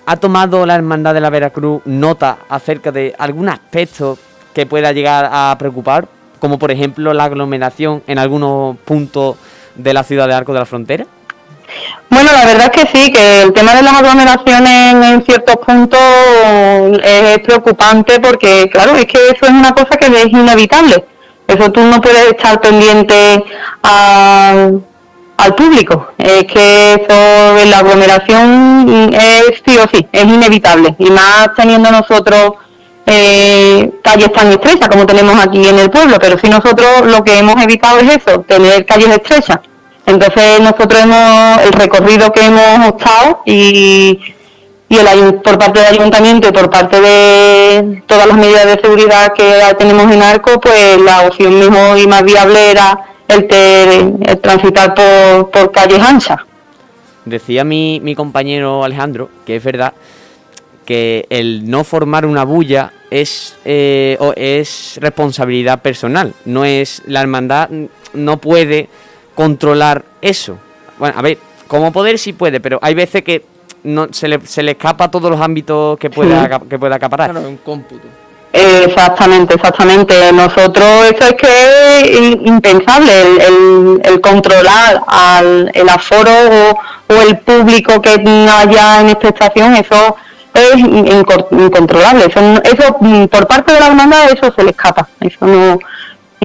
¿Ha 0.06 0.18
tomado 0.18 0.66
la 0.66 0.76
Hermandad 0.76 1.14
de 1.14 1.22
la 1.22 1.30
Veracruz 1.30 1.84
nota 1.86 2.40
acerca 2.50 2.92
de 2.92 3.14
algún 3.18 3.50
aspecto 3.50 4.18
que 4.54 4.66
pueda 4.66 4.92
llegar 4.92 5.30
a 5.32 5.56
preocupar? 5.60 6.08
Como 6.40 6.58
por 6.58 6.72
ejemplo 6.72 7.14
la 7.14 7.26
aglomeración 7.26 8.02
en 8.08 8.18
algunos 8.18 8.78
puntos 8.78 9.38
de 9.76 9.94
la 9.94 10.04
ciudad 10.04 10.28
de 10.28 10.34
Arco 10.34 10.54
de 10.54 10.60
la 10.60 10.66
Frontera. 10.66 11.06
Bueno, 12.10 12.32
la 12.34 12.46
verdad 12.46 12.72
es 12.74 12.84
que 12.84 12.90
sí, 12.92 13.12
que 13.12 13.44
el 13.44 13.54
tema 13.54 13.74
de 13.74 13.82
las 13.84 13.94
aglomeraciones 13.94 14.94
en 14.94 15.24
ciertos 15.24 15.56
puntos 15.58 16.00
es 17.04 17.40
preocupante 17.40 18.20
porque, 18.20 18.70
claro, 18.70 18.96
es 18.96 19.06
que 19.06 19.30
eso 19.30 19.46
es 19.46 19.52
una 19.52 19.72
cosa 19.72 19.98
que 19.98 20.08
es 20.08 20.28
inevitable. 20.28 21.06
Eso 21.48 21.72
tú 21.72 21.82
no 21.82 22.02
puedes 22.02 22.28
estar 22.28 22.60
pendiente 22.60 23.44
al 23.82 25.56
público. 25.56 26.10
Es 26.18 26.44
que 26.46 26.94
eso 26.96 27.66
la 27.70 27.80
aglomeración 27.80 29.14
es 29.14 29.62
sí 29.66 29.78
o 29.78 29.88
sí, 29.92 30.06
es 30.12 30.24
inevitable. 30.24 30.96
Y 31.00 31.10
más 31.10 31.52
teniendo 31.56 31.92
nosotros 31.92 32.56
eh, 33.06 33.92
calles 34.04 34.32
tan 34.32 34.52
estrechas 34.52 34.90
como 34.90 35.06
tenemos 35.06 35.36
aquí 35.44 35.68
en 35.68 35.80
el 35.80 35.90
pueblo. 35.90 36.18
Pero 36.20 36.38
si 36.38 36.50
nosotros 36.50 37.06
lo 37.06 37.24
que 37.24 37.38
hemos 37.38 37.62
evitado 37.62 38.00
es 38.00 38.18
eso, 38.18 38.42
tener 38.42 38.86
calles 38.86 39.10
estrechas. 39.10 39.60
Entonces 40.06 40.60
nosotros 40.60 41.02
hemos, 41.02 41.62
el 41.64 41.74
recorrido 41.74 42.32
que 42.32 42.46
hemos 42.46 42.90
optado 42.90 43.42
y, 43.46 44.20
y 44.90 44.98
el, 44.98 45.36
por 45.36 45.58
parte 45.58 45.80
del 45.80 46.00
ayuntamiento 46.00 46.50
y 46.50 46.52
por 46.52 46.70
parte 46.70 47.00
de 47.00 48.04
todas 48.08 48.28
las 48.28 48.38
medidas 48.38 48.66
de 48.66 48.82
seguridad 48.82 49.34
que 49.34 49.62
tenemos 49.78 50.12
en 50.12 50.22
Arco, 50.22 50.60
pues 50.60 51.00
la 51.00 51.28
opción 51.28 51.60
mejor 51.60 51.98
y 51.98 52.08
más 52.08 52.24
viable 52.24 52.72
era 52.72 53.00
el, 53.28 53.48
transitar 54.42 54.94
por, 54.94 55.52
por 55.52 55.72
calles 55.72 56.00
anchas. 56.00 56.40
Decía 57.24 57.64
mi, 57.64 58.00
mi 58.02 58.16
compañero 58.16 58.84
Alejandro 58.84 59.30
que 59.46 59.56
es 59.58 59.64
verdad 59.64 59.94
que 60.92 61.26
el 61.30 61.70
no 61.70 61.84
formar 61.86 62.26
una 62.26 62.44
bulla 62.44 62.92
es, 63.10 63.56
eh, 63.64 64.18
es 64.36 64.98
responsabilidad 65.02 65.82
personal, 65.82 66.34
no 66.46 66.66
es 66.66 67.02
la 67.06 67.22
hermandad 67.22 67.70
no 68.14 68.38
puede 68.38 68.90
controlar 69.36 70.04
eso. 70.22 70.58
Bueno, 71.00 71.16
a 71.18 71.22
ver, 71.22 71.38
como 71.68 71.94
poder 71.94 72.20
sí 72.20 72.34
puede, 72.34 72.60
pero 72.60 72.78
hay 72.82 72.94
veces 72.94 73.22
que 73.22 73.46
no 73.84 74.08
se 74.12 74.28
le, 74.28 74.42
se 74.46 74.62
le 74.64 74.72
escapa 74.72 75.06
a 75.06 75.12
todos 75.12 75.32
los 75.32 75.40
ámbitos 75.40 75.98
que 75.98 76.10
pueda, 76.10 76.60
que 76.70 76.78
pueda 76.78 76.96
acaparar. 76.98 77.32
Claro, 77.32 77.48
un 77.48 77.58
cómputo. 77.58 78.08
Exactamente, 78.54 79.56
exactamente. 79.56 80.14
Nosotros, 80.34 81.06
eso 81.06 81.24
es 81.30 81.34
que 81.36 82.02
es 82.02 82.38
impensable, 82.44 83.12
el, 83.22 83.42
el- 83.42 84.02
el 84.04 84.20
controlar 84.20 85.02
al, 85.08 85.72
el 85.74 85.88
aforo 85.88 86.32
o, 86.32 87.14
o 87.14 87.22
el 87.22 87.38
público 87.40 88.02
que 88.02 88.10
haya 88.12 89.00
en 89.00 89.10
expectación, 89.10 89.74
eso 89.76 90.18
es 90.54 90.76
incontrolable. 90.78 92.26
Eso, 92.26 92.40
eso 92.64 92.98
mm, 93.00 93.26
por 93.26 93.48
parte 93.48 93.74
de 93.74 93.80
la 93.80 93.88
hermandad, 93.88 94.32
eso 94.32 94.52
se 94.56 94.64
le 94.64 94.72
escapa. 94.72 95.08
Eso 95.20 95.46
no 95.46 95.74
es 95.74 95.80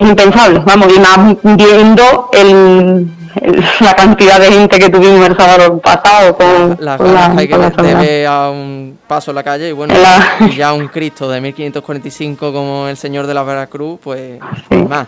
impensable. 0.08 0.60
Vamos, 0.64 0.88
y 0.94 1.00
más 1.00 1.36
viendo 1.56 2.28
el, 2.32 3.08
el- 3.40 3.64
la 3.80 3.94
cantidad 3.94 4.38
de 4.40 4.46
gente 4.52 4.78
que 4.78 4.88
tuvimos 4.88 5.26
el 5.26 5.36
sábado 5.36 5.78
pasado 5.78 6.36
con, 6.36 6.76
Las 6.80 6.96
con 6.98 7.16
hay 7.16 7.46
que 7.48 7.52
con 7.54 7.60
la 7.62 8.28
a 8.28 8.50
un 8.50 8.98
paso 9.06 9.30
en 9.30 9.34
la 9.34 9.42
calle 9.42 9.68
y 9.68 9.72
bueno, 9.72 9.94
La- 9.94 10.48
ya 10.56 10.72
un 10.72 10.88
Cristo 10.88 11.28
de 11.30 11.40
1545 11.40 12.52
como 12.52 12.88
el 12.88 12.96
Señor 12.96 13.26
de 13.26 13.34
la 13.34 13.42
Veracruz, 13.42 13.98
pues 14.02 14.38
Sí. 14.70 14.76
más. 14.76 15.06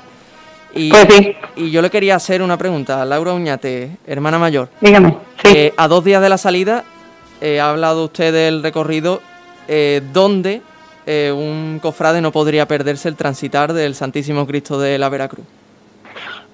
Y, 0.75 0.91
Pues 0.91 1.07
sí. 1.11 1.35
y 1.57 1.71
yo 1.71 1.81
le 1.83 1.91
quería 1.91 2.17
hacer 2.17 2.43
una 2.43 2.57
pregunta 2.59 3.01
a 3.01 3.05
Laura 3.05 3.33
Uñate, 3.33 3.91
hermana 4.07 4.39
mayor. 4.39 4.69
Dígame, 4.81 5.17
sí. 5.43 5.49
Eh, 5.55 5.75
a 5.77 5.89
dos 5.89 6.05
días 6.05 6.21
de 6.23 6.29
la 6.29 6.37
salida, 6.39 6.85
eh, 7.41 7.61
ha 7.61 7.71
hablado 7.71 8.05
usted 8.05 8.33
del 8.33 8.63
recorrido 8.63 9.21
eh, 9.69 10.03
donde 10.13 10.63
eh, 11.07 11.33
un 11.35 11.79
cofrade 11.81 12.21
no 12.21 12.33
podría 12.33 12.67
perderse 12.69 13.09
el 13.09 13.17
transitar 13.17 13.73
del 13.73 13.95
Santísimo 13.95 14.47
Cristo 14.47 14.79
de 14.79 14.99
la 14.99 15.09
Veracruz. 15.09 15.45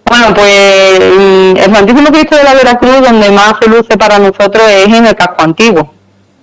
Bueno, 0.04 0.34
pues 0.34 1.00
mm, 1.00 1.56
el 1.56 1.74
Santísimo 1.74 2.08
Cristo 2.10 2.36
de 2.36 2.44
la 2.44 2.54
Veracruz, 2.54 3.00
donde 3.00 3.30
más 3.30 3.54
se 3.60 3.68
luce 3.68 3.96
para 3.96 4.18
nosotros 4.18 4.62
es 4.68 4.86
en 4.86 5.06
el 5.06 5.14
casco 5.16 5.42
antiguo. 5.42 5.92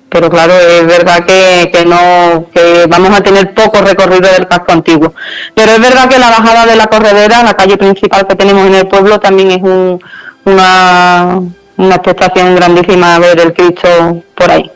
Pero 0.10 0.30
claro, 0.30 0.54
es 0.54 0.86
verdad 0.86 1.25
que, 1.25 1.69
que 1.71 1.86
no, 1.86 2.47
que 2.54 2.86
vamos 2.89 3.17
a 3.17 3.23
tener 3.23 3.54
poco 3.54 3.80
recorrido 3.82 4.30
del 4.30 4.45
casco 4.45 4.73
antiguo. 4.73 5.13
Pero 5.56 5.71
es 5.71 5.80
verdad 5.80 6.10
que 6.10 6.19
la 6.19 6.30
bajada 6.32 6.65
de 6.65 6.75
la 6.75 6.88
corredera, 6.88 7.43
la 7.43 7.54
calle 7.54 7.77
principal 7.77 8.27
que 8.27 8.36
tenemos 8.36 8.65
en 8.67 8.75
el 8.75 8.88
pueblo, 8.89 9.21
también 9.21 9.51
es 9.51 9.62
un- 9.62 10.01
una, 10.43 11.39
una 11.81 11.95
expectación 11.95 12.55
grandísima 12.55 13.19
ver 13.19 13.39
el 13.39 13.53
Cristo 13.53 14.23
por 14.35 14.51
ahí. 14.51 14.71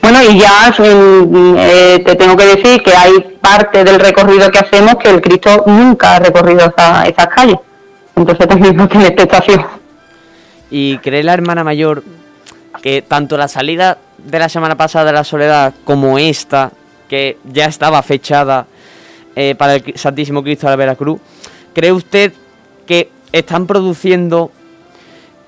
Bueno, 0.00 0.22
y 0.22 0.38
ya 0.38 0.74
mm, 0.78 1.56
eh, 1.58 2.02
te 2.04 2.16
tengo 2.16 2.36
que 2.36 2.46
decir 2.46 2.82
que 2.82 2.94
hay 2.96 3.12
parte 3.40 3.84
del 3.84 4.00
recorrido 4.00 4.50
que 4.50 4.58
hacemos 4.58 4.96
que 4.96 5.10
el 5.10 5.20
Cristo 5.20 5.64
nunca 5.66 6.16
ha 6.16 6.18
recorrido 6.18 6.72
esa, 6.74 7.04
esas 7.04 7.26
calles. 7.28 7.58
Entonces 8.14 8.48
también 8.48 8.76
no 8.76 8.84
expectación. 8.84 9.66
¿Y 10.70 10.98
cree 10.98 11.22
la 11.22 11.34
hermana 11.34 11.62
mayor 11.62 12.02
que 12.82 13.02
tanto 13.02 13.36
la 13.36 13.48
salida 13.48 13.98
de 14.18 14.38
la 14.38 14.48
semana 14.48 14.76
pasada 14.76 15.06
de 15.06 15.12
la 15.12 15.24
Soledad 15.24 15.74
como 15.84 16.18
esta, 16.18 16.72
que 17.08 17.38
ya 17.44 17.66
estaba 17.66 18.02
fechada 18.02 18.66
eh, 19.34 19.54
para 19.56 19.74
el 19.74 19.94
Santísimo 19.96 20.42
Cristo 20.42 20.66
de 20.66 20.72
la 20.72 20.76
Veracruz, 20.76 21.20
cree 21.74 21.92
usted 21.92 22.32
que 22.86 23.10
están 23.32 23.66
produciendo 23.66 24.50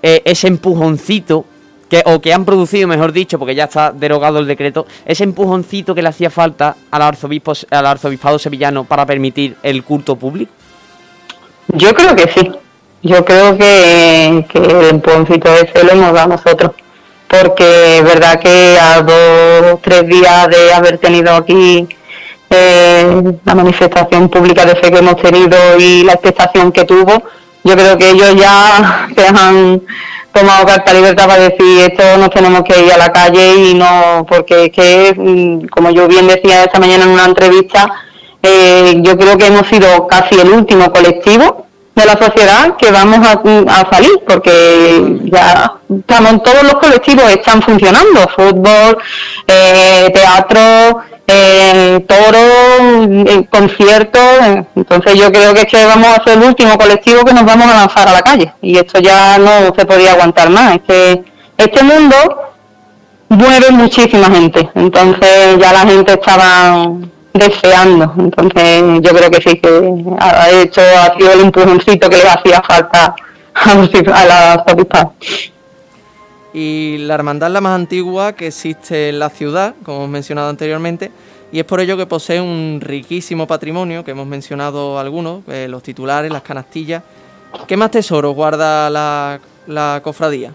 eh, 0.03 0.23
ese 0.25 0.49
empujoncito, 0.49 1.45
que, 1.89 2.03
o 2.05 2.21
que 2.21 2.33
han 2.33 2.45
producido, 2.45 2.87
mejor 2.87 3.13
dicho, 3.13 3.39
porque 3.39 3.55
ya 3.55 3.65
está 3.65 3.93
derogado 3.93 4.39
el 4.39 4.47
decreto, 4.47 4.87
ese 5.07 5.25
empujoncito 5.25 5.95
que 5.95 6.03
le 6.03 6.09
hacía 6.09 6.31
falta 6.31 6.77
al, 6.91 7.03
arzobispo, 7.03 7.53
al 7.71 7.87
arzobispado 7.87 8.39
sevillano 8.39 8.85
para 8.85 9.07
permitir 9.07 9.57
el 9.63 9.83
culto 9.85 10.17
público? 10.17 10.53
Yo 11.69 11.95
creo 11.95 12.15
que 12.17 12.31
sí. 12.33 12.53
Yo 13.03 13.25
creo 13.25 13.57
que, 13.57 14.45
que 14.49 14.59
el 14.59 14.91
empujoncito 14.91 15.49
ese 15.55 15.85
lo 15.85 15.93
hemos 15.93 16.13
dado 16.13 16.29
nosotros. 16.29 16.73
Porque 17.29 17.99
es 17.99 18.05
verdad 18.05 18.41
que 18.41 18.79
a 18.81 19.03
dos 19.03 19.81
tres 19.83 20.07
días 20.07 20.49
de 20.49 20.73
haber 20.73 20.99
tenido 20.99 21.35
aquí 21.35 21.87
eh, 22.51 23.23
la 23.45 23.55
manifestación 23.55 24.31
pública 24.31 24.65
de 24.65 24.75
fe 24.77 24.91
que 24.91 24.99
hemos 24.99 25.17
tenido 25.17 25.57
y 25.79 26.05
la 26.05 26.15
expectación 26.15 26.73
que 26.73 26.85
tuvo, 26.85 27.23
yo 27.69 27.77
creo 27.77 27.99
que 27.99 28.11
ellos 28.11 28.35
ya 28.35 29.09
se 29.15 29.27
han 29.27 29.83
tomado 30.33 30.67
carta 30.67 30.95
libertad 30.95 31.27
para 31.27 31.43
decir 31.43 31.81
esto 31.81 32.17
nos 32.19 32.31
tenemos 32.31 32.63
que 32.63 32.83
ir 32.83 32.93
a 32.93 32.97
la 32.97 33.13
calle 33.13 33.57
y 33.57 33.75
no, 33.75 34.25
porque 34.29 34.67
es 34.67 34.73
que, 34.73 35.15
mm, 35.15 35.67
como 35.69 35.91
yo 35.91 36.09
bien 36.09 36.27
decía 36.27 36.65
esta 36.65 36.81
mañana 36.81 37.05
en 37.05 37.11
una 37.11 37.27
entrevista, 37.27 37.91
eh, 38.43 38.95
yo 39.03 39.19
creo 39.19 39.37
que 39.37 39.47
hemos 39.47 39.67
sido 39.67 40.07
casi 40.07 40.37
el 40.37 40.51
último 40.51 40.91
colectivo 40.91 41.68
de 41.99 42.07
la 42.07 42.13
sociedad 42.13 42.77
que 42.77 42.91
vamos 42.93 43.19
a, 43.27 43.91
salir 43.91 44.13
porque 44.27 45.19
ya 45.25 45.73
estamos 45.99 46.43
todos 46.43 46.63
los 46.63 46.75
colectivos 46.75 47.31
están 47.31 47.61
funcionando 47.61 48.21
fútbol 48.37 48.99
eh, 49.47 50.11
teatro 50.15 51.01
eh, 51.27 52.05
toro 52.07 53.47
conciertos 53.51 54.67
entonces 54.77 55.15
yo 55.15 55.33
creo 55.33 55.53
que 55.55 55.63
es 55.63 55.87
vamos 55.87 56.09
a 56.09 56.23
ser 56.23 56.39
el 56.39 56.45
último 56.45 56.79
colectivo 56.79 57.25
que 57.25 57.35
nos 57.35 57.45
vamos 57.45 57.67
a 57.67 57.75
lanzar 57.75 58.09
a 58.09 58.13
la 58.13 58.23
calle 58.23 58.53
y 58.63 58.79
esto 58.79 59.01
ya 59.01 59.39
no 59.39 59.75
se 59.77 59.85
podía 59.85 60.13
aguantar 60.13 60.51
más 60.51 60.77
es 60.77 60.81
que 60.87 61.25
este 61.57 61.83
mundo 61.83 62.17
mueve 63.29 63.71
muchísima 63.73 64.27
gente 64.31 64.71
entonces 64.75 65.59
ya 65.59 65.73
la 65.73 65.81
gente 65.81 66.13
estaba 66.13 66.87
deseando 67.39 68.13
entonces 68.19 68.83
yo 69.01 69.11
creo 69.13 69.31
que 69.31 69.41
sí 69.41 69.59
que 69.59 69.95
ha 70.21 70.51
hecho 70.51 70.81
ha 70.81 71.17
sido 71.17 71.33
el 71.33 71.41
empujoncito 71.41 72.11
que 72.11 72.17
le 72.17 72.29
hacía 72.29 72.61
falta 72.63 73.15
a 73.55 73.75
los 73.75 73.91
a 74.13 74.25
la 74.25 74.53
arzobispado. 74.55 75.15
Y 76.53 76.99
la 76.99 77.15
hermandad 77.15 77.49
es 77.49 77.53
la 77.53 77.61
más 77.61 77.75
antigua 77.75 78.33
que 78.33 78.49
existe 78.49 79.11
en 79.11 79.19
la 79.19 79.29
ciudad, 79.31 79.75
como 79.85 79.99
hemos 79.99 80.11
mencionado 80.11 80.49
anteriormente, 80.49 81.11
y 81.53 81.59
es 81.59 81.65
por 81.65 81.81
ello 81.81 81.97
que 81.97 82.07
posee 82.07 82.41
un 82.41 82.81
riquísimo 82.81 83.47
patrimonio, 83.47 84.05
que 84.05 84.13
hemos 84.13 84.27
mencionado 84.27 84.99
algunos, 84.99 85.43
eh, 85.49 85.67
los 85.69 85.83
titulares, 85.83 86.33
las 86.33 86.43
canastillas. 86.43 87.03
¿Qué 87.67 87.77
más 87.77 87.91
tesoros 87.91 88.35
guarda 88.35 88.91
la, 88.91 89.41
la 89.67 90.01
cofradía? 90.03 90.53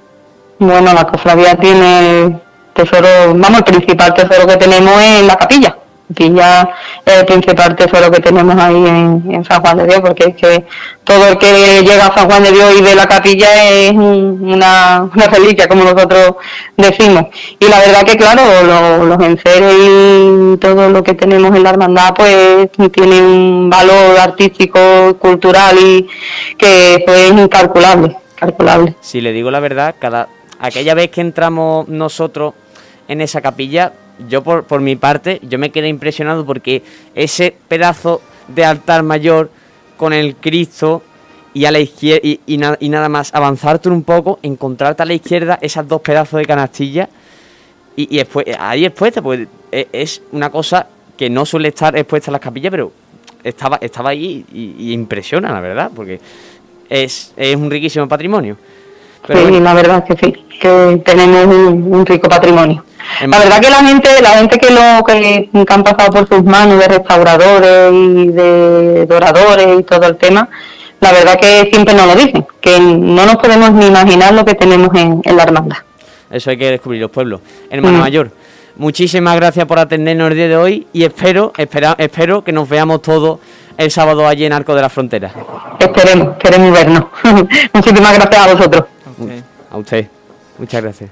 bueno 0.59 0.93
la 0.93 1.05
cofradía 1.05 1.55
tiene 1.55 2.39
tesoro 2.73 3.33
vamos 3.35 3.57
el 3.57 3.63
principal 3.63 4.13
tesoro 4.13 4.47
que 4.47 4.57
tenemos 4.57 4.93
es 5.01 5.23
la 5.25 5.35
capilla 5.35 5.75
capilla 6.09 6.69
es 7.05 7.13
el 7.19 7.25
principal 7.25 7.75
tesoro 7.75 8.11
que 8.11 8.19
tenemos 8.21 8.55
ahí 8.57 8.75
en, 8.75 9.43
San 9.45 9.61
Juan 9.61 9.77
de 9.77 9.85
Dios 9.85 10.01
porque 10.01 10.25
es 10.29 10.35
que 10.35 10.65
todo 11.03 11.27
el 11.29 11.37
que 11.37 11.81
llega 11.81 12.07
a 12.07 12.15
San 12.17 12.29
Juan 12.29 12.43
de 12.43 12.51
Dios 12.51 12.75
y 12.77 12.81
ve 12.81 12.93
la 12.95 13.07
capilla 13.07 13.47
es 13.69 13.91
un- 13.93 14.39
una, 14.43 15.09
una 15.13 15.25
reliquia 15.27 15.67
como 15.67 15.83
nosotros 15.83 16.35
decimos. 16.77 17.25
Y 17.59 17.67
la 17.67 17.79
verdad 17.79 18.03
que 18.03 18.15
claro 18.17 18.41
lo- 18.63 19.05
los 19.05 19.19
enseres 19.25 19.75
y 19.77 20.57
todo 20.57 20.89
lo 20.89 21.03
que 21.03 21.13
tenemos 21.13 21.55
en 21.55 21.63
la 21.63 21.69
hermandad 21.71 22.13
pues 22.15 22.69
tiene 22.91 23.21
un 23.21 23.69
valor 23.69 24.19
artístico 24.19 24.79
cultural 25.19 25.77
y 25.79 26.07
que 26.57 26.95
eso 26.95 27.13
es 27.15 27.31
incalculable 27.31 28.15
calculable 28.35 28.95
Si 29.01 29.21
le 29.21 29.31
digo 29.31 29.49
la 29.51 29.59
verdad, 29.61 29.95
cada 29.99 30.27
aquella 30.59 30.93
vez 30.93 31.09
que 31.11 31.21
entramos 31.21 31.87
nosotros 31.87 32.53
en 33.07 33.21
esa 33.21 33.41
capilla, 33.41 33.93
yo 34.29 34.43
por, 34.43 34.63
por 34.65 34.81
mi 34.81 34.95
parte, 34.95 35.39
yo 35.43 35.57
me 35.59 35.71
quedé 35.71 35.87
impresionado 35.87 36.45
porque 36.45 36.83
ese 37.15 37.55
pedazo 37.67 38.21
de 38.47 38.65
altar 38.65 39.03
mayor 39.03 39.49
con 39.97 40.13
el 40.13 40.35
Cristo 40.35 41.01
y 41.53 41.65
a 41.65 41.71
la 41.71 41.79
izquierda 41.79 42.21
y, 42.23 42.39
y 42.47 42.57
na- 42.57 42.77
y 42.79 42.89
nada 42.89 43.09
más 43.09 43.33
avanzarte 43.33 43.89
un 43.89 44.03
poco, 44.03 44.39
encontrarte 44.41 45.03
a 45.03 45.05
la 45.05 45.13
izquierda 45.13 45.59
esas 45.61 45.87
dos 45.87 46.01
pedazos 46.01 46.39
de 46.39 46.45
canastilla 46.45 47.09
y, 47.95 48.13
y 48.13 48.17
después, 48.17 48.45
ahí 48.59 48.85
expuesta, 48.85 49.21
pues 49.21 49.47
e- 49.71 49.87
es 49.91 50.21
una 50.31 50.49
cosa 50.49 50.87
que 51.15 51.29
no 51.29 51.45
suele 51.45 51.67
estar 51.69 51.95
expuesta 51.95 52.31
en 52.31 52.33
las 52.33 52.41
capillas, 52.41 52.71
pero 52.71 52.91
estaba, 53.43 53.77
estaba 53.81 54.09
ahí 54.09 54.45
y, 54.51 54.75
y 54.79 54.93
impresiona, 54.93 55.51
la 55.53 55.59
verdad, 55.61 55.91
porque 55.95 56.19
es, 56.89 57.33
es 57.37 57.55
un 57.55 57.69
riquísimo 57.69 58.07
patrimonio. 58.07 58.57
Pero 59.27 59.39
sí, 59.39 59.45
bueno, 59.45 59.63
la 59.63 59.73
verdad 59.73 60.03
que 60.05 60.15
sí, 60.17 60.33
que 60.59 61.01
tenemos 61.05 61.45
un, 61.45 61.93
un 61.93 62.05
rico 62.05 62.27
patrimonio. 62.29 62.83
En- 63.21 63.31
La 63.31 63.39
verdad 63.39 63.59
que 63.61 63.69
la 63.69 63.83
gente, 63.83 64.09
la 64.21 64.29
gente 64.29 64.57
que 64.59 64.69
lo 64.71 65.03
que, 65.05 65.49
que 65.51 65.73
han 65.73 65.83
pasado 65.83 66.11
por 66.11 66.27
sus 66.27 66.43
manos 66.43 66.79
de 66.79 66.87
restauradores 66.87 67.91
y 67.93 68.27
de 68.29 69.05
doradores 69.05 69.79
y 69.79 69.83
todo 69.83 70.07
el 70.07 70.17
tema, 70.17 70.47
la 70.99 71.11
verdad 71.11 71.37
que 71.39 71.69
siempre 71.71 71.93
nos 71.93 72.07
lo 72.07 72.15
dicen, 72.15 72.45
que 72.61 72.79
no 72.79 73.25
nos 73.25 73.35
podemos 73.37 73.71
ni 73.73 73.87
imaginar 73.87 74.33
lo 74.33 74.45
que 74.45 74.55
tenemos 74.55 74.89
en, 74.95 75.21
en 75.23 75.35
la 75.37 75.43
hermandad. 75.43 75.77
Eso 76.31 76.49
hay 76.49 76.57
que 76.57 76.71
descubrir 76.71 77.01
los 77.01 77.11
pueblos. 77.11 77.41
Hermana 77.69 77.97
Mm. 77.97 78.01
mayor, 78.01 78.31
muchísimas 78.77 79.35
gracias 79.35 79.65
por 79.65 79.79
atendernos 79.79 80.31
el 80.31 80.35
día 80.37 80.47
de 80.47 80.57
hoy 80.57 80.87
y 80.93 81.03
espero, 81.03 81.51
espera, 81.57 81.95
espero 81.97 82.43
que 82.43 82.51
nos 82.51 82.67
veamos 82.69 83.01
todos 83.01 83.39
el 83.77 83.91
sábado 83.91 84.27
allí 84.27 84.45
en 84.45 84.53
Arco 84.53 84.73
de 84.75 84.81
la 84.81 84.89
Frontera. 84.89 85.31
Esperemos, 85.79 86.29
esperemos 86.37 86.71
vernos. 86.71 87.03
Muchísimas 87.73 88.13
gracias 88.13 88.47
a 88.47 88.53
vosotros. 88.53 88.83
A 89.71 89.77
usted. 89.77 90.07
Muchas 90.57 90.81
gracias. 90.83 91.09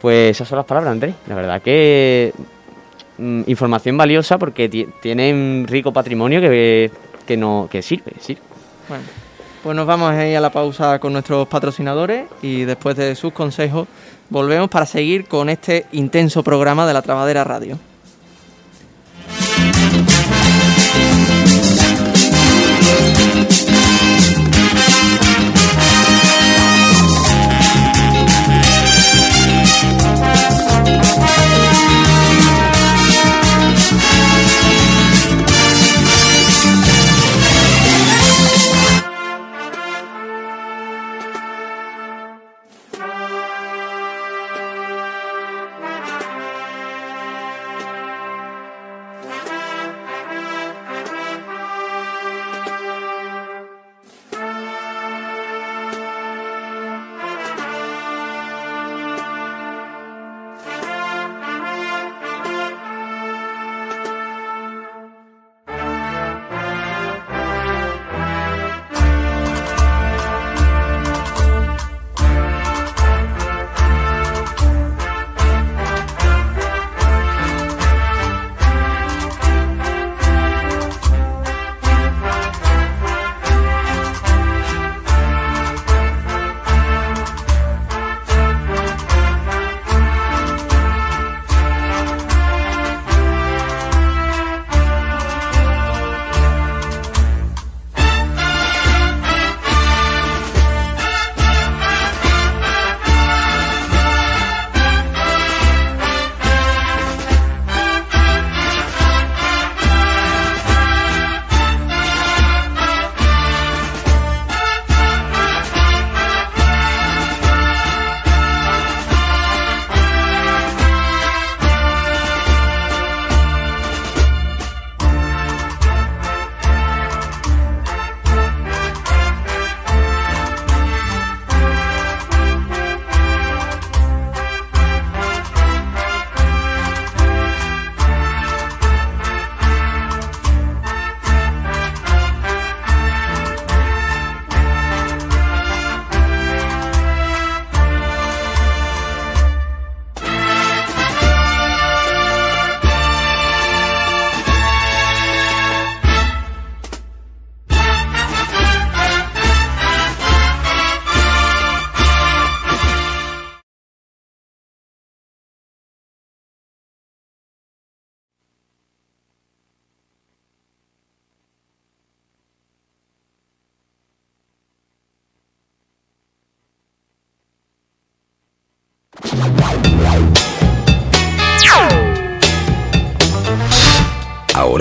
Pues 0.00 0.32
esas 0.36 0.48
son 0.48 0.56
las 0.58 0.66
palabras, 0.66 0.92
Andrés. 0.92 1.14
La 1.28 1.34
verdad 1.34 1.62
que 1.62 2.32
mm, 3.18 3.42
información 3.46 3.96
valiosa 3.96 4.38
porque 4.38 4.68
ti- 4.68 4.88
tiene 5.00 5.32
un 5.32 5.66
rico 5.68 5.92
patrimonio 5.92 6.40
que, 6.40 6.90
que 7.26 7.36
no 7.36 7.68
que 7.70 7.80
sirve, 7.82 8.12
sirve. 8.20 8.42
Bueno, 8.88 9.04
Pues 9.62 9.74
nos 9.76 9.86
vamos 9.86 10.10
a 10.12 10.26
ir 10.26 10.36
a 10.36 10.40
la 10.40 10.50
pausa 10.50 10.98
con 10.98 11.12
nuestros 11.14 11.48
patrocinadores 11.48 12.26
y 12.42 12.64
después 12.64 12.96
de 12.96 13.14
sus 13.14 13.32
consejos 13.32 13.88
volvemos 14.28 14.68
para 14.68 14.84
seguir 14.84 15.26
con 15.26 15.48
este 15.48 15.86
intenso 15.92 16.42
programa 16.42 16.86
de 16.86 16.92
la 16.92 17.00
Trabadera 17.02 17.44
Radio. 17.44 17.78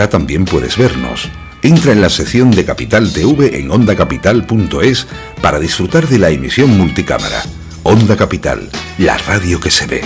También 0.10 0.46
puedes 0.46 0.78
vernos. 0.78 1.30
Entra 1.62 1.92
en 1.92 2.02
la 2.02 2.10
sección 2.10 2.52
de 2.52 2.66
Capital 2.66 3.12
TV 3.14 3.60
en 3.60 3.72
ondacapital.es 3.72 5.08
para 5.42 5.60
disfrutar 5.60 6.08
de 6.08 6.20
la 6.20 6.30
emisión 6.30 6.78
multicámara. 6.78 7.44
Onda 7.84 8.16
Capital, 8.16 8.70
la 8.98 9.18
radio 9.18 9.60
que 9.60 9.72
se 9.72 9.88
ve. 9.88 10.02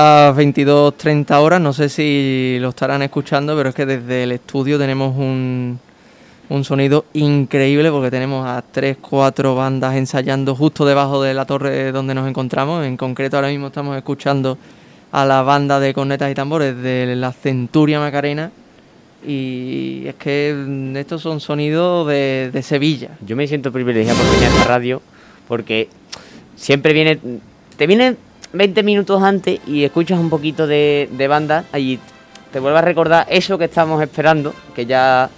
Las 0.00 0.34
22.30 0.34 1.30
horas, 1.42 1.60
no 1.60 1.74
sé 1.74 1.90
si 1.90 2.56
lo 2.58 2.70
estarán 2.70 3.02
escuchando, 3.02 3.54
pero 3.54 3.68
es 3.68 3.74
que 3.74 3.84
desde 3.84 4.22
el 4.22 4.32
estudio 4.32 4.78
tenemos 4.78 5.14
un, 5.14 5.78
un 6.48 6.64
sonido 6.64 7.04
increíble 7.12 7.90
porque 7.90 8.10
tenemos 8.10 8.46
a 8.46 8.62
tres, 8.62 8.96
cuatro 8.98 9.54
bandas 9.56 9.96
ensayando 9.96 10.54
justo 10.54 10.86
debajo 10.86 11.22
de 11.22 11.34
la 11.34 11.44
torre 11.44 11.92
donde 11.92 12.14
nos 12.14 12.26
encontramos. 12.26 12.82
En 12.86 12.96
concreto 12.96 13.36
ahora 13.36 13.48
mismo 13.48 13.66
estamos 13.66 13.94
escuchando 13.94 14.56
a 15.12 15.26
la 15.26 15.42
banda 15.42 15.78
de 15.78 15.92
cornetas 15.92 16.32
y 16.32 16.34
tambores 16.34 16.80
de 16.80 17.14
la 17.14 17.32
Centuria 17.32 18.00
Macarena. 18.00 18.52
Y 19.26 20.04
es 20.06 20.14
que 20.14 20.94
estos 20.96 21.20
son 21.20 21.40
sonidos 21.40 22.08
de, 22.08 22.58
Sevilla. 22.62 23.18
Yo 23.20 23.36
me 23.36 23.46
siento 23.46 23.70
privilegiado 23.70 24.18
por 24.18 24.30
venir 24.30 24.46
a 24.46 24.48
esta 24.48 24.64
radio 24.64 25.02
porque 25.46 25.90
siempre 26.56 26.94
viene, 26.94 27.18
te 27.76 27.86
viene 27.86 28.16
20 28.52 28.82
minutos 28.82 29.22
antes 29.22 29.60
y 29.66 29.84
escuchas 29.84 30.18
un 30.18 30.30
poquito 30.30 30.66
de, 30.66 31.08
de 31.12 31.28
banda 31.28 31.64
y 31.76 31.98
te 32.52 32.58
vuelve 32.58 32.78
a 32.78 32.82
recordar 32.82 33.26
eso 33.28 33.56
que 33.58 33.66
estamos 33.66 34.02
esperando, 34.02 34.54
que 34.74 34.86
ya, 34.86 35.30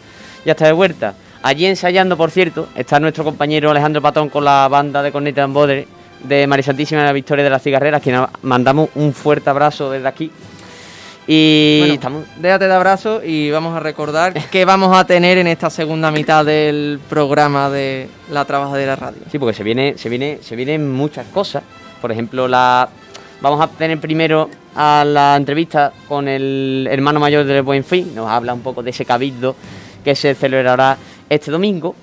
ya 0.44 0.52
está 0.52 0.66
de 0.66 0.72
vuelta. 0.72 1.14
Allí 1.42 1.66
ensayando, 1.66 2.16
por 2.16 2.30
cierto, 2.30 2.68
está 2.74 3.00
nuestro 3.00 3.24
compañero 3.24 3.70
Alejandro 3.70 4.00
Patón 4.00 4.28
con 4.28 4.44
la 4.44 4.68
banda 4.68 5.02
de 5.02 5.12
Corneta 5.12 5.42
Ambodre 5.42 5.88
de 6.22 6.46
María 6.46 6.62
Santísima 6.62 7.00
de 7.00 7.08
la 7.08 7.12
Victoria 7.12 7.42
de 7.42 7.50
las 7.50 7.62
Cigarreras, 7.62 8.00
que 8.00 8.12
nos 8.12 8.28
mandamos 8.42 8.90
un 8.94 9.12
fuerte 9.12 9.50
abrazo 9.50 9.90
desde 9.90 10.06
aquí. 10.06 10.30
Y 11.26 11.78
Bueno, 11.80 11.94
estamos 11.94 12.24
Déjate 12.36 12.66
de 12.66 12.74
abrazo 12.74 13.22
y 13.24 13.50
vamos 13.50 13.76
a 13.76 13.80
recordar 13.80 14.34
qué 14.50 14.64
vamos 14.64 14.96
a 14.96 15.06
tener 15.06 15.38
en 15.38 15.46
esta 15.46 15.70
segunda 15.70 16.10
mitad 16.10 16.44
del 16.44 16.98
programa 17.08 17.70
de 17.70 18.08
La 18.30 18.44
Trabajadera 18.44 18.96
Radio. 18.96 19.22
Sí, 19.30 19.38
porque 19.38 19.54
se 19.54 19.62
viene, 19.62 19.98
se 19.98 20.08
viene, 20.08 20.38
se 20.42 20.56
vienen 20.56 20.90
muchas 20.90 21.26
cosas. 21.26 21.62
Por 22.00 22.10
ejemplo, 22.10 22.48
la 22.48 22.88
vamos 23.42 23.60
a 23.60 23.66
tener 23.66 23.98
primero 23.98 24.48
a 24.74 25.04
la 25.04 25.36
entrevista 25.36 25.92
con 26.08 26.28
el 26.28 26.88
hermano 26.90 27.18
mayor 27.18 27.44
del 27.44 27.62
Buen 27.62 27.84
Fin. 27.84 28.14
Nos 28.14 28.30
habla 28.30 28.54
un 28.54 28.60
poco 28.60 28.82
de 28.82 28.90
ese 28.90 29.04
cabildo 29.04 29.56
que 30.04 30.14
se 30.14 30.34
celebrará 30.34 30.96
este 31.28 31.50
domingo. 31.50 31.94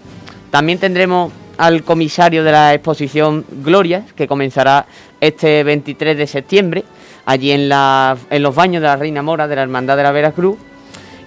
También 0.52 0.78
tendremos 0.78 1.32
al 1.58 1.84
comisario 1.84 2.44
de 2.44 2.52
la 2.52 2.74
exposición 2.74 3.46
Glorias, 3.64 4.12
que 4.14 4.28
comenzará 4.28 4.86
este 5.20 5.64
23 5.64 6.18
de 6.18 6.28
septiembre, 6.28 6.84
allí 7.26 7.52
en, 7.52 7.70
los 7.70 8.56
baños 8.56 8.82
de 8.82 8.88
la 8.88 8.98
Reina 8.98 9.22
Mora 9.22 9.48
de 9.48 9.56
la 9.56 9.64
Hermandad 9.64 9.96
de 9.96 10.04
la 10.04 10.12
Veracruz. 10.12 10.58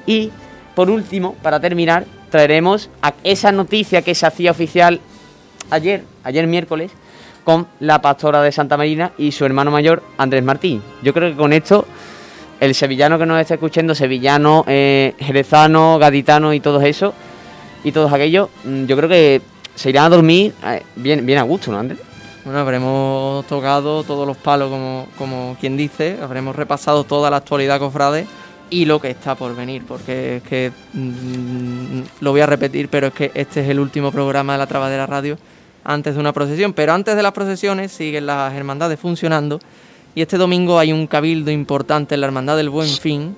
Y 0.06 0.30
por 0.74 0.90
último, 0.90 1.34
para 1.42 1.58
terminar, 1.58 2.04
traeremos 2.30 2.90
a 3.00 3.14
esa 3.24 3.50
noticia 3.50 4.02
que 4.02 4.14
se 4.14 4.26
hacía 4.26 4.50
oficial 4.50 5.00
ayer, 5.70 6.04
ayer 6.24 6.46
miércoles, 6.46 6.92
con 7.44 7.66
la 7.80 8.00
pastora 8.00 8.42
de 8.42 8.52
Santa 8.52 8.76
Marina 8.76 9.12
y 9.18 9.32
su 9.32 9.44
hermano 9.44 9.70
mayor, 9.70 10.02
Andrés 10.18 10.42
Martín. 10.42 10.82
Yo 11.02 11.12
creo 11.12 11.30
que 11.30 11.36
con 11.36 11.52
esto, 11.52 11.86
el 12.60 12.74
sevillano 12.74 13.18
que 13.18 13.26
nos 13.26 13.40
está 13.40 13.54
escuchando, 13.54 13.94
sevillano, 13.94 14.64
eh, 14.66 15.14
jerezano, 15.18 15.98
gaditano 15.98 16.52
y 16.52 16.60
todos 16.60 16.84
eso, 16.84 17.14
y 17.84 17.92
todos 17.92 18.12
aquellos, 18.12 18.48
mm, 18.64 18.84
yo 18.84 18.96
creo 18.96 19.08
que 19.08 19.42
se 19.74 19.90
irán 19.90 20.06
a 20.06 20.08
dormir 20.10 20.54
eh, 20.64 20.82
bien, 20.96 21.26
bien 21.26 21.38
a 21.38 21.42
gusto, 21.42 21.72
¿no, 21.72 21.78
Andrés? 21.78 21.98
Bueno, 22.44 22.58
habremos 22.58 23.46
tocado 23.46 24.02
todos 24.02 24.26
los 24.26 24.36
palos, 24.36 24.68
como, 24.68 25.06
como 25.16 25.56
quien 25.60 25.76
dice, 25.76 26.18
habremos 26.20 26.56
repasado 26.56 27.04
toda 27.04 27.30
la 27.30 27.36
actualidad 27.38 27.78
cofrade 27.78 28.26
y 28.68 28.84
lo 28.84 29.00
que 29.00 29.10
está 29.10 29.34
por 29.34 29.54
venir, 29.54 29.84
porque 29.86 30.36
es 30.36 30.42
que 30.42 30.72
mm, 30.92 32.02
lo 32.20 32.30
voy 32.30 32.40
a 32.40 32.46
repetir, 32.46 32.88
pero 32.88 33.08
es 33.08 33.12
que 33.12 33.30
este 33.34 33.60
es 33.60 33.68
el 33.68 33.78
último 33.78 34.10
programa 34.10 34.54
de 34.54 34.58
la 34.58 34.66
Trabadera 34.66 35.06
Radio 35.06 35.38
antes 35.84 36.14
de 36.14 36.20
una 36.20 36.32
procesión, 36.32 36.72
pero 36.72 36.92
antes 36.92 37.16
de 37.16 37.22
las 37.22 37.32
procesiones 37.32 37.92
siguen 37.92 38.26
las 38.26 38.52
hermandades 38.54 38.98
funcionando 38.98 39.60
y 40.14 40.22
este 40.22 40.36
domingo 40.36 40.78
hay 40.78 40.92
un 40.92 41.06
cabildo 41.06 41.50
importante 41.50 42.14
en 42.14 42.20
la 42.20 42.26
Hermandad 42.26 42.56
del 42.56 42.68
Buen 42.70 42.88
Fin, 42.88 43.34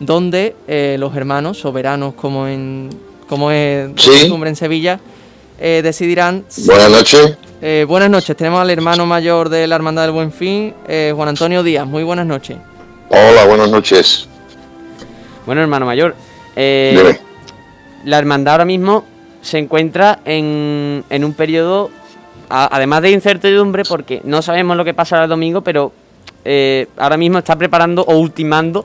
donde 0.00 0.56
eh, 0.68 0.96
los 0.98 1.14
hermanos 1.16 1.58
soberanos, 1.58 2.14
como 2.14 2.46
en 2.48 2.90
como 3.28 3.50
es 3.50 3.90
Sí. 3.96 4.28
cumbre 4.28 4.50
en 4.50 4.56
Sevilla, 4.56 5.00
eh, 5.58 5.80
decidirán. 5.82 6.44
Buenas 6.66 6.90
noches. 6.90 7.36
Eh, 7.62 7.84
buenas 7.88 8.10
noches, 8.10 8.36
tenemos 8.36 8.60
al 8.60 8.70
hermano 8.70 9.06
mayor 9.06 9.48
de 9.48 9.66
la 9.66 9.74
Hermandad 9.76 10.02
del 10.02 10.12
Buen 10.12 10.30
Fin, 10.32 10.74
eh, 10.86 11.12
Juan 11.16 11.28
Antonio 11.30 11.62
Díaz. 11.62 11.86
Muy 11.86 12.02
buenas 12.04 12.26
noches. 12.26 12.56
Hola, 13.08 13.46
buenas 13.46 13.70
noches. 13.70 14.28
Bueno, 15.46 15.62
hermano 15.62 15.86
mayor, 15.86 16.14
eh, 16.54 17.18
la 18.04 18.18
hermandad 18.18 18.54
ahora 18.54 18.64
mismo 18.64 19.04
se 19.46 19.58
encuentra 19.58 20.18
en, 20.24 21.04
en 21.08 21.24
un 21.24 21.32
periodo, 21.32 21.90
además 22.48 23.02
de 23.02 23.12
incertidumbre, 23.12 23.84
porque 23.84 24.20
no 24.24 24.42
sabemos 24.42 24.76
lo 24.76 24.84
que 24.84 24.92
pasará 24.92 25.22
el 25.24 25.30
domingo, 25.30 25.60
pero 25.60 25.92
eh, 26.44 26.88
ahora 26.96 27.16
mismo 27.16 27.38
está 27.38 27.54
preparando 27.54 28.02
o 28.02 28.16
ultimando 28.18 28.84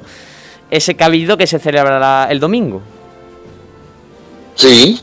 ese 0.69 0.93
cabildo 0.95 1.35
que 1.35 1.47
se 1.47 1.57
celebrará 1.57 2.27
el 2.29 2.39
domingo. 2.39 2.79
Sí, 4.53 5.01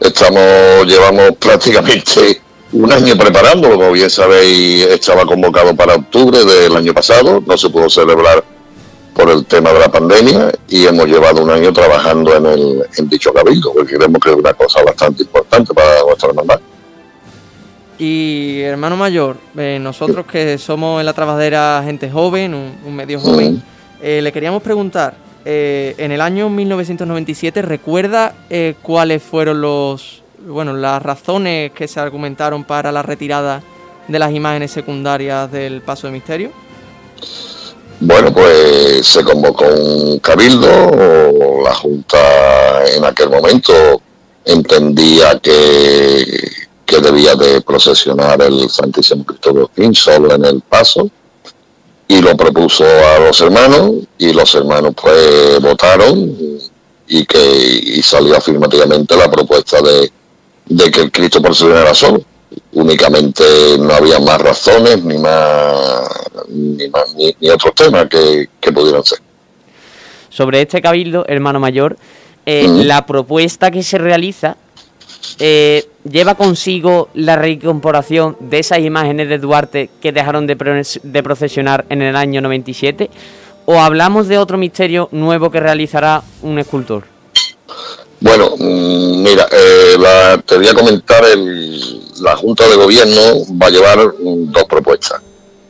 estamos, 0.00 0.84
llevamos 0.84 1.36
prácticamente 1.38 2.40
un 2.72 2.90
año 2.90 3.16
preparándolo. 3.16 3.76
Como 3.76 3.92
bien 3.92 4.10
sabéis, 4.10 4.84
estaba 4.86 5.24
convocado 5.24 5.76
para 5.76 5.94
octubre 5.94 6.44
del 6.44 6.74
año 6.74 6.92
pasado. 6.92 7.40
No 7.46 7.56
se 7.56 7.70
pudo 7.70 7.88
celebrar 7.88 8.42
por 9.14 9.30
el 9.30 9.44
tema 9.44 9.72
de 9.72 9.80
la 9.80 9.90
pandemia 9.90 10.52
y 10.68 10.86
hemos 10.86 11.06
llevado 11.06 11.42
un 11.42 11.50
año 11.50 11.72
trabajando 11.72 12.36
en, 12.36 12.46
el, 12.46 12.82
en 12.96 13.08
dicho 13.08 13.32
cabildo, 13.32 13.72
porque 13.72 13.96
creemos 13.96 14.20
que 14.20 14.30
es 14.30 14.36
una 14.36 14.54
cosa 14.54 14.82
bastante 14.82 15.22
importante 15.22 15.74
para 15.74 16.02
nuestra 16.02 16.28
hermandad. 16.28 16.60
Y 17.98 18.60
hermano 18.62 18.96
mayor, 18.96 19.36
eh, 19.56 19.78
nosotros 19.80 20.26
que 20.26 20.58
somos 20.58 21.00
en 21.00 21.06
la 21.06 21.12
trabajadera 21.12 21.82
gente 21.84 22.10
joven, 22.10 22.54
un, 22.54 22.78
un 22.84 22.96
medio 22.96 23.20
joven, 23.20 23.62
eh, 24.00 24.20
le 24.22 24.32
queríamos 24.32 24.62
preguntar, 24.62 25.14
eh, 25.44 25.94
en 25.98 26.10
el 26.10 26.20
año 26.20 26.48
1997, 26.48 27.62
¿recuerda 27.62 28.34
cuáles 28.80 29.22
fueron 29.22 29.60
los, 29.60 30.22
bueno, 30.46 30.72
las 30.72 31.02
razones 31.02 31.72
que 31.72 31.86
se 31.86 32.00
argumentaron 32.00 32.64
para 32.64 32.90
la 32.92 33.02
retirada 33.02 33.62
de 34.08 34.18
las 34.18 34.32
imágenes 34.32 34.70
secundarias 34.70 35.50
del 35.52 35.82
Paso 35.82 36.06
de 36.06 36.12
Misterio? 36.12 36.50
Bueno, 38.04 38.34
pues 38.34 39.06
se 39.06 39.22
convocó 39.22 39.64
un 39.64 40.18
cabildo, 40.18 41.62
la 41.62 41.72
Junta 41.72 42.84
en 42.96 43.04
aquel 43.04 43.30
momento 43.30 43.72
entendía 44.44 45.38
que, 45.38 46.24
que 46.84 46.98
debía 46.98 47.36
de 47.36 47.60
procesionar 47.60 48.42
el 48.42 48.68
Santísimo 48.68 49.24
Cristo 49.24 49.70
Fin 49.72 49.94
solo 49.94 50.34
en 50.34 50.44
el 50.44 50.60
paso 50.62 51.08
y 52.08 52.20
lo 52.20 52.36
propuso 52.36 52.84
a 52.84 53.20
los 53.20 53.40
hermanos 53.40 53.92
y 54.18 54.32
los 54.32 54.52
hermanos 54.56 54.94
pues 55.00 55.60
votaron 55.60 56.36
y 57.06 57.24
que 57.24 57.82
y 57.84 58.02
salió 58.02 58.36
afirmativamente 58.36 59.16
la 59.16 59.30
propuesta 59.30 59.80
de, 59.80 60.10
de 60.66 60.90
que 60.90 61.02
el 61.02 61.12
Cristo 61.12 61.40
procesionara 61.40 61.94
solo 61.94 62.20
únicamente 62.72 63.44
no 63.78 63.92
había 63.92 64.18
más 64.18 64.40
razones 64.40 65.02
ni 65.04 65.18
más 65.18 66.08
ni, 66.48 66.88
más, 66.88 67.14
ni, 67.14 67.34
ni 67.40 67.50
otros 67.50 67.74
temas 67.74 68.08
que, 68.08 68.48
que 68.60 68.72
pudieran 68.72 69.04
ser. 69.04 69.18
Sobre 70.28 70.62
este 70.62 70.80
cabildo, 70.80 71.24
hermano 71.28 71.60
mayor, 71.60 71.96
eh, 72.46 72.66
la 72.68 73.06
propuesta 73.06 73.70
que 73.70 73.82
se 73.82 73.98
realiza 73.98 74.56
eh, 75.38 75.86
lleva 76.10 76.34
consigo 76.34 77.08
la 77.14 77.36
reincorporación 77.36 78.36
de 78.40 78.58
esas 78.58 78.80
imágenes 78.80 79.28
de 79.28 79.38
Duarte 79.38 79.90
que 80.00 80.12
dejaron 80.12 80.46
de 80.46 81.22
procesionar 81.22 81.84
en 81.88 82.02
el 82.02 82.16
año 82.16 82.40
97 82.40 83.10
o 83.66 83.80
hablamos 83.80 84.28
de 84.28 84.38
otro 84.38 84.58
misterio 84.58 85.08
nuevo 85.12 85.50
que 85.50 85.60
realizará 85.60 86.22
un 86.42 86.58
escultor. 86.58 87.04
Bueno, 88.22 88.54
mm, 88.56 89.22
mira, 89.22 89.48
eh, 89.50 89.96
la- 89.98 90.40
te 90.46 90.56
voy 90.56 90.68
a 90.68 90.74
comentar, 90.74 91.24
el- 91.24 92.00
la 92.20 92.36
Junta 92.36 92.68
de 92.68 92.76
Gobierno 92.76 93.20
va 93.60 93.66
a 93.66 93.70
llevar 93.70 93.98
mm, 94.18 94.52
dos 94.52 94.64
propuestas. 94.64 95.20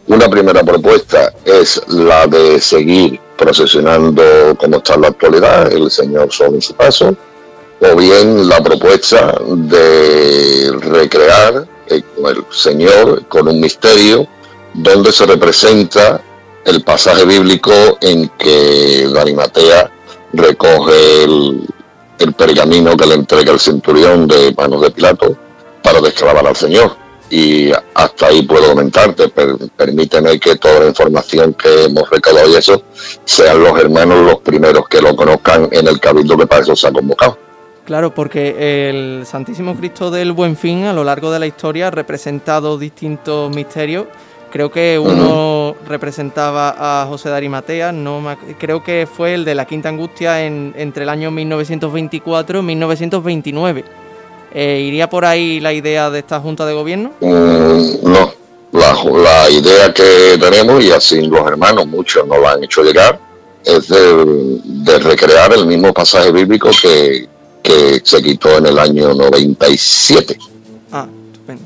Una 0.06 0.28
primera 0.28 0.62
propuesta 0.62 1.32
es 1.44 1.80
la 1.88 2.26
de 2.26 2.60
seguir 2.60 3.18
procesionando 3.38 4.22
como 4.58 4.76
está 4.76 4.94
en 4.94 5.00
la 5.02 5.08
actualidad, 5.08 5.72
el 5.72 5.90
Señor 5.90 6.30
solo 6.30 6.56
en 6.56 6.62
su 6.62 6.74
paso, 6.74 7.14
o 7.80 7.96
bien 7.96 8.46
la 8.48 8.62
propuesta 8.62 9.34
de 9.48 10.72
recrear 10.80 11.66
el, 11.86 12.04
el 12.26 12.44
Señor 12.50 13.26
con 13.28 13.48
un 13.48 13.60
misterio 13.60 14.26
donde 14.74 15.10
se 15.12 15.24
representa 15.24 16.20
el 16.66 16.82
pasaje 16.82 17.24
bíblico 17.24 17.72
en 18.02 18.28
que 18.38 19.08
Danimatea 19.12 19.90
recoge 20.34 21.24
el, 21.24 21.66
el 22.22 22.32
pergamino 22.32 22.96
que 22.96 23.06
le 23.06 23.14
entrega 23.14 23.52
el 23.52 23.60
centurión 23.60 24.26
de 24.26 24.54
manos 24.56 24.82
de 24.82 24.90
Pilato 24.90 25.36
para 25.82 26.00
desclavar 26.00 26.46
al 26.46 26.56
Señor. 26.56 26.96
Y 27.30 27.70
hasta 27.94 28.26
ahí 28.26 28.42
puedo 28.42 28.68
comentarte, 28.68 29.28
per- 29.30 29.56
permíteme 29.74 30.38
que 30.38 30.56
toda 30.56 30.80
la 30.80 30.86
información 30.88 31.54
que 31.54 31.84
hemos 31.84 32.08
recaudado 32.10 32.50
y 32.50 32.56
eso 32.56 32.82
sean 33.24 33.62
los 33.62 33.78
hermanos 33.80 34.26
los 34.26 34.40
primeros 34.40 34.86
que 34.88 35.00
lo 35.00 35.16
conozcan 35.16 35.68
en 35.72 35.88
el 35.88 35.98
cabildo 35.98 36.36
que 36.36 36.46
para 36.46 36.60
eso 36.62 36.76
se 36.76 36.88
ha 36.88 36.92
convocado. 36.92 37.38
Claro, 37.86 38.14
porque 38.14 38.90
el 38.90 39.24
Santísimo 39.26 39.74
Cristo 39.74 40.10
del 40.10 40.32
Buen 40.32 40.56
Fin 40.56 40.84
a 40.84 40.92
lo 40.92 41.04
largo 41.04 41.30
de 41.32 41.38
la 41.38 41.46
historia 41.46 41.88
ha 41.88 41.90
representado 41.90 42.78
distintos 42.78 43.54
misterios. 43.56 44.06
Creo 44.52 44.70
que 44.70 44.98
uno 44.98 45.74
representaba 45.88 46.74
a 47.02 47.06
José 47.06 47.30
de 47.30 47.36
Arimatea, 47.36 47.90
no 47.90 48.20
me 48.20 48.36
creo 48.58 48.84
que 48.84 49.08
fue 49.10 49.32
el 49.32 49.46
de 49.46 49.54
la 49.54 49.64
Quinta 49.64 49.88
Angustia 49.88 50.44
en- 50.44 50.74
entre 50.76 51.04
el 51.04 51.08
año 51.08 51.30
1924 51.30 52.58
y 52.58 52.62
1929. 52.62 53.84
Eh, 54.54 54.84
¿Iría 54.86 55.08
por 55.08 55.24
ahí 55.24 55.58
la 55.60 55.72
idea 55.72 56.10
de 56.10 56.18
esta 56.18 56.38
Junta 56.40 56.66
de 56.66 56.74
Gobierno? 56.74 57.12
Mm, 57.20 58.02
no, 58.02 58.30
la, 58.72 58.94
la 59.22 59.48
idea 59.50 59.94
que 59.94 60.36
tenemos, 60.38 60.84
y 60.84 60.90
así 60.92 61.22
los 61.22 61.46
hermanos, 61.46 61.86
muchos 61.86 62.26
nos 62.26 62.38
la 62.38 62.52
han 62.52 62.62
hecho 62.64 62.82
llegar, 62.82 63.18
es 63.64 63.88
de, 63.88 64.58
de 64.64 64.98
recrear 64.98 65.50
el 65.54 65.64
mismo 65.66 65.94
pasaje 65.94 66.30
bíblico 66.30 66.68
que, 66.82 67.26
que 67.62 68.02
se 68.04 68.22
quitó 68.22 68.58
en 68.58 68.66
el 68.66 68.78
año 68.78 69.14
97. 69.14 70.36
Ah, 70.92 71.06
estupendo. 71.32 71.62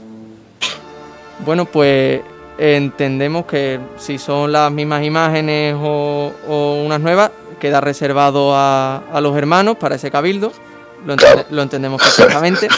Bueno, 1.45 1.65
pues 1.65 2.21
entendemos 2.59 3.45
que 3.47 3.79
si 3.99 4.19
son 4.19 4.53
las 4.53 4.71
mismas 4.73 5.05
imágenes 5.05 5.75
o, 5.79 6.33
o 6.49 6.83
unas 6.85 7.01
nuevas, 7.01 7.31
queda 7.61 7.81
reservado 7.81 8.55
a, 8.55 9.03
a 9.13 9.21
los 9.21 9.37
hermanos 9.37 9.77
para 9.77 9.97
ese 9.97 10.11
cabildo. 10.11 10.53
Lo, 11.05 11.15
entende- 11.15 11.33
Claro. 11.35 11.49
lo 11.51 11.63
entendemos 11.63 12.03
perfectamente. 12.03 12.69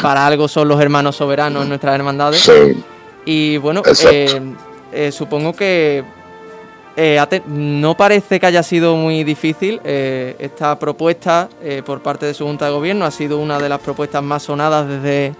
Para 0.00 0.26
algo 0.26 0.48
son 0.48 0.68
los 0.68 0.80
hermanos 0.80 1.16
soberanos 1.16 1.62
en 1.62 1.68
nuestras 1.68 1.94
hermandades. 1.94 2.40
Sí, 2.40 2.82
Y 3.24 3.56
bueno, 3.58 3.82
eh, 4.10 4.40
eh, 4.92 5.12
supongo 5.12 5.52
que 5.52 6.02
eh, 6.96 7.40
no 7.46 7.96
parece 7.96 8.40
que 8.40 8.46
haya 8.46 8.62
sido 8.62 8.96
muy 8.96 9.22
difícil. 9.24 9.80
esta 9.84 10.78
propuesta 10.78 11.48
por 11.86 12.00
parte 12.02 12.26
de 12.26 12.34
su 12.34 12.44
Junta 12.46 12.66
de 12.66 12.72
Gobierno 12.72 13.04
ha 13.04 13.10
sido 13.10 13.38
una 13.38 13.58
de 13.58 13.68
las 13.68 13.80
propuestas 13.80 14.22
más 14.22 14.42
sonadas 14.42 14.88
desde, 14.88 15.34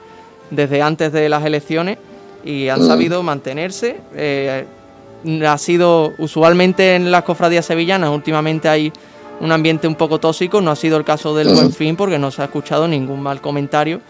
desde 0.50 0.80
antes 0.82 1.12
de 1.12 1.28
las 1.28 1.44
elecciones 1.44 1.98
y 2.44 2.68
han 2.68 2.82
Mm. 2.82 2.86
sabido 2.86 3.22
mantenerse. 3.22 4.00
eh, 4.14 4.64
ha 5.46 5.56
sido 5.58 6.12
usualmente 6.18 6.96
en 6.96 7.10
las 7.12 7.22
cofradías 7.22 7.64
sevillanas, 7.66 8.10
últimamente 8.10 8.68
hay 8.68 8.92
un 9.40 9.52
ambiente 9.52 9.86
un 9.86 9.94
poco 9.94 10.18
tóxico, 10.18 10.60
no 10.60 10.72
ha 10.72 10.76
sido 10.76 10.96
el 10.96 11.04
caso 11.04 11.34
del 11.34 11.48
Mm. 11.50 11.54
Buen 11.54 11.72
Fin 11.72 11.96
porque 11.96 12.18
no 12.18 12.30
se 12.32 12.42
ha 12.42 12.46
escuchado 12.46 12.88
ningún 12.88 13.22
mal 13.22 13.40
comentario. 13.40 14.00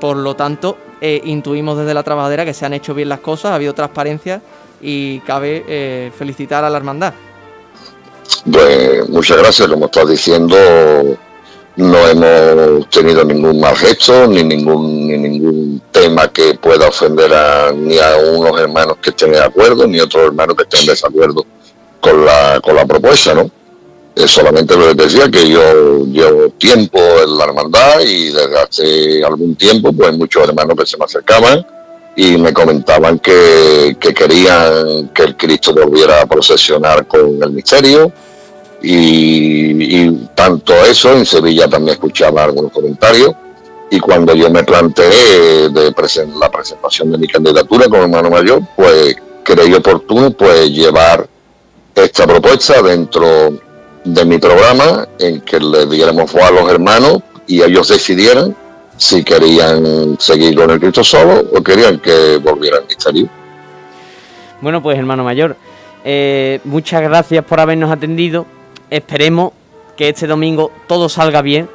Por 0.00 0.16
lo 0.16 0.34
tanto, 0.34 0.76
eh, 1.00 1.20
intuimos 1.24 1.78
desde 1.78 1.94
la 1.94 2.02
trabajadera 2.02 2.44
que 2.44 2.54
se 2.54 2.66
han 2.66 2.72
hecho 2.74 2.92
bien 2.94 3.08
las 3.08 3.20
cosas, 3.20 3.52
ha 3.52 3.54
habido 3.56 3.72
transparencia 3.74 4.40
y 4.80 5.18
cabe 5.20 5.64
eh, 5.68 6.10
felicitar 6.16 6.64
a 6.64 6.70
la 6.70 6.76
hermandad. 6.76 7.14
Pues 8.50 9.08
muchas 9.08 9.38
gracias, 9.38 9.68
como 9.68 9.86
estás 9.86 10.08
diciendo, 10.08 10.56
no 11.78 12.06
hemos 12.08 12.90
tenido 12.90 13.24
ningún 13.24 13.60
mal 13.60 13.76
gesto, 13.76 14.26
ni 14.26 14.42
ningún, 14.42 15.06
ni 15.06 15.16
ningún 15.16 15.82
tema 15.92 16.28
que 16.32 16.54
pueda 16.54 16.88
ofender 16.88 17.32
a, 17.32 17.72
ni 17.72 17.98
a 17.98 18.16
unos 18.16 18.60
hermanos 18.60 18.96
que 19.00 19.10
estén 19.10 19.30
de 19.30 19.40
acuerdo, 19.40 19.86
ni 19.86 20.00
a 20.00 20.04
otros 20.04 20.24
hermanos 20.24 20.56
que 20.56 20.64
estén 20.64 20.80
en 20.80 20.86
desacuerdo 20.86 21.46
con 22.00 22.24
la, 22.24 22.60
con 22.60 22.74
la 22.74 22.84
propuesta, 22.84 23.32
¿no? 23.34 23.50
solamente 24.26 24.76
lo 24.76 24.88
que 24.88 25.04
decía 25.04 25.30
que 25.30 25.48
yo 25.48 26.04
llevo 26.06 26.48
tiempo 26.50 26.98
en 26.98 27.38
la 27.38 27.44
hermandad 27.44 28.00
y 28.00 28.30
desde 28.30 28.58
hace 28.58 29.24
algún 29.24 29.54
tiempo, 29.54 29.92
pues 29.92 30.16
muchos 30.16 30.48
hermanos 30.48 30.76
que 30.76 30.86
se 30.86 30.96
me 30.96 31.04
acercaban 31.04 31.64
y 32.16 32.36
me 32.36 32.52
comentaban 32.52 33.20
que, 33.20 33.96
querían 34.00 35.10
que 35.14 35.22
el 35.22 35.36
Cristo 35.36 35.72
volviera 35.72 36.22
a 36.22 36.26
procesionar 36.26 37.06
con 37.06 37.40
el 37.40 37.50
misterio. 37.52 38.10
Y, 38.82 40.10
tanto 40.34 40.72
eso, 40.84 41.16
en 41.16 41.26
Sevilla 41.26 41.68
también 41.68 41.94
escuchaba 41.94 42.44
algunos 42.44 42.72
comentarios. 42.72 43.32
Y 43.90 43.98
cuando 43.98 44.34
yo 44.34 44.50
me 44.50 44.64
planteé 44.64 45.70
de 45.70 45.94
la 46.38 46.50
presentación 46.50 47.10
de 47.10 47.18
mi 47.18 47.26
candidatura 47.26 47.88
como 47.88 48.02
hermano 48.02 48.30
mayor, 48.30 48.60
pues 48.76 49.16
creí 49.42 49.72
oportuno 49.72 50.30
pues 50.30 50.70
llevar 50.70 51.26
esta 51.94 52.26
propuesta 52.26 52.82
dentro 52.82 53.58
de 54.04 54.24
mi 54.24 54.38
programa 54.38 55.08
en 55.18 55.40
que 55.40 55.58
le 55.58 55.86
diéramos 55.86 56.34
a 56.34 56.50
los 56.50 56.70
hermanos 56.70 57.22
y 57.46 57.62
ellos 57.62 57.88
decidieran 57.88 58.54
si 58.96 59.24
querían 59.24 60.16
seguir 60.18 60.54
con 60.54 60.70
el 60.70 60.80
Cristo 60.80 61.02
solo 61.02 61.44
o 61.54 61.62
querían 61.62 61.98
que 61.98 62.36
volvieran 62.38 62.82
a 62.82 62.92
estar 62.92 63.14
Bueno, 64.60 64.82
pues 64.82 64.98
hermano 64.98 65.24
mayor, 65.24 65.56
eh, 66.04 66.60
muchas 66.64 67.02
gracias 67.02 67.44
por 67.44 67.60
habernos 67.60 67.90
atendido. 67.90 68.46
Esperemos 68.90 69.52
que 69.96 70.08
este 70.08 70.26
domingo 70.26 70.70
todo 70.86 71.08
salga 71.08 71.42
bien 71.42 71.68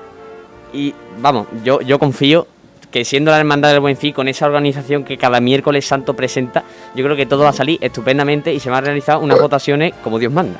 y 0.73 0.93
vamos, 1.19 1.47
yo, 1.63 1.81
yo 1.81 1.99
confío 1.99 2.47
que 2.91 3.05
siendo 3.05 3.31
la 3.31 3.39
Hermandad 3.39 3.71
del 3.71 3.79
Buen 3.79 3.97
Fin, 3.97 4.13
con 4.13 4.27
esa 4.27 4.45
organización 4.45 5.03
que 5.03 5.17
cada 5.17 5.39
miércoles 5.39 5.85
santo 5.85 6.13
presenta, 6.13 6.63
yo 6.95 7.03
creo 7.03 7.15
que 7.15 7.25
todo 7.25 7.43
va 7.43 7.49
a 7.49 7.53
salir 7.53 7.79
estupendamente 7.81 8.53
y 8.53 8.59
se 8.59 8.69
van 8.69 8.83
a 8.83 8.85
realizar 8.85 9.17
unas 9.17 9.39
votaciones 9.39 9.93
como 10.03 10.19
Dios 10.19 10.31
manda. 10.31 10.59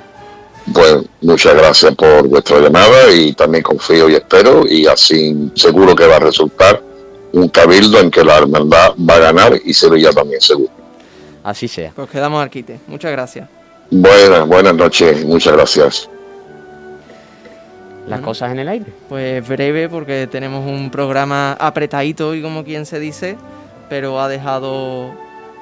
Pues 0.74 1.04
muchas 1.22 1.56
gracias 1.56 1.94
por 1.96 2.28
vuestra 2.28 2.60
llamada 2.60 3.12
y 3.14 3.34
también 3.34 3.64
confío 3.64 4.10
y 4.10 4.16
espero 4.16 4.66
y 4.68 4.88
así 4.88 5.52
seguro 5.56 5.96
que 5.96 6.08
va 6.08 6.16
a 6.16 6.20
resultar 6.20 6.82
un 7.34 7.50
cabildo 7.50 8.00
en 8.00 8.10
que 8.10 8.24
la 8.24 8.38
hermandad 8.38 8.94
va 8.98 9.16
a 9.16 9.20
ganar 9.20 9.60
y 9.64 9.74
Sevilla 9.74 10.12
también 10.12 10.42
seguro. 10.42 10.72
Así 11.44 11.68
sea. 11.68 11.92
Pues 11.96 12.10
quedamos 12.10 12.42
arquite. 12.42 12.80
Muchas 12.88 13.12
gracias. 13.12 13.50
Buenas, 13.92 14.48
buenas 14.48 14.74
noches. 14.74 15.24
Muchas 15.26 15.54
gracias. 15.54 16.10
Las 18.08 18.20
cosas 18.22 18.52
en 18.52 18.60
el 18.60 18.68
aire. 18.68 18.92
Pues 19.08 19.48
breve 19.48 19.88
porque 19.90 20.28
tenemos 20.28 20.66
un 20.66 20.90
programa 20.90 21.54
apretadito 21.54 22.36
y 22.36 22.42
como 22.42 22.64
quien 22.64 22.86
se 22.86 23.00
dice, 23.00 23.38
pero 23.90 24.20
ha 24.20 24.28
dejado 24.28 25.12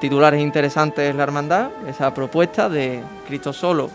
titulares 0.00 0.40
interesantes 0.40 1.14
la 1.14 1.22
hermandad, 1.22 1.70
esa 1.88 2.12
propuesta 2.12 2.68
de 2.68 3.00
Cristo 3.28 3.52
solo 3.52 3.88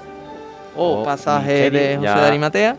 o 0.78 1.02
oh, 1.02 1.04
pasaje 1.04 1.70
de 1.70 1.98
José 1.98 2.08
de 2.08 2.26
Arimatea. 2.26 2.78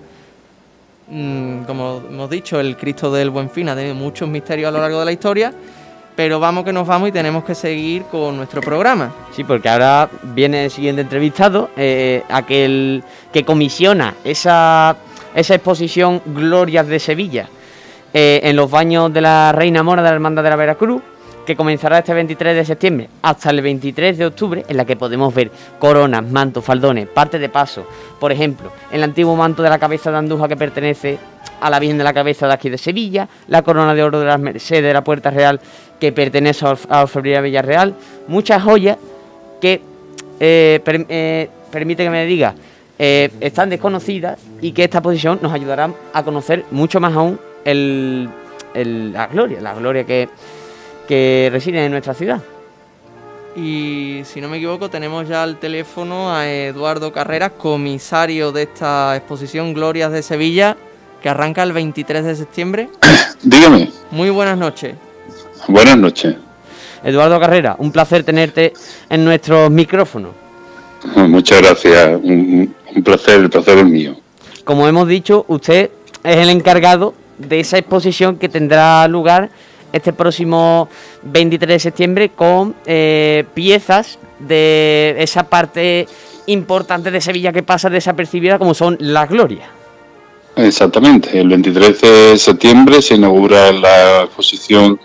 Mm, 1.10 1.64
como 1.64 2.02
hemos 2.08 2.30
dicho, 2.30 2.60
el 2.60 2.76
Cristo 2.76 3.10
del 3.10 3.30
Buen 3.30 3.50
Fin 3.50 3.68
ha 3.68 3.74
tenido 3.74 3.94
muchos 3.94 4.28
misterios 4.28 4.68
a 4.68 4.70
lo 4.70 4.80
largo 4.80 5.00
de 5.00 5.04
la 5.04 5.12
historia, 5.12 5.52
pero 6.14 6.38
vamos 6.40 6.64
que 6.64 6.72
nos 6.72 6.86
vamos 6.86 7.08
y 7.08 7.12
tenemos 7.12 7.44
que 7.44 7.54
seguir 7.54 8.02
con 8.04 8.36
nuestro 8.36 8.60
programa. 8.60 9.12
Sí, 9.34 9.44
porque 9.44 9.68
ahora 9.68 10.08
viene 10.22 10.64
el 10.64 10.70
siguiente 10.70 11.02
entrevistado, 11.02 11.70
eh, 11.76 12.22
aquel 12.28 13.02
que 13.32 13.44
comisiona 13.44 14.14
esa, 14.24 14.96
esa 15.34 15.54
exposición 15.54 16.22
Glorias 16.26 16.86
de 16.86 16.98
Sevilla 16.98 17.48
eh, 18.14 18.40
en 18.44 18.56
los 18.56 18.70
baños 18.70 19.12
de 19.12 19.20
la 19.20 19.52
Reina 19.52 19.82
Mora 19.82 20.02
de 20.02 20.08
la 20.08 20.14
Hermandad 20.14 20.42
de 20.42 20.50
la 20.50 20.56
Veracruz 20.56 21.02
que 21.48 21.56
comenzará 21.56 22.00
este 22.00 22.12
23 22.12 22.56
de 22.56 22.64
septiembre 22.66 23.08
hasta 23.22 23.48
el 23.48 23.62
23 23.62 24.18
de 24.18 24.26
octubre, 24.26 24.66
en 24.68 24.76
la 24.76 24.84
que 24.84 24.96
podemos 24.96 25.34
ver 25.34 25.50
coronas, 25.78 26.22
mantos, 26.22 26.62
faldones, 26.62 27.08
parte 27.08 27.38
de 27.38 27.48
paso. 27.48 27.86
Por 28.20 28.32
ejemplo, 28.32 28.70
el 28.92 29.02
antiguo 29.02 29.34
manto 29.34 29.62
de 29.62 29.70
la 29.70 29.78
cabeza 29.78 30.10
de 30.10 30.18
Andújar 30.18 30.50
que 30.50 30.58
pertenece 30.58 31.18
a 31.58 31.70
la 31.70 31.78
Virgen 31.78 31.96
de 31.96 32.04
la 32.04 32.12
Cabeza 32.12 32.46
de 32.46 32.52
aquí 32.52 32.68
de 32.68 32.76
Sevilla, 32.76 33.26
la 33.46 33.62
corona 33.62 33.94
de 33.94 34.02
oro 34.02 34.20
de 34.20 34.26
las 34.26 34.38
Mercedes 34.38 34.82
de 34.82 34.92
la 34.92 35.02
Puerta 35.02 35.30
Real 35.30 35.58
que 35.98 36.12
pertenece 36.12 36.66
a 36.66 37.02
Orfebrería 37.02 37.40
Villarreal, 37.40 37.94
muchas 38.26 38.62
joyas 38.62 38.98
que 39.58 39.80
eh, 40.40 40.82
eh, 40.86 41.48
permite 41.72 42.04
que 42.04 42.10
me 42.10 42.26
diga 42.26 42.54
eh, 42.98 43.30
están 43.40 43.70
desconocidas 43.70 44.38
y 44.60 44.72
que 44.72 44.84
esta 44.84 45.00
posición 45.00 45.38
nos 45.42 45.52
ayudará 45.52 45.90
a 46.12 46.22
conocer 46.22 46.64
mucho 46.70 47.00
más 47.00 47.14
aún 47.14 47.38
la 47.64 49.26
gloria, 49.26 49.60
la 49.60 49.74
gloria 49.74 50.04
que 50.04 50.28
que 51.08 51.48
residen 51.50 51.84
en 51.84 51.90
nuestra 51.90 52.14
ciudad. 52.14 52.40
Y 53.56 54.20
si 54.24 54.40
no 54.40 54.48
me 54.48 54.58
equivoco, 54.58 54.90
tenemos 54.90 55.26
ya 55.26 55.42
al 55.42 55.58
teléfono 55.58 56.32
a 56.32 56.48
Eduardo 56.48 57.12
Carreras, 57.12 57.52
comisario 57.52 58.52
de 58.52 58.64
esta 58.64 59.16
exposición 59.16 59.72
Glorias 59.72 60.12
de 60.12 60.22
Sevilla, 60.22 60.76
que 61.20 61.28
arranca 61.30 61.62
el 61.64 61.72
23 61.72 62.24
de 62.24 62.36
septiembre. 62.36 62.90
Dígame. 63.42 63.90
Muy 64.12 64.30
buenas 64.30 64.58
noches. 64.58 64.94
Buenas 65.66 65.96
noches. 65.96 66.36
Eduardo 67.02 67.40
Carreras, 67.40 67.76
un 67.78 67.90
placer 67.90 68.22
tenerte 68.22 68.74
en 69.08 69.24
nuestros 69.24 69.70
micrófonos. 69.70 70.32
Muchas 71.16 71.62
gracias, 71.62 72.18
un, 72.22 72.74
un 72.94 73.02
placer, 73.02 73.40
el 73.40 73.50
placer 73.50 73.78
es 73.78 73.84
mío. 73.84 74.16
Como 74.64 74.86
hemos 74.86 75.08
dicho, 75.08 75.44
usted 75.48 75.90
es 76.24 76.36
el 76.36 76.50
encargado 76.50 77.14
de 77.38 77.60
esa 77.60 77.78
exposición 77.78 78.36
que 78.36 78.48
tendrá 78.48 79.06
lugar 79.08 79.50
este 79.92 80.12
próximo 80.12 80.88
23 81.22 81.68
de 81.68 81.78
septiembre 81.78 82.28
con 82.30 82.74
eh, 82.84 83.44
piezas 83.54 84.18
de 84.38 85.16
esa 85.18 85.44
parte 85.44 86.06
importante 86.46 87.10
de 87.10 87.20
Sevilla 87.20 87.52
que 87.52 87.62
pasa 87.62 87.88
desapercibida 87.90 88.58
como 88.58 88.74
son 88.74 88.96
las 89.00 89.28
glorias. 89.28 89.68
Exactamente, 90.56 91.38
el 91.38 91.48
23 91.48 92.00
de 92.00 92.38
septiembre 92.38 93.00
se 93.00 93.14
inaugura 93.14 93.70
la 93.72 94.24
exposición 94.24 94.98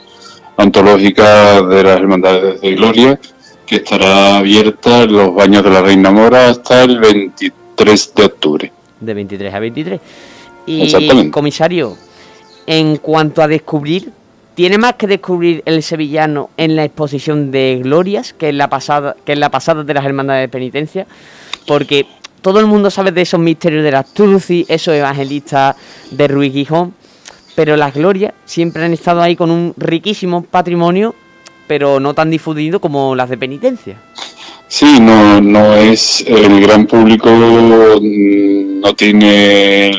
antológica 0.58 1.62
de 1.62 1.84
las 1.84 1.98
Hermandades 1.98 2.62
de 2.62 2.74
Gloria, 2.74 3.20
que 3.66 3.78
estará 3.78 4.38
abierta 4.38 5.04
en 5.04 5.14
los 5.14 5.34
baños 5.34 5.64
de 5.64 5.70
la 5.70 5.82
Reina 5.82 6.12
Mora 6.12 6.50
hasta 6.50 6.84
el 6.84 7.00
23 7.00 8.14
de 8.16 8.26
octubre. 8.26 8.72
De 9.00 9.14
23 9.14 9.54
a 9.54 9.60
23. 9.60 10.02
Y, 10.66 11.30
comisario, 11.30 11.98
en 12.66 12.98
cuanto 12.98 13.42
a 13.42 13.48
descubrir 13.48 14.12
tiene 14.56 14.78
más 14.78 14.94
que 14.94 15.08
descubrir 15.08 15.64
el 15.66 15.82
sevillano 15.82 16.50
en 16.58 16.76
la 16.76 16.84
exposición 16.84 17.52
de 17.52 17.80
glorias 17.82 18.34
que 18.34 18.50
en 18.50 18.58
la 18.58 18.70
pasada, 18.70 19.16
que 19.26 19.34
en 19.34 19.40
la 19.40 19.50
pasada 19.50 19.84
de 19.84 19.94
las 19.94 20.06
hermandades 20.06 20.44
de 20.44 20.50
penitencia, 20.50 21.08
porque 21.66 22.06
todo 22.42 22.60
el 22.60 22.68
mundo 22.68 22.92
sabe 22.92 23.12
de 23.12 23.22
esos 23.22 23.40
misterios 23.40 23.84
de 23.84 23.92
las 23.92 24.14
Truci, 24.14 24.66
esos 24.68 24.94
evangelistas 24.94 25.76
de 26.12 26.28
Ruiz 26.28 26.54
Gijón, 26.54 26.94
pero 27.56 27.76
las 27.78 27.94
glorias 27.94 28.34
siempre 28.46 28.84
han 28.84 28.94
estado 28.94 29.22
ahí 29.22 29.36
con 29.36 29.50
un 29.50 29.74
riquísimo 29.78 30.44
patrimonio, 30.44 31.16
pero 31.68 32.00
no 32.00 32.14
tan 32.14 32.30
difundido 32.30 32.80
como 32.80 33.16
las 33.16 33.30
de 33.30 33.38
penitencia. 33.38 33.98
Sí, 34.68 35.00
no, 35.00 35.40
no 35.40 35.76
es 35.76 36.24
el 36.28 36.60
gran 36.62 36.88
público, 36.88 37.30
mm, 37.30 38.80
no 38.80 38.96
tiene 38.96 39.92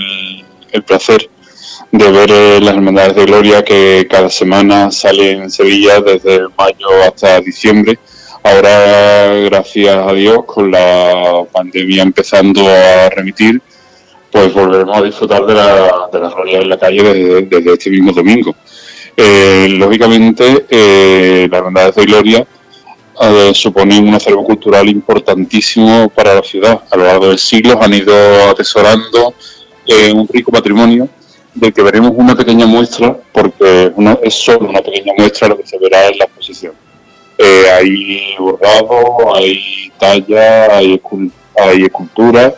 el 0.72 0.82
placer 0.82 1.30
de 1.92 2.10
ver 2.10 2.30
eh, 2.32 2.60
las 2.60 2.74
hermandades 2.74 3.14
de 3.14 3.24
gloria 3.24 3.62
que 3.62 4.06
cada 4.10 4.28
semana 4.28 4.90
salen 4.90 5.42
en 5.42 5.50
Sevilla 5.50 6.00
desde 6.00 6.40
mayo 6.58 6.88
hasta 7.06 7.40
diciembre. 7.40 7.98
Ahora, 8.42 9.32
gracias 9.44 9.96
a 9.96 10.12
Dios, 10.12 10.44
con 10.44 10.72
la 10.72 11.44
pandemia 11.52 12.02
empezando 12.02 12.68
a 12.68 13.08
remitir, 13.10 13.62
pues 14.30 14.52
volveremos 14.52 14.98
a 14.98 15.02
disfrutar 15.02 15.46
de 15.46 15.54
la, 15.54 16.08
de 16.12 16.18
gloria 16.18 16.58
en 16.58 16.68
la 16.68 16.78
calle 16.78 17.44
desde, 17.44 17.72
este 17.72 17.90
mismo 17.90 18.10
domingo. 18.10 18.56
Eh, 19.16 19.68
lógicamente, 19.70 20.66
eh, 20.68 21.48
las 21.50 21.58
hermandades 21.58 21.94
de 21.94 22.04
gloria 22.04 22.46
eh, 23.20 23.52
suponen 23.54 24.08
un 24.08 24.14
acervo 24.14 24.44
cultural 24.44 24.88
importantísimo 24.88 26.08
para 26.08 26.34
la 26.34 26.42
ciudad. 26.42 26.82
A 26.90 26.96
lo 26.96 27.04
largo 27.04 27.28
de 27.28 27.38
siglos 27.38 27.76
han 27.80 27.94
ido 27.94 28.14
atesorando 28.50 29.34
un 30.14 30.26
rico 30.28 30.50
patrimonio 30.50 31.08
de 31.54 31.72
que 31.72 31.82
veremos 31.82 32.12
una 32.14 32.34
pequeña 32.34 32.66
muestra, 32.66 33.16
porque 33.32 33.92
es 34.22 34.34
solo 34.34 34.68
una 34.68 34.80
pequeña 34.80 35.12
muestra 35.16 35.48
lo 35.48 35.56
que 35.56 35.66
se 35.66 35.78
verá 35.78 36.08
en 36.08 36.18
la 36.18 36.24
exposición. 36.24 36.72
Eh, 37.38 37.64
hay 37.72 38.34
borrado, 38.38 39.34
hay 39.34 39.92
talla, 39.98 40.76
hay, 40.76 41.00
hay 41.56 41.82
escultura, 41.82 42.54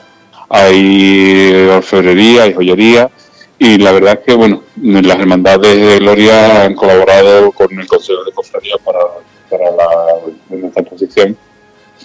hay 0.49 1.69
orfebrería, 1.75 2.45
hay 2.45 2.55
joyería, 2.55 3.11
y 3.59 3.79
la 3.79 3.93
verdad 3.93 4.23
que, 4.25 4.35
bueno, 4.35 4.63
las 4.83 5.19
hermandades 5.19 5.77
de 5.77 5.99
Gloria 5.99 6.65
han 6.65 6.75
colaborado 6.75 7.53
con 7.53 7.79
el 7.79 7.87
Consejo 7.87 8.25
de 8.25 8.33
Cofradía 8.33 8.77
para, 8.85 9.01
para 9.49 9.71
la, 9.71 10.81
exposición 10.81 11.37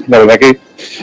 la 0.07 0.19
verdad 0.19 0.39
que 0.39 0.59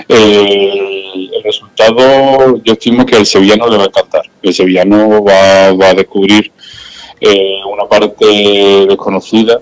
eh, 0.08 1.28
el 1.34 1.42
resultado 1.42 2.56
yo 2.64 2.72
estimo 2.72 3.04
que 3.04 3.16
al 3.16 3.26
sevillano 3.26 3.68
le 3.68 3.76
va 3.76 3.84
a 3.84 3.86
encantar. 3.86 4.22
El 4.42 4.54
sevillano 4.54 5.22
va, 5.22 5.72
va 5.72 5.90
a 5.90 5.94
descubrir 5.94 6.50
eh, 7.20 7.60
una 7.70 7.86
parte 7.86 8.86
desconocida 8.88 9.60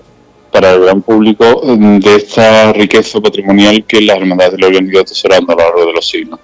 para 0.51 0.73
el 0.73 0.81
gran 0.81 1.01
público 1.01 1.61
de 1.65 2.15
esta 2.15 2.71
riqueza 2.73 3.19
patrimonial 3.19 3.83
que 3.85 4.01
las 4.01 4.17
hermandades 4.17 4.53
de 4.53 4.71
la 4.71 4.77
han 4.77 4.87
ido 4.87 5.01
atesorando 5.01 5.53
a 5.53 5.55
lo 5.55 5.61
largo 5.61 5.85
de 5.85 5.93
los 5.93 6.07
siglos. 6.07 6.39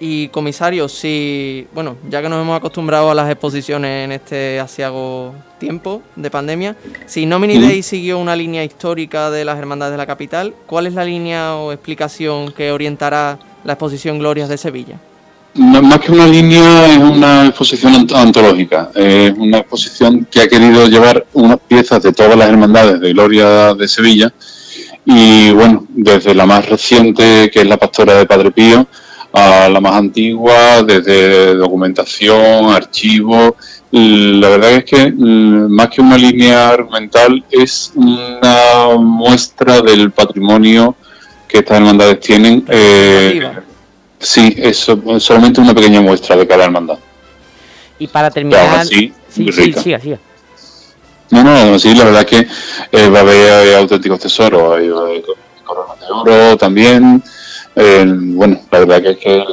Y 0.00 0.28
comisario, 0.28 0.88
si, 0.88 1.66
bueno, 1.72 1.96
ya 2.08 2.20
que 2.20 2.28
nos 2.28 2.42
hemos 2.42 2.56
acostumbrado 2.56 3.10
a 3.10 3.14
las 3.14 3.30
exposiciones 3.30 4.04
en 4.04 4.12
este 4.12 4.58
asiago 4.58 5.34
tiempo 5.58 6.02
de 6.16 6.30
pandemia, 6.30 6.76
si 7.06 7.26
Nomini 7.26 7.58
Day 7.58 7.82
siguió 7.82 8.18
una 8.18 8.34
línea 8.34 8.64
histórica 8.64 9.30
de 9.30 9.44
las 9.44 9.58
hermandades 9.58 9.92
de 9.92 9.98
la 9.98 10.06
capital, 10.06 10.52
¿cuál 10.66 10.86
es 10.88 10.94
la 10.94 11.04
línea 11.04 11.54
o 11.54 11.72
explicación 11.72 12.52
que 12.52 12.72
orientará 12.72 13.38
la 13.64 13.72
exposición 13.74 14.18
Glorias 14.18 14.48
de 14.48 14.58
Sevilla? 14.58 14.98
Más 15.54 16.00
que 16.00 16.10
una 16.10 16.26
línea, 16.26 16.86
es 16.88 16.98
una 16.98 17.46
exposición 17.46 18.08
antológica. 18.12 18.90
Es 18.92 19.32
una 19.38 19.58
exposición 19.58 20.26
que 20.28 20.40
ha 20.40 20.48
querido 20.48 20.88
llevar 20.88 21.24
unas 21.32 21.58
piezas 21.60 22.02
de 22.02 22.12
todas 22.12 22.36
las 22.36 22.48
hermandades 22.48 23.00
de 23.00 23.12
Gloria 23.12 23.72
de 23.74 23.86
Sevilla. 23.86 24.32
Y 25.04 25.52
bueno, 25.52 25.86
desde 25.90 26.34
la 26.34 26.44
más 26.44 26.68
reciente, 26.68 27.50
que 27.52 27.60
es 27.60 27.66
la 27.68 27.76
Pastora 27.76 28.14
de 28.14 28.26
Padre 28.26 28.50
Pío, 28.50 28.88
a 29.34 29.68
la 29.68 29.80
más 29.80 29.94
antigua, 29.94 30.82
desde 30.82 31.54
documentación, 31.54 32.70
archivos. 32.70 33.52
La 33.90 34.48
verdad 34.48 34.72
es 34.72 34.84
que 34.84 35.12
mm, 35.12 35.68
más 35.70 35.88
que 35.88 36.00
una 36.00 36.16
línea 36.16 36.70
argumental, 36.70 37.44
es 37.50 37.92
una 37.94 38.96
muestra 38.98 39.82
del 39.82 40.10
patrimonio 40.12 40.96
que 41.46 41.58
estas 41.58 41.78
hermandades 41.78 42.20
tienen. 42.20 42.64
Eh, 42.68 43.42
Sí, 44.24 44.54
es 44.56 44.78
solamente 45.18 45.60
una 45.60 45.74
pequeña 45.74 46.00
muestra 46.00 46.34
de 46.34 46.46
cada 46.46 46.64
hermandad. 46.64 46.98
Y 47.98 48.06
para 48.06 48.30
terminar... 48.30 48.86
sí, 48.86 49.12
sí, 49.28 49.52
sí, 49.52 49.74
sí, 49.74 50.14
No, 51.30 51.44
no, 51.44 51.78
sí, 51.78 51.94
la 51.94 52.04
verdad 52.04 52.22
es 52.22 52.26
que 52.26 52.48
eh, 52.90 53.08
va 53.10 53.18
a 53.18 53.22
haber 53.22 53.66
eh, 53.66 53.76
auténticos 53.76 54.20
tesoros, 54.20 54.78
hay, 54.78 54.88
coronas 55.62 56.00
de 56.00 56.06
oro 56.10 56.56
también, 56.56 57.22
eh, 57.76 58.04
bueno, 58.06 58.60
la 58.70 58.78
verdad 58.80 59.02
que 59.02 59.10
es 59.10 59.16
que 59.18 59.44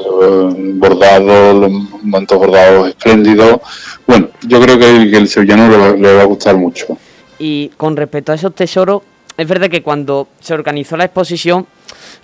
bordado, 0.76 1.54
los 1.54 1.72
mantos 2.04 2.38
bordados 2.38 2.90
espléndidos, 2.90 3.62
bueno, 4.06 4.30
yo 4.48 4.60
creo 4.62 4.78
que, 4.78 5.18
el 5.18 5.28
sevillano 5.28 5.70
le, 5.70 5.98
le 5.98 6.14
va 6.14 6.22
a 6.22 6.26
gustar 6.26 6.58
mucho. 6.58 6.98
Y 7.40 7.70
con 7.78 7.98
respecto 7.98 8.32
a 8.32 8.36
esos 8.36 8.54
tesoros, 8.54 9.02
es 9.38 9.48
verdad 9.48 9.70
que 9.70 9.82
cuando 9.82 10.28
se 10.40 10.54
organizó 10.54 10.98
la 10.98 11.06
exposición 11.06 11.66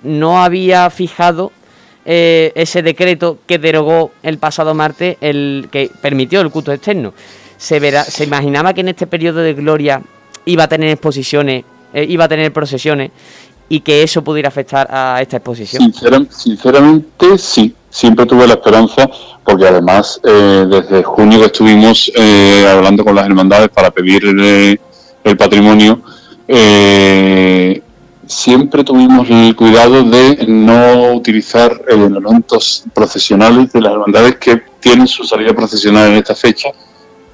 no 0.03 0.43
había 0.43 0.89
fijado 0.89 1.51
eh, 2.09 2.53
ese 2.55 2.81
decreto 2.81 3.39
que 3.45 3.59
derogó 3.59 4.11
el 4.23 4.37
pasado 4.37 4.73
martes, 4.73 5.17
el 5.19 5.67
que 5.69 5.91
permitió 6.01 6.39
el 6.39 6.49
culto 6.49 6.71
externo. 6.71 7.13
Se, 7.57 7.81
verá, 7.81 8.05
se 8.05 8.23
imaginaba 8.23 8.73
que 8.73 8.79
en 8.79 8.87
este 8.87 9.07
periodo 9.07 9.41
de 9.41 9.53
gloria 9.53 10.01
iba 10.45 10.63
a 10.63 10.67
tener 10.69 10.89
exposiciones, 10.89 11.65
eh, 11.93 12.05
iba 12.07 12.23
a 12.23 12.27
tener 12.29 12.53
procesiones 12.53 13.11
y 13.69 13.81
que 13.81 14.03
eso 14.03 14.23
pudiera 14.23 14.49
afectar 14.49 14.87
a 14.89 15.21
esta 15.21 15.37
exposición. 15.37 15.93
sinceramente, 16.29 17.37
sí. 17.37 17.73
Siempre 17.89 18.25
tuve 18.25 18.45
la 18.45 18.53
esperanza, 18.53 19.09
porque 19.43 19.65
además 19.65 20.19
eh, 20.23 20.65
desde 20.69 21.03
junio 21.03 21.39
que 21.39 21.45
estuvimos 21.45 22.11
hablando 22.69 23.03
con 23.03 23.15
las 23.15 23.25
hermandades 23.25 23.69
para 23.69 23.89
pedir 23.89 24.23
el 24.25 25.37
patrimonio, 25.37 26.01
eh, 26.47 27.81
siempre 28.25 28.83
tuvimos 28.83 29.29
el 29.29 29.55
cuidado 29.55 30.03
de 30.03 30.45
no 30.47 31.13
utilizar 31.13 31.81
elementos 31.87 32.83
procesionales 32.93 33.71
de 33.73 33.81
las 33.81 33.93
hermandades 33.93 34.35
que 34.37 34.61
tienen 34.79 35.07
su 35.07 35.23
salida 35.23 35.53
procesional 35.53 36.09
en 36.11 36.17
esta 36.17 36.35
fecha, 36.35 36.69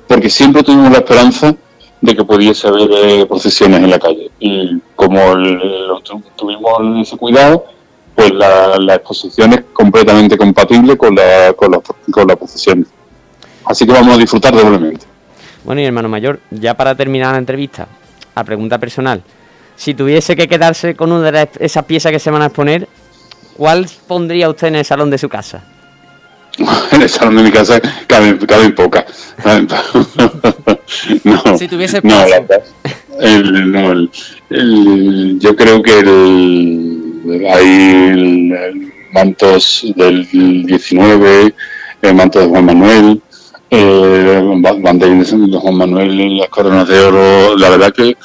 porque 0.08 0.30
siempre 0.30 0.64
tuvimos 0.64 0.92
la 0.92 1.00
esperanza 1.00 1.56
de 2.04 2.14
que 2.18 2.26
pudiese 2.26 2.68
haber 2.68 2.90
eh, 2.92 3.26
procesiones 3.26 3.80
en 3.80 3.90
la 3.90 3.98
calle. 3.98 4.30
Y 4.38 4.78
como 4.94 5.22
tuvimos 6.36 7.08
ese 7.08 7.16
cuidado, 7.16 7.66
pues 8.14 8.30
la, 8.34 8.96
exposición 8.96 9.54
es 9.54 9.62
completamente 9.72 10.38
compatible 10.38 10.98
con 10.98 11.16
la, 11.16 11.54
con, 11.54 11.72
la, 11.72 11.80
con 12.12 12.28
la 12.28 12.36
procesión. 12.36 12.86
Así 13.64 13.86
que 13.86 13.94
vamos 13.94 14.16
a 14.16 14.18
disfrutar 14.18 14.54
doblemente. 14.54 15.06
Bueno, 15.64 15.80
y 15.80 15.86
hermano 15.86 16.10
mayor, 16.10 16.42
ya 16.52 16.74
para 16.74 16.94
terminar 16.94 17.32
la 17.32 17.38
entrevista, 17.38 17.88
a 18.36 18.44
pregunta 18.44 18.78
personal, 18.80 19.24
si 19.78 19.94
tuviese 19.94 20.36
que 20.36 20.50
quedarse 20.50 20.96
con 20.96 21.10
una 21.10 21.32
de 21.32 21.50
esas 21.62 21.86
piezas 21.86 22.12
que 22.12 22.20
se 22.20 22.30
van 22.30 22.42
a 22.42 22.48
exponer, 22.48 22.90
¿cuál 23.56 23.88
pondría 24.10 24.50
usted 24.50 24.68
en 24.68 24.76
el 24.76 24.86
salón 24.86 25.10
de 25.10 25.18
su 25.18 25.30
casa? 25.30 25.64
En 26.92 27.02
el 27.02 27.10
salón 27.10 27.38
de 27.38 27.44
mi 27.44 27.52
casa 27.52 27.82
caben, 28.08 28.38
caben 28.38 28.76
pocas. 28.76 29.06
no, 31.24 31.58
si 31.58 31.68
tuviese 31.68 32.00
no, 32.04 32.24
el, 33.20 34.10
el, 34.50 35.40
yo 35.40 35.56
creo 35.56 35.82
que 35.82 36.00
el, 36.00 37.46
hay 37.50 38.52
mantos 39.12 39.86
del 39.96 40.28
19, 40.66 41.54
el 42.02 42.16
manto 42.16 42.40
de 42.40 42.48
Juan 42.48 42.66
Manuel, 42.66 43.22
eh, 43.70 44.42
banderines 44.80 45.32
de 45.32 45.58
Juan 45.58 45.76
Manuel, 45.76 46.38
las 46.38 46.50
coronas 46.50 46.88
de 46.88 47.00
oro. 47.00 47.58
La 47.58 47.70
verdad 47.70 47.94
que 47.94 48.16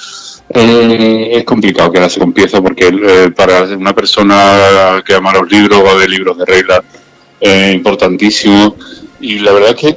eh, 0.51 1.31
es 1.33 1.45
complicado 1.45 1.91
quedarse 1.91 2.21
con 2.21 2.33
piezas 2.33 2.61
porque 2.61 2.89
eh, 2.89 3.31
para 3.35 3.63
una 3.65 3.95
persona 3.95 5.03
que 5.05 5.15
ama 5.15 5.33
los 5.33 5.51
libros 5.51 5.83
va 5.85 5.91
a 5.91 5.93
haber 5.93 6.11
libros 6.11 6.39
de 6.39 6.45
reglas 6.47 6.83
eh, 7.41 7.73
importantísimos 7.75 8.75
y 9.21 9.39
la 9.39 9.53
verdad 9.53 9.77
que 9.77 9.97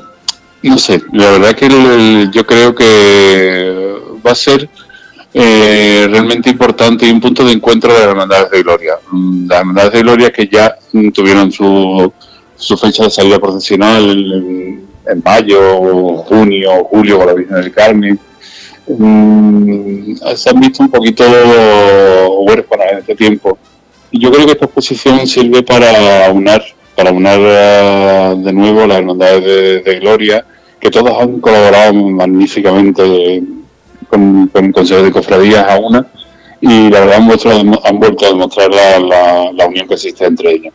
no 0.63 0.77
sé 0.77 1.01
la 1.11 1.31
verdad 1.31 1.55
que 1.55 2.29
yo 2.31 2.45
creo 2.45 2.75
que 2.75 3.95
va 4.25 4.31
a 4.31 4.35
ser 4.35 4.69
eh, 5.33 6.07
realmente 6.09 6.49
importante 6.49 7.05
y 7.05 7.11
un 7.11 7.21
punto 7.21 7.45
de 7.45 7.53
encuentro 7.53 7.93
de 7.93 7.99
las 7.99 8.07
hermandades 8.09 8.51
de 8.51 8.63
gloria. 8.63 8.95
Mm, 9.11 9.47
las 9.47 9.59
hermandades 9.59 9.93
de 9.93 10.01
gloria 10.01 10.31
que 10.31 10.47
ya 10.47 10.75
tuvieron 11.13 11.51
su, 11.51 12.11
su 12.55 12.77
fecha 12.77 13.05
de 13.05 13.09
salida 13.09 13.39
profesional 13.39 14.09
en, 14.09 14.87
en 15.07 15.21
mayo 15.23 16.17
junio 16.23 16.83
julio 16.83 17.17
con 17.17 17.27
la 17.27 17.33
Virgen 17.33 17.55
del 17.55 17.71
Carmen. 17.71 18.19
Mm, 18.87 20.15
se 20.35 20.49
han 20.49 20.59
visto 20.59 20.83
un 20.83 20.91
poquito 20.91 21.23
huérfanas 22.45 22.91
en 22.91 22.97
este 22.99 23.15
tiempo. 23.15 23.57
Y 24.11 24.19
yo 24.19 24.31
creo 24.31 24.45
que 24.45 24.51
esta 24.51 24.65
exposición 24.65 25.25
sirve 25.25 25.63
para 25.63 26.29
unar, 26.31 26.61
para 26.95 27.11
unar 27.11 27.39
de 28.37 28.53
nuevo 28.53 28.85
las 28.85 28.99
hermandades 28.99 29.83
de, 29.85 29.99
Gloria, 29.99 30.45
que 30.79 30.89
todas 30.89 31.13
han 31.19 31.39
colaborado 31.39 31.93
magníficamente 31.93 33.43
con, 34.09 34.47
Consejo 34.73 35.03
de 35.03 35.11
Cofradías 35.11 35.67
a 35.67 35.79
una, 35.79 36.05
y 36.59 36.89
la 36.89 36.99
verdad 36.99 37.17
han, 37.17 37.27
vuelto, 37.99 38.25
a 38.25 38.29
demostrar 38.29 38.69
la, 38.71 39.51
la, 39.53 39.65
unión 39.65 39.87
que 39.87 39.95
existe 39.95 40.25
entre 40.25 40.51
ellas. 40.51 40.73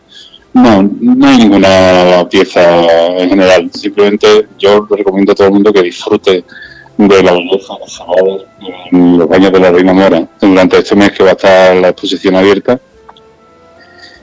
No, 0.53 0.81
no 0.81 1.27
hay 1.27 1.37
ninguna 1.37 2.27
pieza 2.29 2.81
en 3.17 3.29
general, 3.29 3.69
simplemente 3.73 4.47
yo 4.57 4.87
recomiendo 4.89 5.31
a 5.31 5.35
todo 5.35 5.47
el 5.47 5.53
mundo 5.53 5.71
que 5.71 5.83
disfrute 5.83 6.43
de 6.97 7.23
la 7.23 7.31
belleza 7.33 7.73
en 8.91 9.17
los 9.17 9.27
baños 9.27 9.51
de 9.51 9.59
la 9.59 9.71
Reina 9.71 9.93
Mora 9.93 10.27
durante 10.41 10.79
este 10.79 10.95
mes 10.95 11.11
que 11.11 11.23
va 11.23 11.29
a 11.29 11.33
estar 11.33 11.75
la 11.75 11.89
exposición 11.89 12.35
abierta. 12.35 12.79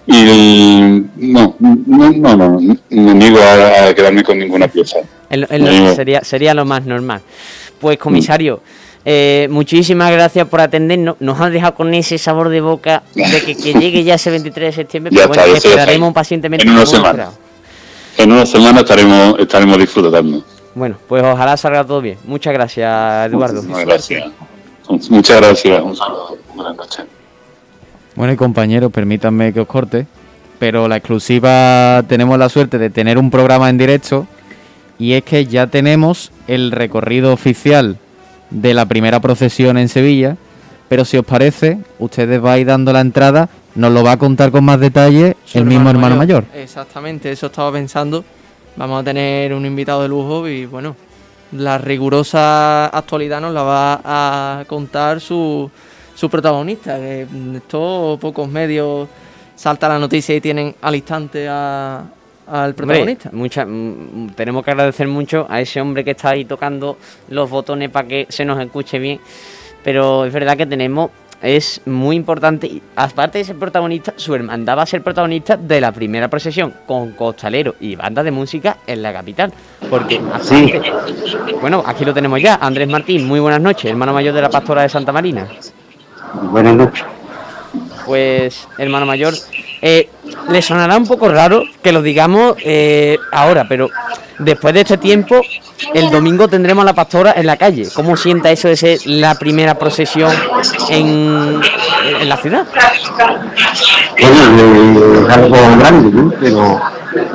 Y 0.07 1.03
no, 1.17 1.57
no, 1.59 1.77
no, 1.87 2.37
no, 2.37 2.61
no 2.91 3.15
niego 3.15 3.39
a, 3.39 3.95
quedarme 3.95 4.23
con 4.23 4.39
ninguna 4.39 4.69
pieza. 4.69 4.99
sería, 5.95 6.23
sería 6.23 6.55
lo 6.55 6.65
más 6.65 6.85
normal. 6.85 7.23
Pues 7.81 7.99
comisario, 7.99 8.61
eh, 9.05 9.49
muchísimas 9.51 10.11
gracias 10.11 10.49
por 10.49 10.61
atendernos. 10.61 11.17
Nos 11.21 11.41
han 11.41 11.53
dejado 11.53 11.75
con 11.75 11.93
ese 11.95 12.19
sabor 12.19 12.49
de 12.49 12.61
boca 12.61 13.03
de 13.15 13.43
que, 13.43 13.55
llegue 13.55 14.05
ya 14.05 14.15
ese 14.15 14.31
23 14.31 14.69
de 14.69 14.73
septiembre, 14.73 15.13
pero 15.15 15.29
bueno, 15.29 15.45
esperaremos 15.45 16.13
pacientemente. 16.13 16.67
En 16.67 16.73
una 16.73 16.87
semana. 16.87 17.31
En 18.17 18.33
una 18.33 18.47
semana 18.47 18.81
estaremos, 18.81 19.39
estaremos 19.39 19.79
disfrutando. 19.79 20.45
Bueno, 20.75 20.97
pues 21.09 21.23
ojalá 21.23 21.57
salga 21.57 21.85
todo 21.85 22.01
bien. 22.01 22.19
Muchas 22.25 22.53
gracias, 22.53 23.27
Eduardo. 23.27 23.63
Muchas 23.63 23.85
gracias. 23.85 24.33
Muchas 25.11 25.41
gracias. 25.41 25.83
Un 25.83 25.97
saludo. 25.97 26.39
Buenas 26.55 26.77
noches. 26.77 27.05
Bueno, 28.17 28.33
y 28.33 28.37
compañeros, 28.37 28.93
permítanme 28.93 29.53
que 29.53 29.61
os 29.61 29.67
corte, 29.67 30.07
pero 30.59 30.89
la 30.89 30.97
exclusiva 30.97 32.03
tenemos 32.09 32.39
la 32.39 32.49
suerte 32.49 32.79
de 32.79 32.91
tener 32.91 33.19
un 33.19 33.31
programa 33.31 33.69
en 33.69 33.79
directo 33.79 34.27
y 34.99 35.15
es 35.15 35.25
que 35.25 35.47
ya 35.47 35.67
tenemos 35.67 36.31
el 36.47 36.71
recorrido 36.71 37.33
oficial 37.33 37.99
de 38.51 38.75
la 38.75 38.87
primera 38.87 39.21
procesión 39.21 39.79
en 39.79 39.89
Sevilla, 39.89 40.37
pero 40.89 41.05
si 41.05 41.17
os 41.17 41.25
parece, 41.25 41.79
ustedes 41.99 42.41
vais 42.41 42.67
dando 42.67 42.93
la 42.93 43.01
entrada, 43.01 43.49
nos 43.75 43.93
lo 43.93 44.05
va 44.05 44.13
a 44.13 44.17
contar 44.17 44.53
con 44.53 44.65
más 44.65 44.79
detalle 44.79 45.37
el 45.53 45.65
mismo 45.65 45.91
hermano 45.91 46.17
mayor. 46.17 46.45
Exactamente, 46.55 47.33
eso 47.33 47.47
estaba 47.47 47.73
pensando 47.73 48.25
Vamos 48.77 49.03
a 49.03 49.05
tener 49.05 49.55
un 49.55 49.65
invitado 49.67 50.03
de 50.03 50.09
lujo 50.09 50.49
y 50.49 50.67
bueno, 50.67 50.97
la 51.53 51.79
rigurosa 51.79 52.87
actualidad 52.87 53.41
nos 53.41 53.55
la 53.55 53.63
va 53.63 54.01
a 54.05 54.65
contar 54.65 55.21
su, 55.21 55.71
su 56.15 56.29
protagonista, 56.31 56.97
que 56.97 57.27
esto 57.57 58.19
pocos 58.21 58.49
medios 58.49 59.09
salta 59.57 59.89
la 59.89 59.99
noticia 59.99 60.35
y 60.35 60.41
tienen 60.41 60.75
al 60.83 60.95
instante 60.95 61.49
al 61.49 62.75
protagonista. 62.75 63.31
mucha, 63.33 63.65
mm, 63.65 64.31
tenemos 64.37 64.65
que 64.65 64.71
agradecer 64.71 65.09
mucho 65.09 65.47
a 65.49 65.61
ese 65.61 65.81
hombre 65.81 66.05
que 66.05 66.11
está 66.13 66.31
ahí 66.31 66.45
tocando 66.45 66.99
los 67.29 67.49
botones 67.49 67.91
para 67.91 68.07
que 68.07 68.27
se 68.29 68.45
nos 68.45 68.61
escuche 68.61 68.99
bien, 68.99 69.19
pero 69.83 70.25
es 70.25 70.33
verdad 70.33 70.57
que 70.57 70.67
tenemos 70.67 71.11
es 71.43 71.81
muy 71.85 72.17
importante. 72.17 72.67
y 72.67 72.81
Aparte 72.97 73.37
de 73.39 73.45
ser 73.45 73.57
protagonista, 73.57 74.15
su 74.17 74.35
hermandad 74.35 74.79
va 74.79 74.83
a 74.83 74.87
ser 74.87 75.03
protagonista 75.03 75.59
de 75.59 75.79
la 75.81 75.93
primera 75.93 76.29
procesión 76.29 76.73
con 76.87 77.13
costalero 77.13 77.75
y 77.81 77.97
banda 77.97 78.23
de 78.23 78.31
música 78.31 78.79
en 78.87 79.03
la 79.03 79.13
capital. 79.13 79.53
Porque, 79.91 80.21
Sí. 80.41 80.73
aparte- 80.73 81.53
bueno, 81.61 81.83
aquí 81.87 82.05
lo 82.07 82.15
tenemos 82.15 82.41
ya. 82.41 82.55
Andrés 82.63 82.89
Martín, 82.89 83.27
muy 83.27 83.41
buenas 83.41 83.61
noches, 83.61 83.91
hermano 83.91 84.15
mayor 84.15 84.33
de 84.35 84.41
la 84.41 84.49
Pastora 84.49 84.83
de 84.83 84.89
Santa 84.89 85.13
Marina. 85.13 85.47
Buenas 86.43 86.75
noches. 86.77 87.05
Pues, 88.07 88.69
hermano 88.77 89.07
mayor, 89.07 89.35
eh, 89.81 90.09
le 90.49 90.63
sonará 90.63 90.97
un 90.97 91.07
poco 91.07 91.29
raro 91.29 91.65
que 91.83 91.91
lo 91.91 92.03
digamos 92.03 92.55
eh, 92.63 93.19
ahora, 93.33 93.67
pero 93.69 93.89
después 94.39 94.75
de 94.75 94.83
este 94.83 94.99
tiempo, 94.99 95.41
el 95.95 96.11
domingo 96.11 96.47
tendremos 96.49 96.83
a 96.83 96.87
la 96.87 96.93
pastora 96.93 97.33
en 97.37 97.47
la 97.47 97.57
calle. 97.57 97.89
¿Cómo 97.95 98.17
sienta 98.17 98.51
eso 98.51 98.69
de 98.69 98.77
ser 98.77 98.99
la 99.07 99.35
primera 99.37 99.79
procesión 99.79 100.33
en, 100.91 101.61
en 102.21 102.29
la 102.29 102.37
ciudad? 102.37 102.67
Bueno, 104.21 104.37
eh, 104.59 105.27
es 105.27 105.37
algo 105.37 105.57
grande, 105.79 106.11
¿no? 106.11 106.33
Pero 106.39 106.81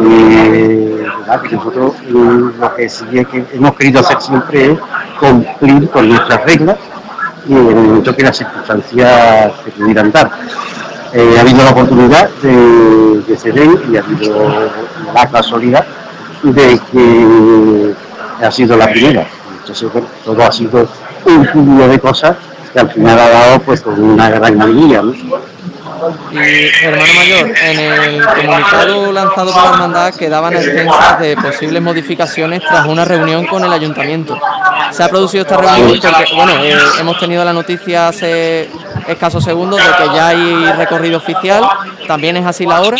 eh, 0.01 1.05
que 1.37 1.55
nosotros 1.55 1.93
lo 2.09 2.75
que 2.75 2.89
sí 2.89 3.05
es 3.13 3.27
que 3.27 3.45
hemos 3.53 3.75
querido 3.75 3.99
hacer 3.99 4.19
siempre 4.19 4.71
es 4.71 4.79
cumplir 5.19 5.89
con 5.89 6.09
nuestras 6.09 6.43
reglas 6.43 6.77
y 7.49 7.53
en 7.53 7.67
el 7.67 7.75
momento 7.75 8.15
que 8.15 8.23
las 8.23 8.37
circunstancias 8.37 9.51
se 9.65 9.71
pudieran 9.71 10.11
dar. 10.11 10.29
Eh, 11.11 11.35
ha 11.37 11.41
habido 11.41 11.63
la 11.63 11.71
oportunidad 11.71 12.29
de, 12.43 13.21
de 13.27 13.37
ceder 13.37 13.69
y 13.91 13.97
ha 13.97 14.01
habido 14.01 14.71
la 15.13 15.29
casualidad 15.29 15.85
de 16.43 16.79
que 16.91 17.95
ha 18.45 18.51
sido 18.51 18.77
la 18.77 18.87
primera. 18.87 19.27
Todo 20.23 20.43
ha 20.43 20.51
sido 20.51 20.87
un 21.25 21.45
cúmulo 21.45 21.87
de 21.87 21.99
cosas 21.99 22.37
que 22.71 22.79
al 22.79 22.91
final 22.91 23.17
ha 23.17 23.29
dado 23.29 23.59
pues 23.61 23.83
una 23.85 24.29
gran 24.29 24.61
alegría. 24.61 25.01
Y 26.31 26.85
hermano 26.85 27.13
mayor, 27.13 27.53
en 27.61 27.79
el 27.79 28.25
comunicado 28.25 29.11
lanzado 29.11 29.51
por 29.51 29.63
la 29.63 29.69
hermandad 29.69 30.13
quedaban 30.13 30.55
extensas 30.55 31.19
de 31.19 31.35
posibles 31.35 31.81
modificaciones 31.81 32.61
tras 32.61 32.85
una 32.85 33.05
reunión 33.05 33.45
con 33.45 33.63
el 33.63 33.71
ayuntamiento. 33.71 34.37
Se 34.91 35.03
ha 35.03 35.09
producido 35.09 35.43
esta 35.43 35.57
reunión 35.57 35.99
porque, 36.01 36.35
bueno, 36.35 36.53
eh, 36.63 36.75
hemos 36.99 37.19
tenido 37.19 37.45
la 37.45 37.53
noticia 37.53 38.07
hace 38.07 38.69
escasos 39.07 39.43
segundos 39.43 39.79
de 39.79 40.03
que 40.03 40.15
ya 40.15 40.27
hay 40.29 40.71
recorrido 40.73 41.17
oficial. 41.17 41.63
¿También 42.07 42.37
es 42.37 42.45
así 42.45 42.65
la 42.65 42.81
hora? 42.81 42.97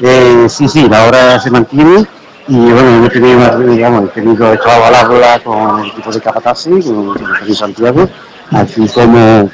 Eh, 0.00 0.46
sí, 0.48 0.68
sí, 0.68 0.88
la 0.88 1.04
hora 1.04 1.40
se 1.40 1.50
mantiene 1.50 2.06
y 2.48 2.56
bueno, 2.56 2.96
hemos 2.96 3.12
tenido, 3.12 3.58
digamos, 3.60 4.00
hemos 4.00 4.12
tenido 4.12 4.46
hablarla 4.46 5.40
con 5.40 5.80
el 5.80 5.90
equipo 5.90 6.10
de 6.12 6.20
Capataz, 6.20 6.64
con 6.64 7.14
el 7.46 7.56
Santiago, 7.56 8.08
así 8.50 8.88
como 8.88 9.50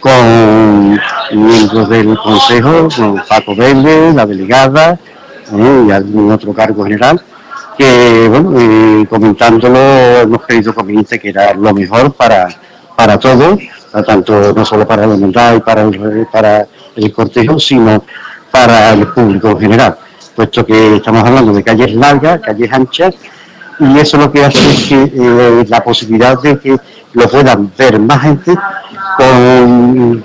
con 0.00 1.00
miembros 1.32 1.88
del 1.88 2.16
Consejo, 2.18 2.88
con 2.94 3.22
Paco 3.28 3.54
Vélez, 3.54 4.14
la 4.14 4.26
delegada 4.26 4.98
eh, 5.52 5.84
y 5.88 5.90
algún 5.90 6.32
otro 6.32 6.52
cargo 6.52 6.84
general, 6.84 7.20
que 7.76 8.26
bueno, 8.28 8.52
eh, 8.58 9.06
comentándolo 9.08 9.78
hemos 10.22 10.42
creído 10.46 10.74
conveniente 10.74 11.18
que 11.18 11.30
era 11.30 11.54
lo 11.54 11.72
mejor 11.72 12.12
para, 12.12 12.48
para 12.96 13.18
todos, 13.18 13.58
tanto 14.06 14.52
no 14.52 14.64
solo 14.64 14.86
para 14.86 15.06
la 15.06 15.14
hermandad 15.14 15.56
y 15.56 15.60
para 15.60 15.82
el, 15.82 16.26
para 16.30 16.66
el 16.96 17.12
cortejo, 17.12 17.58
sino 17.58 18.04
para 18.50 18.92
el 18.92 19.06
público 19.08 19.50
en 19.50 19.60
general, 19.60 19.98
puesto 20.34 20.64
que 20.64 20.96
estamos 20.96 21.24
hablando 21.24 21.52
de 21.52 21.62
calles 21.62 21.94
largas, 21.94 22.40
calles 22.40 22.72
anchas, 22.72 23.14
y 23.80 23.98
eso 23.98 24.16
lo 24.16 24.30
que 24.30 24.44
hace 24.44 24.70
es 24.70 24.86
que 24.86 25.12
eh, 25.14 25.64
la 25.68 25.82
posibilidad 25.82 26.40
de 26.40 26.58
que 26.58 26.76
lo 27.12 27.28
puedan 27.28 27.70
ver 27.76 27.98
más 27.98 28.20
gente 28.22 28.54
con, 29.16 30.24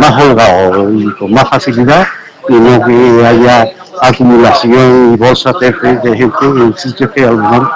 más 0.00 0.22
holgado 0.22 0.92
y 0.92 1.12
con 1.14 1.32
más 1.32 1.48
facilidad 1.48 2.06
y 2.48 2.54
no 2.54 2.84
que 2.84 3.26
haya 3.26 3.68
acumulación 4.00 5.14
y 5.14 5.16
bolsas 5.16 5.54
de, 5.60 5.72
de 5.72 6.16
gente 6.16 6.44
en 6.44 6.76
sitios 6.76 7.10
que 7.10 7.24
a 7.24 7.30
lo 7.30 7.38
mejor 7.38 7.70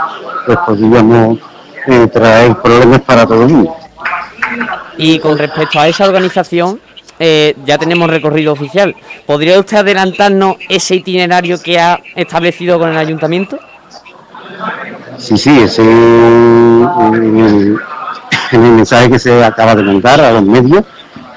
pues, 0.46 0.58
podríamos 0.66 1.38
eh, 1.86 2.06
traer 2.08 2.54
problemas 2.56 3.00
para 3.02 3.26
todo 3.26 3.42
el 3.44 3.48
mundo. 3.48 3.76
Y 4.96 5.18
con 5.20 5.38
respecto 5.38 5.78
a 5.78 5.88
esa 5.88 6.04
organización, 6.04 6.80
eh, 7.18 7.54
ya 7.64 7.78
tenemos 7.78 8.10
recorrido 8.10 8.52
oficial. 8.52 8.94
¿Podría 9.26 9.58
usted 9.58 9.78
adelantarnos 9.78 10.56
ese 10.68 10.96
itinerario 10.96 11.60
que 11.60 11.78
ha 11.78 12.00
establecido 12.14 12.78
con 12.78 12.90
el 12.90 12.96
ayuntamiento? 12.96 13.58
Sí, 15.18 15.36
sí, 15.36 15.60
ese 15.60 15.82
en 15.82 17.38
el, 17.38 17.78
en 18.52 18.64
el 18.64 18.72
mensaje 18.72 19.10
que 19.10 19.18
se 19.18 19.44
acaba 19.44 19.74
de 19.74 19.82
mandar 19.82 20.20
a 20.20 20.32
los 20.32 20.42
medios, 20.42 20.84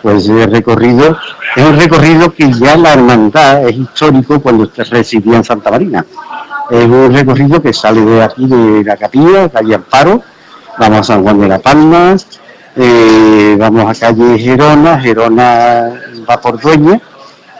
pues 0.01 0.28
el 0.28 0.51
recorrido 0.51 1.17
es 1.55 1.65
un 1.65 1.78
recorrido 1.78 2.34
que 2.34 2.51
ya 2.53 2.78
la 2.78 2.93
hermandad 2.93 3.67
es 3.67 3.76
histórico 3.76 4.39
cuando 4.39 4.65
se 4.67 4.86
residía 4.86 5.38
en 5.38 5.43
Santa 5.43 5.69
Marina. 5.69 6.05
Es 6.69 6.86
un 6.86 7.13
recorrido 7.13 7.61
que 7.61 7.74
sale 7.74 7.99
de 8.01 8.24
aquí 8.24 8.47
de 8.47 8.84
la 8.86 8.95
capilla, 8.95 9.49
calle 9.49 9.76
Amparo, 9.76 10.22
vamos 10.80 10.99
a 10.99 11.03
San 11.03 11.24
Juan 11.24 11.39
de 11.41 11.47
la 11.49 11.59
Palma, 11.59 12.15
eh, 12.78 13.57
vamos 13.59 13.86
a 13.86 13.99
calle 13.99 14.39
Gerona, 14.39 14.97
Gerona 15.01 15.91
va 16.30 16.39
por 16.39 16.57
Dueña, 16.61 17.01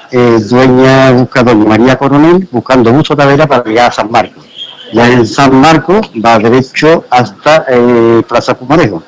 eh, 0.10 0.38
Dueña 0.40 1.12
busca 1.12 1.44
Doña 1.44 1.66
María 1.66 1.98
Coronel, 1.98 2.48
buscando 2.50 2.94
Busto 2.94 3.16
Tavera 3.16 3.46
para 3.46 3.64
llegar 3.66 3.90
a 3.90 3.92
San 3.92 4.10
Marcos. 4.10 4.51
Ya 4.94 5.08
en 5.08 5.26
San 5.26 5.56
Marcos 5.60 6.12
va 6.24 6.38
derecho 6.40 7.06
hasta 7.10 7.66
eh, 7.70 8.22
Plaza 8.28 8.54
Pumarejo. 8.56 9.04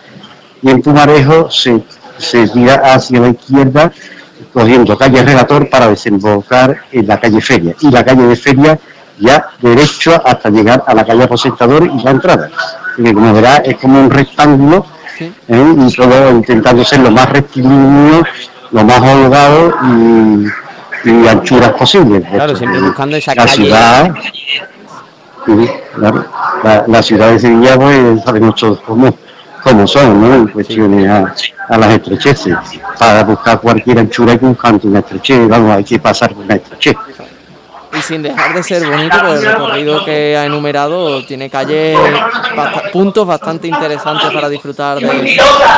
Y 0.62 0.70
en 0.70 0.82
Pumarejo 0.82 1.50
se, 1.52 1.84
se 2.18 2.48
tira 2.48 2.76
hacia 2.94 3.20
la 3.20 3.30
izquierda, 3.30 3.92
cogiendo 4.54 4.98
calle 4.98 5.24
Relator 5.24 5.70
para 5.70 5.88
desembocar 5.90 6.78
en 6.92 7.08
la 7.08 7.20
calle 7.20 7.42
Feria. 7.42 7.76
Y 7.82 7.92
la 7.92 8.04
calle 8.04 8.24
de 8.24 8.36
Feria 8.36 8.80
ya 9.20 9.46
derecho 9.62 10.22
hasta 10.26 10.50
llegar 10.50 10.84
a 10.88 10.94
la 10.94 11.06
calle 11.06 11.24
Aposentador 11.24 11.84
y 11.86 12.02
la 12.04 12.12
entrada. 12.12 12.50
Que 12.96 13.14
como 13.14 13.34
verá 13.34 13.58
es 13.58 13.78
como 13.78 14.00
un 14.00 14.10
rectángulo 14.10 14.86
Sí. 15.18 15.32
¿eh? 15.48 15.76
y 15.78 15.94
todo 15.94 16.32
intentando 16.32 16.84
ser 16.84 17.00
lo 17.02 17.12
más 17.12 17.30
rectilíneo, 17.30 18.24
lo 18.72 18.84
más 18.84 19.00
holgado 19.00 19.72
y, 19.86 20.48
y 21.08 21.28
anchuras 21.28 21.74
posibles. 21.74 22.24
Claro, 22.32 22.56
siempre 22.56 22.82
buscando 22.82 23.18
esa 23.18 23.36
la 23.36 23.46
calle. 23.46 23.56
ciudad, 23.56 24.12
sí, 25.46 25.70
claro, 25.96 26.26
la, 26.64 26.84
la 26.88 27.04
ciudad 27.04 27.32
de 27.32 27.39
Sevilla, 27.39 27.76
pues 27.78 28.24
sabemos 28.24 28.56
todos 28.56 28.80
cómo, 28.82 29.14
cómo 29.64 29.88
son, 29.88 30.22
¿no? 30.22 30.36
En 30.36 30.48
cuestiones 30.48 31.10
a, 31.10 31.34
a 31.70 31.78
las 31.78 31.94
estrecheces. 31.94 32.56
Para 32.98 33.24
buscar 33.24 33.60
cualquier 33.60 34.00
anchura 34.00 34.34
hay 34.34 34.39
que 34.39 34.46
buscar 34.46 34.80
una 34.84 35.00
estrechez, 35.00 35.48
vamos, 35.48 35.76
hay 35.76 35.84
que 35.84 36.00
pasar 36.00 36.34
por 36.34 36.44
una 36.44 36.56
estrechez. 36.56 36.96
Y 37.96 38.02
sin 38.02 38.24
dejar 38.24 38.56
de 38.56 38.64
ser 38.64 38.89
bonito, 38.89 39.16
pues 39.22 39.44
el 39.44 39.52
recorrido 39.52 40.04
que 40.04 40.36
ha 40.36 40.46
enumerado 40.46 41.24
tiene 41.26 41.48
calles, 41.48 41.96
puntos 42.91 43.28
bastante 43.28 43.68
interesantes 43.68 44.32
para 44.32 44.50
disfrutar 44.50 44.98
de, 45.00 45.08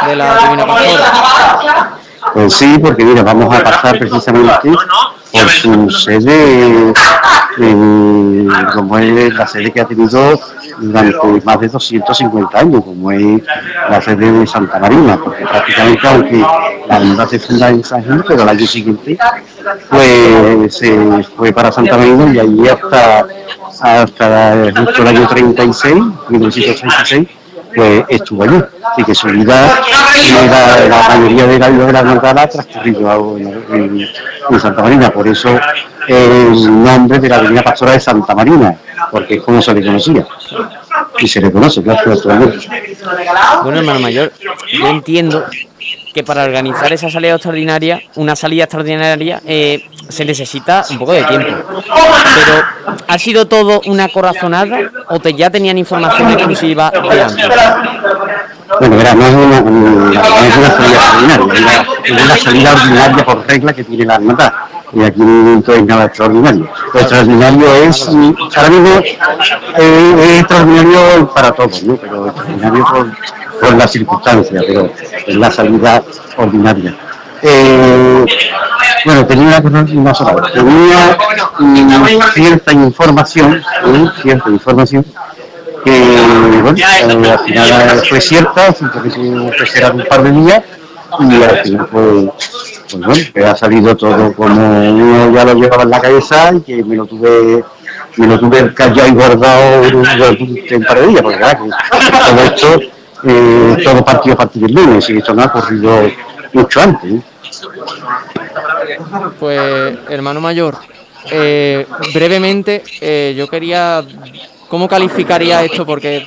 de 0.07 0.16
la 0.16 0.38
Divina 0.38 0.66
Pastora. 0.66 1.97
Pues 2.36 2.53
sí, 2.53 2.77
porque 2.83 3.05
mira, 3.05 3.23
vamos 3.23 3.55
a 3.55 3.63
pasar 3.63 3.97
precisamente 3.97 4.69
por 5.31 5.49
su 5.49 5.89
sede, 5.89 6.91
eh, 7.59 8.47
como 8.73 8.97
es 8.97 9.33
la 9.33 9.47
sede 9.47 9.71
que 9.71 9.79
ha 9.79 9.86
tenido 9.86 10.38
durante 10.79 11.41
más 11.45 11.59
de 11.61 11.69
250 11.69 12.59
años, 12.59 12.83
como 12.83 13.09
es 13.09 13.41
la 13.89 14.01
sede 14.01 14.33
de 14.33 14.45
Santa 14.45 14.79
Marina, 14.79 15.17
porque 15.17 15.45
prácticamente 15.45 16.07
aunque 16.09 16.45
la 16.89 16.97
hermandad 16.97 17.29
se 17.29 17.39
funda 17.39 17.69
en 17.69 17.86
San 17.86 18.03
Gil, 18.03 18.21
pero 18.27 18.43
el 18.43 18.49
año 18.49 18.67
siguiente 18.67 19.17
pues 19.89 20.75
se 20.75 21.23
fue 21.38 21.53
para 21.53 21.71
Santa 21.71 21.95
Marina 21.95 22.33
y 22.33 22.39
allí 22.39 22.67
hasta, 22.67 23.25
hasta 23.79 24.73
justo 24.75 25.01
el 25.03 25.07
año 25.07 25.25
36, 25.25 25.93
1936, 26.27 27.27
pues 27.76 28.05
estuvo 28.09 28.43
allí. 28.43 28.61
Así 28.91 29.03
que 29.03 29.15
su 29.15 29.28
vida, 29.28 29.80
la, 30.49 30.88
la 30.88 31.09
mayoría 31.09 31.47
de 31.47 31.59
la 31.59 31.69
vida 31.69 31.86
de 31.86 31.93
la 31.93 31.99
hermandad 31.99 32.39
ha 32.39 32.49
transcurrido 32.49 33.38
en, 33.38 34.07
Santa 34.59 34.82
Marina. 34.82 35.09
Por 35.09 35.28
eso 35.28 35.49
el 36.07 36.84
nombre 36.84 37.19
de 37.19 37.30
la 37.30 37.38
Avenida 37.38 37.63
Pastora 37.63 37.93
de 37.93 37.99
Santa 37.99 38.36
Marina, 38.36 38.78
porque 39.11 39.36
es 39.36 39.41
como 39.41 39.61
se 39.61 39.73
le 39.73 39.86
conocía. 39.86 40.26
Y 41.19 41.28
se 41.28 41.41
le 41.41 41.51
conoce, 41.51 41.82
claro. 41.82 42.15
Bueno, 43.63 43.80
hermano 43.80 43.99
mayor, 43.99 44.32
yo 44.71 44.88
entiendo 44.88 45.45
que 46.13 46.23
para 46.23 46.45
organizar 46.45 46.91
esa 46.93 47.09
salida 47.09 47.34
extraordinaria, 47.34 48.01
una 48.15 48.36
salida 48.36 48.63
extraordinaria, 48.63 49.41
eh, 49.45 49.84
se 50.10 50.26
necesita 50.26 50.84
un 50.89 50.99
poco 50.99 51.14
de 51.14 51.24
tiempo. 51.24 51.47
Pero, 51.74 52.97
¿ha 53.08 53.18
sido 53.18 53.45
todo 53.47 53.82
una 53.86 54.10
corazonada 54.10 54.80
o 55.10 55.20
te 55.20 55.34
ya 55.34 55.49
tenían 55.49 55.78
información 55.78 56.32
exclusiva 56.32 56.91
de 56.91 57.22
antes? 57.22 57.47
Bueno, 58.80 58.97
verá, 58.97 59.14
no 59.14 59.26
es 59.26 59.34
una, 59.34 59.58
es 59.58 60.58
una 60.58 60.72
salida 60.72 60.97
extraordinaria, 60.97 61.88
es 62.03 62.12
una, 62.12 62.38
salida 62.38 62.74
ordinaria 62.74 63.26
por 63.26 63.47
regla 63.47 63.74
que 63.74 63.84
tiene 63.84 64.06
la 64.06 64.16
hermandad. 64.16 64.53
Y 64.93 65.03
aquí 65.03 65.22
no 65.22 65.62
es 65.74 65.84
nada 65.84 66.06
extraordinario. 66.06 66.70
Lo 66.93 66.99
extraordinario 66.99 67.74
es, 67.88 68.08
ahora 68.08 68.70
mismo 68.70 68.89
eh, 69.78 70.16
es 70.20 70.39
extraordinario 70.39 71.34
para 71.34 71.51
todos, 71.51 71.84
¿no? 71.84 71.95
pero 71.97 72.28
extraordinario 72.28 72.86
por, 72.86 73.12
por 73.62 73.78
las 73.78 73.91
circunstancias, 73.91 74.64
pero 74.66 74.89
es 75.28 75.36
la 75.36 75.51
salida 75.51 76.03
ordinaria. 76.38 76.95
Eh, 77.41 78.25
bueno, 79.05 79.25
tenía 79.25 79.61
sola 80.13 80.51
tenía 80.53 81.17
cierta 82.33 82.73
información, 82.73 83.55
¿eh? 83.55 84.09
cierta 84.21 84.49
información 84.49 85.05
que 85.83 86.61
bueno, 86.63 86.77
eh, 86.77 87.31
al 87.31 87.39
final 87.39 88.01
fue 88.09 88.19
cierta, 88.19 88.73
fue 88.73 89.67
ser 89.67 89.91
un 89.93 90.03
par 90.05 90.23
de 90.23 90.31
días 90.31 90.61
y 91.19 91.43
al 91.43 91.57
final 91.59 91.88
pues 91.91 92.25
bueno, 92.97 93.13
que 93.33 93.45
ha 93.45 93.55
salido 93.55 93.95
todo 93.95 94.33
como 94.33 94.89
uno 94.89 95.31
ya 95.31 95.45
lo 95.45 95.53
llevaba 95.53 95.83
en 95.83 95.89
la 95.91 96.01
cabeza 96.01 96.51
y 96.53 96.61
que 96.61 96.83
me 96.83 96.95
lo 96.95 97.05
tuve 97.05 97.63
me 98.17 98.27
lo 98.27 98.39
tuve 98.39 98.73
callado 98.73 99.07
y 99.07 99.11
guardado 99.11 99.89
durante 99.89 100.75
un 100.75 100.83
par 100.83 100.99
de 100.99 101.07
días, 101.07 101.21
porque 101.21 101.38
claro, 101.38 101.65
todo 101.89 102.43
esto, 102.43 102.79
eh, 103.23 103.77
todo 103.83 104.05
partido 104.05 104.33
a 104.33 104.38
partir 104.38 104.61
del 104.63 104.73
lunes, 104.73 105.09
y 105.09 105.17
esto 105.17 105.33
no 105.33 105.43
ha 105.43 105.45
ocurrido 105.47 106.09
mucho 106.56 106.82
antes. 106.82 107.22
Pues, 109.39 109.97
hermano 110.10 110.41
mayor, 110.41 110.78
eh, 111.32 111.86
brevemente, 112.14 112.84
eh, 113.01 113.34
yo 113.38 113.47
quería, 113.47 114.03
¿cómo 114.68 114.88
calificaría 114.88 115.64
esto? 115.64 115.86
Porque 115.86 116.26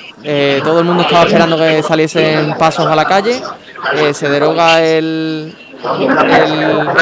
todo 0.63 0.81
el 0.81 0.85
mundo 0.85 1.03
estaba 1.03 1.25
esperando 1.25 1.57
que 1.57 1.83
saliesen 1.83 2.55
pasos 2.59 2.87
a 2.87 2.95
la 2.95 3.05
calle, 3.05 3.41
se 4.13 4.29
deroga 4.29 4.83
el, 4.83 5.57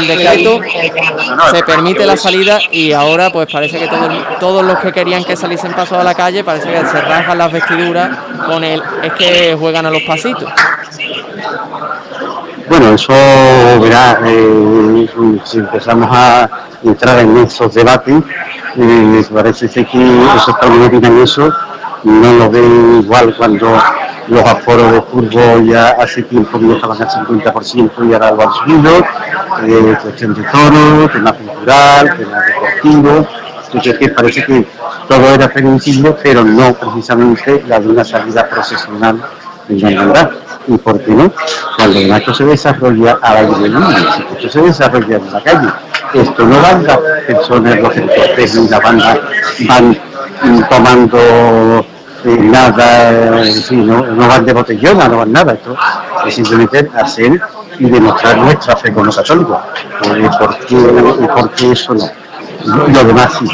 decreto, 0.07 0.61
se 1.51 1.63
permite 1.63 2.07
la 2.07 2.17
salida 2.17 2.59
y 2.71 2.93
ahora 2.93 3.31
pues 3.31 3.49
parece 3.51 3.79
que 3.79 3.89
todos 4.39 4.65
los 4.65 4.79
que 4.79 4.93
querían 4.93 5.25
que 5.25 5.35
saliesen 5.37 5.73
pasos 5.73 5.99
a 5.99 6.05
la 6.05 6.15
calle 6.15 6.45
parece 6.45 6.71
que 6.71 6.87
se 6.87 7.01
rasgan 7.01 7.39
las 7.39 7.51
vestiduras 7.51 8.19
con 8.47 8.63
el 8.63 8.83
es 9.03 9.13
que 9.15 9.57
juegan 9.59 9.87
a 9.87 9.91
los 9.91 10.03
pasitos. 10.03 10.53
Bueno, 12.69 12.95
eso 12.95 13.13
verá, 13.81 14.19
eh, 14.25 15.09
si 15.45 15.59
empezamos 15.59 16.09
a 16.11 16.49
entrar 16.83 17.21
en 17.21 17.37
esos 17.39 17.73
debates, 17.73 18.23
eh, 18.77 19.25
parece 19.33 19.69
que 19.69 19.83
esos 19.83 20.57
que 20.57 20.97
en 20.97 21.19
eso 21.19 21.53
no 22.05 22.33
lo 22.35 22.51
ven 22.51 23.03
igual 23.03 23.35
cuando 23.37 23.79
los 24.29 24.43
aforos 24.43 24.93
de 24.93 25.03
fútbol 25.03 25.67
ya 25.67 25.91
hace 25.91 26.23
tiempo 26.23 26.59
que 26.59 26.73
estaban 26.73 27.01
al 27.01 27.09
50% 27.09 28.09
y 28.09 28.13
ahora 28.13 28.33
lo 28.33 28.43
han 28.43 28.53
subido, 28.53 28.99
eh, 29.67 29.99
cuestión 30.03 30.35
de 30.35 30.43
toro, 30.43 31.09
tema 31.13 31.33
cultural, 31.33 32.17
tema 32.17 32.41
deportivo, 32.41 33.29
entonces 33.73 34.11
parece 34.11 34.45
que 34.45 34.67
todo 35.09 35.35
era 35.35 35.49
permisible, 35.49 36.17
pero 36.23 36.45
no 36.45 36.75
precisamente 36.75 37.63
la 37.69 37.79
de 37.79 37.89
una 37.89 38.05
salida 38.05 38.49
profesional 38.49 39.23
en 39.69 40.13
la. 40.13 40.46
¿Y 40.69 40.77
por 40.79 41.01
qué 41.01 41.13
no? 41.13 41.33
Cuando 41.77 41.99
el 41.99 42.13
acto 42.13 42.35
se 42.35 42.45
desarrolla 42.45 43.19
al 43.23 43.37
aire 43.37 43.69
libre, 43.69 43.97
si 44.17 44.23
esto 44.35 44.49
se 44.49 44.63
desarrolla 44.63 45.17
en 45.17 45.33
la 45.33 45.41
calle, 45.41 45.69
esto 46.15 46.45
no 46.45 46.61
van 46.61 46.85
las 46.85 46.99
personas, 47.27 47.79
los 47.79 47.95
deportes 47.95 48.55
ni 48.55 48.69
la 48.69 48.81
banda 48.81 49.21
van 49.69 49.99
tomando 50.69 51.87
nada, 52.25 53.41
no, 53.71 54.07
no, 54.07 54.29
van 54.29 54.45
de 54.45 54.53
botellón, 54.53 54.99
no 54.99 55.17
van 55.19 55.33
nada, 55.33 55.53
esto 55.53 55.77
es 56.27 56.35
simplemente 56.35 56.91
hacer 56.95 57.41
y 57.79 57.89
demostrar 57.89 58.39
nuestra 58.39 58.77
fe 58.77 58.93
con 58.93 59.07
los 59.07 59.17
católicos. 59.17 59.59
¿Por 60.39 60.59
qué, 60.67 60.77
por 60.77 61.51
qué 61.53 61.73
eso 61.73 61.95
no? 61.95 62.26
Lo 62.67 63.05
demás 63.05 63.33
sí. 63.39 63.47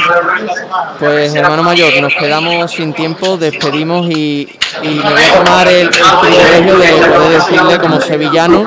Pues 0.99 1.35
hermano 1.35 1.63
mayor, 1.63 1.93
nos 2.01 2.15
quedamos 2.15 2.71
sin 2.71 2.93
tiempo, 2.93 3.37
despedimos 3.37 4.09
y, 4.09 4.49
y 4.83 4.89
me 4.89 5.03
voy 5.03 5.23
a 5.23 5.45
tomar 5.45 5.69
el, 5.69 5.91
privilegio 5.91 6.79
de 6.79 7.09
poder 7.09 7.31
decirle 7.33 7.79
como 7.79 8.01
sevillano 8.01 8.65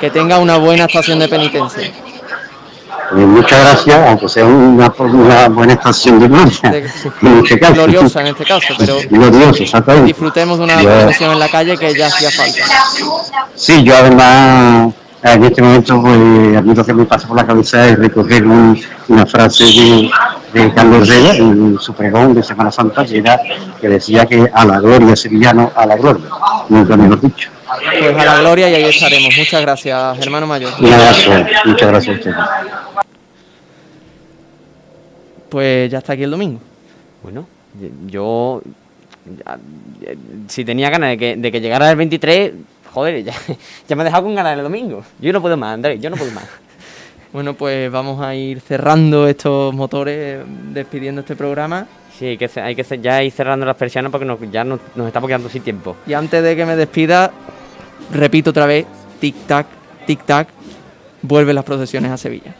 que 0.00 0.10
tenga 0.10 0.38
una 0.38 0.56
buena 0.56 0.84
estación 0.84 1.18
de 1.18 1.28
penitencia. 1.28 1.92
Eh, 3.12 3.14
muchas 3.14 3.60
gracias, 3.60 4.08
aunque 4.08 4.28
sea 4.28 4.44
una, 4.44 4.92
una 4.98 5.48
buena 5.48 5.74
estación 5.74 6.18
de 6.18 6.28
gloria. 6.28 6.60
en 7.22 7.38
este 7.38 7.60
caso. 7.60 7.74
Gloriosa 7.74 8.20
en 8.20 8.26
este 8.28 8.44
caso, 8.44 8.74
pero 8.78 8.96
Gloriosa, 9.10 9.80
disfrutemos 10.04 10.58
de 10.58 10.64
una 10.64 10.78
procesión 10.78 11.32
en 11.32 11.38
la 11.38 11.48
calle 11.48 11.78
que 11.78 11.94
ya 11.94 12.08
hacía 12.08 12.30
falta. 12.30 12.64
Sí, 13.54 13.84
yo 13.84 13.96
además 13.96 14.92
en 15.34 15.44
este 15.44 15.62
momento 15.62 16.00
pues, 16.00 16.56
a 16.56 16.62
mí 16.62 16.74
lo 16.74 16.84
que 16.84 16.94
me 16.94 17.04
pasa 17.04 17.28
por 17.28 17.36
la 17.36 17.46
cabeza 17.46 17.88
es 17.88 17.98
recoger 17.98 18.44
una 18.46 19.26
frase 19.26 19.64
de, 19.64 20.10
de 20.52 20.74
Carlos 20.74 21.08
Herrera 21.08 21.36
en 21.36 21.78
su 21.78 21.94
pregón 21.94 22.34
de 22.34 22.42
Semana 22.42 22.70
Santa 22.70 23.04
que, 23.04 23.18
era, 23.18 23.40
que 23.80 23.88
decía 23.88 24.26
que 24.26 24.48
a 24.52 24.64
la 24.64 24.80
gloria 24.80 25.16
sevillano, 25.16 25.72
a 25.74 25.86
la 25.86 25.96
gloria, 25.96 26.26
nunca 26.68 26.96
mejor 26.96 27.20
dicho. 27.20 27.50
Pues 27.98 28.16
a 28.16 28.24
la 28.24 28.38
gloria 28.40 28.70
y 28.70 28.74
ahí 28.74 28.84
estaremos. 28.84 29.34
Muchas 29.36 29.60
gracias, 29.60 30.18
hermano 30.20 30.46
mayor. 30.46 30.72
Muchas 30.80 31.26
gracias, 31.26 31.66
muchas 31.66 31.88
gracias 31.88 32.14
a 32.14 32.18
ustedes 32.18 32.36
pues 35.48 35.90
ya 35.90 35.98
está 35.98 36.12
aquí 36.12 36.22
el 36.22 36.30
domingo. 36.30 36.60
Bueno, 37.22 37.46
yo 38.06 38.60
si 40.48 40.64
tenía 40.64 40.90
ganas 40.90 41.10
de 41.10 41.18
que, 41.18 41.36
de 41.36 41.50
que 41.50 41.60
llegara 41.60 41.90
el 41.90 41.96
23, 41.96 42.52
joder, 42.96 43.22
ya, 43.22 43.34
ya 43.88 43.94
me 43.94 44.02
ha 44.02 44.04
dejado 44.06 44.22
con 44.24 44.34
ganas 44.34 44.56
el 44.56 44.62
domingo. 44.62 45.04
Yo 45.20 45.30
no 45.30 45.42
puedo 45.42 45.58
más, 45.58 45.74
Andrés, 45.74 46.00
yo 46.00 46.08
no 46.08 46.16
puedo 46.16 46.30
más. 46.30 46.46
bueno, 47.32 47.52
pues 47.52 47.92
vamos 47.92 48.22
a 48.22 48.34
ir 48.34 48.62
cerrando 48.62 49.28
estos 49.28 49.74
motores, 49.74 50.40
despidiendo 50.72 51.20
este 51.20 51.36
programa. 51.36 51.86
Sí, 52.18 52.24
hay 52.24 52.38
que, 52.38 52.48
hay 52.58 52.74
que 52.74 52.98
ya 52.98 53.22
ir 53.22 53.30
cerrando 53.32 53.66
las 53.66 53.76
persianas 53.76 54.10
porque 54.10 54.24
nos, 54.24 54.38
ya 54.50 54.64
nos, 54.64 54.80
nos 54.94 55.06
estamos 55.08 55.28
quedando 55.28 55.50
sin 55.50 55.62
tiempo. 55.62 55.94
Y 56.06 56.14
antes 56.14 56.42
de 56.42 56.56
que 56.56 56.64
me 56.64 56.74
despida, 56.74 57.32
repito 58.10 58.48
otra 58.48 58.64
vez, 58.64 58.86
tic-tac, 59.20 59.66
tic-tac, 60.06 60.46
vuelven 61.20 61.54
las 61.54 61.64
procesiones 61.66 62.10
a 62.10 62.16
Sevilla. 62.16 62.54